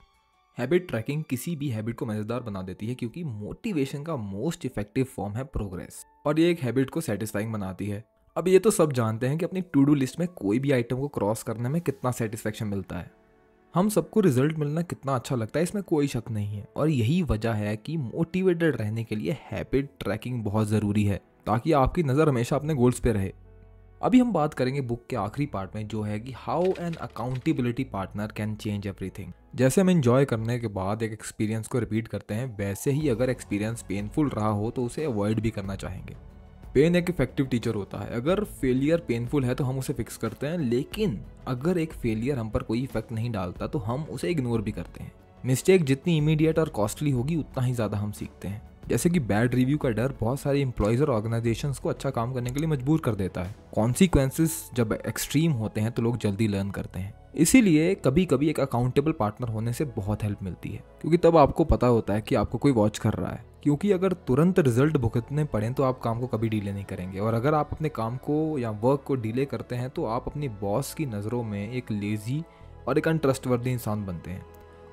हैबिट 0.58 0.86
ट्रैकिंग 0.88 1.22
किसी 1.24 1.54
भी 1.56 1.68
हैबिट 1.68 1.96
को 1.96 2.06
मज़ेदार 2.06 2.40
बना 2.40 2.62
देती 2.62 2.86
है 2.86 2.94
क्योंकि 2.94 3.22
मोटिवेशन 3.24 4.02
का 4.02 4.16
मोस्ट 4.16 4.66
इफ़ेक्टिव 4.66 5.04
फॉर्म 5.06 5.34
है 5.34 5.44
प्रोग्रेस 5.46 6.04
और 6.26 6.40
ये 6.40 6.50
एक 6.50 6.60
हैबिट 6.60 6.90
को 6.90 7.00
सेटिस्फाइंग 7.00 7.52
बनाती 7.52 7.86
है। 7.86 8.04
अब 8.36 8.48
ये 8.48 8.58
तो 8.58 8.70
सब 8.70 8.92
जानते 8.92 9.28
हैं 9.28 9.38
कि 9.38 9.44
अपनी 9.44 9.60
टू 9.62 9.84
डू 9.84 9.94
लिस्ट 9.94 10.18
में 10.20 10.26
कोई 10.28 10.58
भी 10.58 10.72
आइटम 10.72 11.00
को 11.00 11.08
क्रॉस 11.08 11.42
करने 11.42 11.68
में 11.68 11.80
कितना 11.80 12.10
सेटिस्फेक्शन 12.10 12.66
मिलता 12.66 12.96
है। 12.96 13.10
हम 13.74 13.88
सबको 13.88 14.20
रिज़ल्ट 14.20 14.56
मिलना 14.58 14.82
कितना 14.82 15.14
अच्छा 15.14 15.36
लगता 15.36 15.58
है, 15.58 15.62
इसमें 15.62 15.82
कोई 15.84 16.06
शक 16.06 16.30
नहीं 16.30 16.56
है। 16.56 16.66
और 16.76 16.88
यही 16.88 17.22
वजह 17.22 17.52
है 17.52 17.76
कि 17.76 17.96
मोटिवेटेड 17.96 18.76
रहने 18.76 19.04
के 19.04 19.16
लिए 19.16 19.36
हैबिट 19.42 19.90
ट्रैकिंग 20.00 20.42
बहुत 20.44 20.66
ज़रूरी 20.68 21.04
है, 21.04 21.20
ताकि 21.46 21.72
आपकी 21.72 22.02
नज़र 22.02 22.28
हमेशा 22.28 22.56
अपने 22.56 22.74
गोल्स 22.74 22.98
पे 23.00 23.12
रहे। 23.12 23.32
अभी 24.02 24.20
हम 24.20 24.32
बात 24.32 24.54
करेंगे 24.54 24.80
बुक 24.80 25.04
के 25.10 25.16
आखिरी 25.16 25.46
पार्ट 25.46 25.76
में, 25.76 25.86
जो 25.88 26.02
है 26.02 26.18
कि 26.20 26.32
how 26.36 26.72
an 26.80 26.94
accountability 27.00 27.84
partner 27.84 28.32
can 28.36 28.54
change 28.54 28.86
everything 28.86 29.32
जैसे 29.56 29.80
हम 29.80 29.90
इंजॉय 29.90 30.24
करने 30.24 30.58
के 30.58 30.68
बाद 30.70 31.02
एक 31.02 31.12
एक्सपीरियंस 31.12 31.68
को 31.68 31.78
रिपीट 31.78 32.08
करते 32.08 32.34
हैं, 32.34 32.56
वैसे 32.56 32.90
ही 32.90 33.08
अगर 33.08 33.30
एक्सपीरियंस 33.30 33.84
पेनफुल 33.88 34.28
रहा 34.28 34.48
हो 34.48 34.70
तो 34.70 34.84
उसे 34.84 35.04
अवॉइड 35.04 35.40
भी 35.40 35.50
करना 35.50 35.76
चाहेंगे। 35.76 36.16
पेन 36.74 36.96
एक 36.96 37.08
इफ़ेक्टिव 37.10 37.46
टीचर 37.46 37.74
होता 37.74 37.98
है। 37.98 38.14
अगर 38.14 38.42
फेलियर 38.60 38.98
पेनफुल 39.08 39.44
है 39.44 39.54
तो 39.54 39.64
हम 39.64 39.78
उसे 39.78 39.92
फिक्स 39.92 40.16
करते 40.16 40.46
हैं, 40.46 40.58
लेकिन 40.60 41.18
अगर 41.48 41.78
एक 41.78 41.92
फेलियर 41.92 42.38
हम 42.38 42.50
पर 42.50 42.62
कोई 42.62 42.82
इफ़ेक्ट 42.82 43.12
नहीं 43.12 43.30
डालता 43.32 43.66
तो 43.66 43.78
हम 43.80 44.04
उसे 44.04 44.30
इग्नोर 44.30 44.62
भी 44.62 44.72
करते 44.72 45.02
हैं। 45.04 45.12
मिस्टेक 45.44 45.84
जितनी 45.84 46.16
इमीडिएट 46.16 46.58
और 46.58 46.68
कॉस्टली 46.70 47.10
होगी, 47.10 47.36
उतना 47.36 47.62
ही 47.62 47.72
ज़्यादा 47.74 47.98
हम 47.98 48.12
सीखते 48.12 48.48
हैं। 48.48 48.69
जैसे 48.82 49.10
कि 49.10 49.20
बैड 49.20 49.54
रिव्यू 49.54 49.78
का 49.78 49.88
डर 49.88 50.14
बहुत 50.20 50.40
सारे 50.40 50.60
इंप्लॉयज़ 50.60 51.02
और 51.02 51.10
ऑर्गेनाइजेशंस 51.10 51.78
को 51.78 51.88
अच्छा 51.88 52.10
काम 52.10 52.32
करने 52.34 52.50
के 52.50 52.60
लिए 52.60 52.68
मजबूर 52.68 53.00
कर 53.00 53.14
देता 53.14 53.42
है। 53.42 53.54
कॉन्सिक्वेंसेस 53.74 54.70
जब 54.74 54.98
एक्सट्रीम 55.08 55.52
होते 55.52 55.80
हैं 55.80 55.92
तो 55.92 56.02
लोग 56.02 56.18
जल्दी 56.18 56.48
लर्न 56.48 56.70
करते 56.70 57.00
हैं। 57.00 57.14
इसीलिए 57.34 57.94
कभी 57.94 58.24
कभी 58.24 58.48
एक 58.50 58.60
अकाउंटेबल 58.60 59.12
पार्टनर 59.12 59.48
होने 59.48 59.72
से 59.72 59.84
बहुत 59.86 60.22
हेल्प 60.22 60.42
मिलती 60.42 60.68
है, 60.68 60.82
क्योंकि 61.00 61.18
तब 61.18 61.36
आपको 61.36 61.64
पता 61.64 61.86
होता 61.86 62.14
है 62.14 62.20
कि 62.20 62.34
आपको 62.34 62.58
कोई 62.58 62.72
वॉच 62.72 62.98
कर 62.98 63.12
रहा 63.12 63.30
है। 63.30 63.44
क्योंकि 63.62 63.90
अगर 63.92 64.12
तुरंत 64.26 64.58
रिज़ल्ट 64.58 64.96
भुगतने 64.96 65.44
पड़े 65.44 65.70
तो 65.70 65.82
आप 65.82 66.00
काम 66.00 66.20
को 66.20 66.26
कभी 66.26 66.48
डिले 66.48 66.72
नहीं 66.72 66.84
करेंगे। 66.84 67.18
और 67.18 67.34
अगर 67.34 67.54
आप 67.54 67.72
अपने 67.72 67.88
काम 67.88 68.16
को 68.16 68.58
या 68.58 68.70
वर्क 68.82 69.02
को 69.06 69.14
डिले 69.16 69.44
करते 69.44 69.76
हैं 69.76 69.90
तो 69.90 70.04
आप 70.04 70.26
अपनी 70.26 70.48
बॉस 70.60 70.94
की 70.94 71.06
नज़रों 71.06 71.42
में 71.44 71.72
एक 71.72 71.90
लेज़ी 71.90 72.42
और 72.88 72.98
एक 72.98 73.08
अनट्रस्टवर्दी 73.08 73.70
इंसान 73.70 74.04
बनते 74.06 74.30
हैं। 74.30 74.44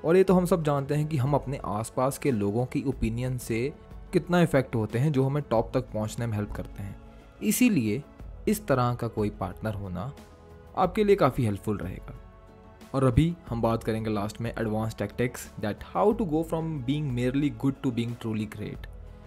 और 0.04 0.16
ये 0.16 0.24
तो 0.24 0.34
हम 0.34 0.44
सब 0.46 0.62
जानते 0.64 0.94
हैं 0.94 1.06
कि 1.08 1.16
हम 1.16 1.34
अपने 1.34 1.60
आसपास 1.66 2.18
के 2.18 2.30
लोगों 2.30 2.64
की 2.66 2.82
ओपिनियन 2.88 3.38
से 3.38 3.72
कितना 4.12 4.40
इफ़ेक्ट 4.42 4.74
होते 4.74 4.98
हैं, 4.98 5.12
जो 5.12 5.24
हमें 5.24 5.42
टॉप 5.50 5.70
तक 5.74 5.90
पहुँचने 5.92 6.26
में 6.26 6.36
हेल्प 6.36 6.52
करते 6.52 6.82
हैं। 6.82 6.96
इसीलिए 7.42 8.02
इस 8.48 8.66
तरह 8.66 8.94
का 8.94 9.08
कोई 9.08 9.30
पार्टनर 9.30 9.74
होना 9.74 10.12
आपके 10.76 11.04
लिए 11.04 11.16
काफ़ी 11.16 11.44
हेल्पफुल 11.44 11.78
रहेगा। 11.78 12.14
और 12.94 13.04
अभी 13.04 13.34
हम 13.48 13.62
बात 13.62 13.82
करेंगे 13.84 14.10
लास्ट 14.10 14.40
में 14.40 14.50
advance 14.50 14.96
tactics 14.98 15.50
that 15.60 15.84
how 15.84 16.12
to 16.12 16.24
go 16.24 16.42
from 16.42 16.72
being 16.82 17.10
merely 17.12 17.50
good 17.50 17.74
to 17.82 17.90
being 17.90 18.14
truly 18.20 18.46
great 18.46 18.86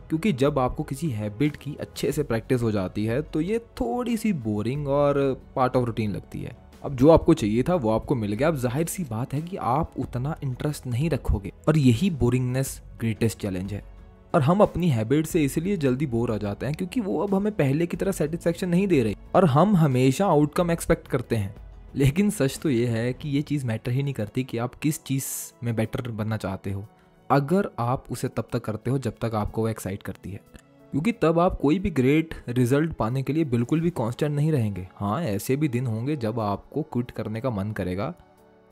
क्योंकि 0.10 0.32
जब 0.34 0.60
आपको 0.60 0.84
किसी 0.84 1.10
हैबिट 1.10 1.56
की 1.56 1.76
अच्छे 1.76 2.12
से 2.12 2.24
प्रैक्टिस 2.24 2.62
हो 2.62 2.72
जाती 2.72 3.06
है 3.06 3.22
तो 3.22 3.42
ये 3.42 3.60
थोड़ी 3.82 4.16
सी 4.18 4.34
बोरिंग 4.34 4.88
और 4.88 5.20
पार्ट 5.56 5.76
ऑफ़ 5.76 5.86
रूटीन 5.86 6.12
लगती 6.12 6.42
है। 6.42 6.56
अब 6.84 6.96
जो 6.96 7.10
आपको 7.10 7.34
चाहिए 7.34 7.64
था 7.64 7.76
वो 7.76 7.90
आपको 7.90 8.16
मिल 8.16 8.34
गया। 8.34 8.48
अब 8.48 8.56
ज़ाहिर 8.56 8.88
सी 8.88 9.04
बात 9.04 9.34
है 9.34 9.42
कि 9.42 9.58
आप 9.58 9.94
उतना 10.00 10.36
इंटरेस्ट 10.44 10.88
नहीं 10.88 11.10
रखोगे। 11.10 11.52
और 11.68 11.78
यही 11.78 12.10
बोरिंगनेस 12.10 12.82
ग्रेटेस्ट 13.00 13.40
चैलेंज 13.40 13.74
है। 13.74 13.84
और 14.36 14.42
हम 14.42 14.62
अपनी 14.62 14.90
हैबिट 14.90 15.26
से 15.26 15.44
इसलिए 15.44 15.78
जल्दी 15.78 16.06
बोर 16.06 16.32
आ 16.32 16.38
जाते 16.38 16.66
हैं 16.66 16.76
क्योंकि 16.76 17.00
वो 17.00 17.18
अब 17.24 17.36
हमें 17.36 17.52
पहले 17.54 17.86
की 17.86 17.98
तरह 17.98 18.12
सेटिस्फेक्शन 18.12 18.70
नहीं 18.70 18.88
दे 18.88 19.04
रही। 19.04 19.16
और 19.36 19.46
हम 19.46 19.76
हमेशा 19.76 20.28
आउटकम 20.28 20.72
एक्सपेक्ट 20.72 21.08
करते 21.08 21.36
हैं। 21.36 21.56
लेकिन 21.96 22.30
सच 22.30 22.60
तो 22.64 22.70
ये 22.70 22.88
है 22.88 23.14
कि 23.14 23.30
ये 23.30 23.42
चीज़ 23.42 23.66
मैटर 23.66 23.92
ही 23.92 24.04
नहीं 24.04 24.14
करती 24.14 24.44
कि 24.44 24.58
आप 24.58 24.76
किस 24.76 25.04
चीज़ 25.04 25.26
में 25.64 25.76
बेटर 25.76 26.12
बनना 26.12 26.38
चाहते 26.38 26.72
हो। 26.72 26.86
अगर 27.30 27.70
आप 27.80 28.06
उसे 28.12 28.28
तब 28.28 28.48
तक 28.54 28.60
करते 28.60 28.92
हो 28.92 28.98
जब 28.98 29.16
तक 29.22 29.36
आपको 29.36 29.62
वो 29.62 29.68
एक्साइट 29.68 30.04
करती 30.04 30.32
है। 30.32 30.40
क्योंकि 30.92 31.12
तब 31.12 31.40
आप 31.40 31.60
कोई 31.62 31.80
भी 31.80 31.90
ग्रेट 31.90 32.34
रिज़ल्ट 32.50 32.94
पाने 32.94 33.24
के 33.24 33.34
लिए 33.34 33.44
बिल्कुल 33.46 33.82
भी 33.82 33.90
कांस्टेंट 33.90 34.36
नहीं 34.36 34.52
रहेंगे। 34.52 34.88
हाँ 34.96 35.22
ऐसे 35.22 35.56
भी 35.56 35.68
दिन 35.68 35.88
होंगे 35.88 36.16
जब 36.16 36.40
आपको 36.40 36.82
क्विट 36.82 37.12
करने 37.12 37.42
का 37.42 37.50
मन 37.50 37.72
करेगा। 37.72 38.14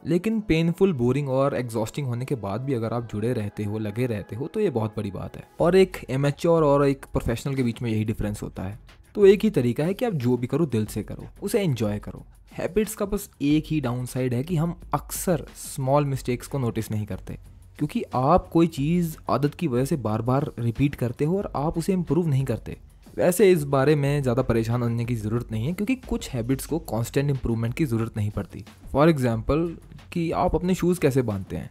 लेकिन 0.05 0.39
पेनफुल 0.39 0.93
बोरिंग 0.93 1.29
और 1.29 1.55
एग्जॉस्टिंग 1.55 2.07
होने 2.07 2.25
के 2.25 2.35
बाद 2.35 2.61
भी 2.61 2.73
अगर 2.73 2.93
आप 2.93 3.09
जुड़े 3.11 3.33
रहते 3.33 3.63
हो, 3.63 3.79
लगे 3.79 4.05
रहते 4.05 4.35
हो 4.35 4.47
तो 4.47 4.59
ये 4.59 4.69
बहुत 4.69 4.93
बड़ी 4.97 5.11
बात 5.11 5.37
है। 5.37 5.47
और 5.59 5.75
एक 5.75 5.97
एमेच्योर 6.09 6.63
और 6.63 6.87
एक 6.87 7.05
प्रोफेशनल 7.05 7.55
के 7.55 7.63
बीच 7.63 7.81
में 7.81 7.91
यही 7.91 8.05
डिफरेंस 8.05 8.43
होता 8.43 8.63
है। 8.63 8.79
तो 9.15 9.25
एक 9.25 9.43
ही 9.43 9.49
तरीका 9.49 9.83
है 9.83 9.93
कि 9.93 10.05
आप 10.05 10.13
जो 10.13 10.37
भी 10.37 10.47
करो, 10.47 10.65
दिल 10.65 10.85
से 10.85 11.03
करो, 11.03 11.27
उसे 11.41 11.61
एंजॉय 11.61 11.99
करो। 11.99 12.25
हैबिट्स 12.53 12.95
का 12.95 13.05
बस 13.05 13.29
एक 13.41 13.63
ही 13.67 13.81
डाउन 13.81 14.05
साइड 14.05 14.33
है 14.33 14.43
कि 14.43 14.55
हम 14.55 14.79
अक्सर 14.93 15.45
स्मॉल 15.55 16.05
मिस्टेक्स 16.05 16.47
को 16.47 16.59
नोटिस 16.59 16.91
नहीं 16.91 17.05
करते। 17.05 17.37
क्योंकि 17.79 18.03
आप 18.15 18.47
कोई 18.47 18.67
चीज़ 18.67 19.15
आदत 19.29 19.53
की 19.55 19.67
वजह 19.67 19.85
से 19.85 19.95
बार 19.97 20.21
बार 20.21 20.51
रिपीट 20.59 20.95
करते 20.95 21.25
हो 21.25 21.37
और 21.37 21.51
आप 21.55 21.77
उसे 21.77 21.93
इम्प्रूव 21.93 22.27
नहीं 22.27 22.45
करते। 22.45 22.77
वैसे 23.17 23.49
इस 23.51 23.63
बारे 23.65 23.95
में 23.95 24.21
ज़्यादा 24.21 24.41
परेशान 24.41 24.81
होने 24.83 25.05
की 25.05 25.15
ज़रूरत 25.15 25.51
नहीं 25.51 25.67
है 25.67 25.73
क्योंकि 25.73 25.95
कुछ 26.07 26.29
हैबिट्स 26.29 26.65
को 26.65 26.79
कांस्टेंट 26.89 27.29
इम्प्रूवमेंट 27.29 27.73
की 27.73 27.85
ज़रूरत 27.85 28.17
नहीं 28.17 28.29
पड़ती। 28.31 28.63
फॉर 28.91 29.09
एग्ज़ाम्पल 29.09 29.67
कि 30.13 30.29
आप 30.33 30.55
अपने 30.55 30.75
शूज़ 30.75 30.99
कैसे 30.99 31.21
बांधते 31.21 31.55
हैं? 31.55 31.69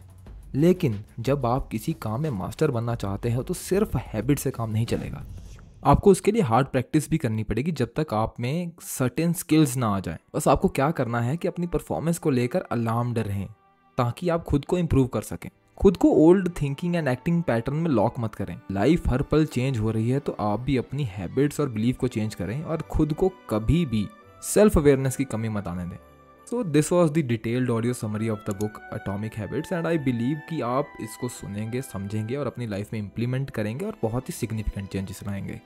लेकिन 0.55 0.99
जब 1.19 1.45
आप 1.45 1.67
किसी 1.67 1.93
काम 2.01 2.21
में 2.21 2.29
मास्टर 2.29 2.71
बनना 2.71 2.95
चाहते 2.95 3.29
हैं 3.29 3.43
तो 3.43 3.53
सिर्फ़ 3.53 3.97
हैबिट 3.97 4.39
से 4.39 4.51
काम 4.51 4.71
नहीं 4.71 4.85
चलेगा। 4.85 5.23
आपको 5.83 6.11
उसके 6.11 6.31
लिए 6.31 6.41
हार्ड 6.41 6.67
प्रैक्टिस 6.67 7.09
भी 7.09 7.17
करनी 7.17 7.43
पड़ेगी 7.43 7.71
जब 7.71 7.93
तक 7.95 8.13
आप 8.13 8.39
में 8.39 8.71
सर्टेन 8.81 9.33
स्किल्स 9.33 9.75
ना 9.77 9.87
आ 9.87 9.99
जाए। 9.99 10.17
बस 10.35 10.47
आपको 10.47 10.67
क्या 10.69 10.89
करना 10.91 11.21
है 11.21 11.37
कि 11.37 11.47
अपनी 11.47 11.67
परफॉर्मेंस 11.67 12.17
को 12.17 12.29
लेकर 12.29 12.65
अलार्म 12.71 13.13
डर 13.13 13.25
रहें 13.25 13.47
ताकि 13.97 14.29
आप 14.29 14.43
खुद 14.43 14.65
को 14.65 14.77
इम्प्रूव 14.77 15.07
कर 15.07 15.21
सकें। 15.21 15.49
खुद 15.79 15.97
को 15.97 16.09
old 16.11 16.49
thinking 16.61 16.95
and 16.95 17.07
acting 17.07 17.41
pattern 17.43 17.75
में 17.75 17.89
लॉक 17.89 18.15
मत 18.19 18.35
करें। 18.35 18.59
लाइफ 18.71 19.07
हर 19.07 19.21
पल 19.21 19.45
चेंज 19.45 19.77
हो 19.77 19.91
रही 19.91 20.09
है 20.09 20.19
तो 20.19 20.35
आप 20.39 20.59
भी 20.59 20.77
अपनी 20.77 21.03
हैबिट्स 21.03 21.59
और 21.59 21.69
बिलीफ 21.69 21.97
को 21.97 22.07
चेंज 22.07 22.35
करें 22.35 22.63
और 22.63 22.81
खुद 22.81 23.13
को 23.13 23.29
कभी 23.49 23.85
भी 23.85 24.07
सेल्फ 24.43 24.77
अवेयरनेस 24.77 25.15
की 25.15 25.23
कमी 25.23 25.49
मत 25.49 25.67
आने 25.67 25.85
दें। 25.85 25.97
So 26.49 26.63
this 26.63 26.91
was 26.91 27.11
the 27.11 27.17
detailed 27.17 27.69
audio 27.69 27.93
summary 27.93 28.29
of 28.29 28.51
the 28.51 28.55
book 28.55 28.81
atomic 28.93 29.33
habits 29.33 29.71
and 29.71 29.87
I 29.87 29.97
believe 29.97 30.41
कि 30.49 30.61
आप 30.61 30.85
इसको 31.01 31.27
सुनेंगे, 31.29 31.81
समझेंगे 31.81 32.35
और 32.35 32.47
अपनी 32.47 32.67
लाइफ 32.67 32.93
में 32.93 32.99
इम्प्लीमेंट 32.99 33.49
करेंगे 33.49 33.85
और 33.85 33.95
बहुत 34.01 34.29
ही 34.29 34.33
सिग्निफिकेंट 34.33 34.89
चेंजेस 34.89 35.23
लाएँगे। 35.27 35.61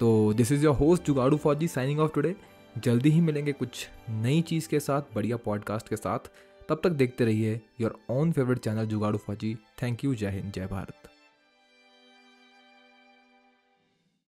तो 0.00 0.32
this 0.32 0.52
is 0.52 0.64
your 0.64 0.76
host 0.76 1.04
Jugaadu 1.04 1.36
Fauji 1.54 1.68
signing 1.68 2.00
off 2.00 2.12
today 2.14 2.36
जल्दी 2.78 3.10
ही 3.10 3.20
मिलेंगे 3.20 3.52
कुछ 3.52 3.88
नई 4.10 4.40
चीज़ 4.40 4.68
के 4.68 4.80
साथ, 4.80 5.02
बढ़िया 5.14 5.36
पॉडकास्ट 5.36 5.88
के 5.88 5.96
साथ। 5.96 6.30
तब 6.68 6.80
तक 6.84 6.90
देखते 6.92 7.24
रहिए 7.24 7.60
your 7.80 7.98
own 8.10 8.32
favourite 8.32 8.58
channel 8.58 8.86
Jugaadu 8.86 9.18
Fauji. 9.18 9.54
Thank 9.82 10.04
you 10.04 10.14
जय 10.14 10.30
हिंद 10.30 10.52
जय 10.52 10.66
भारत 10.66 11.07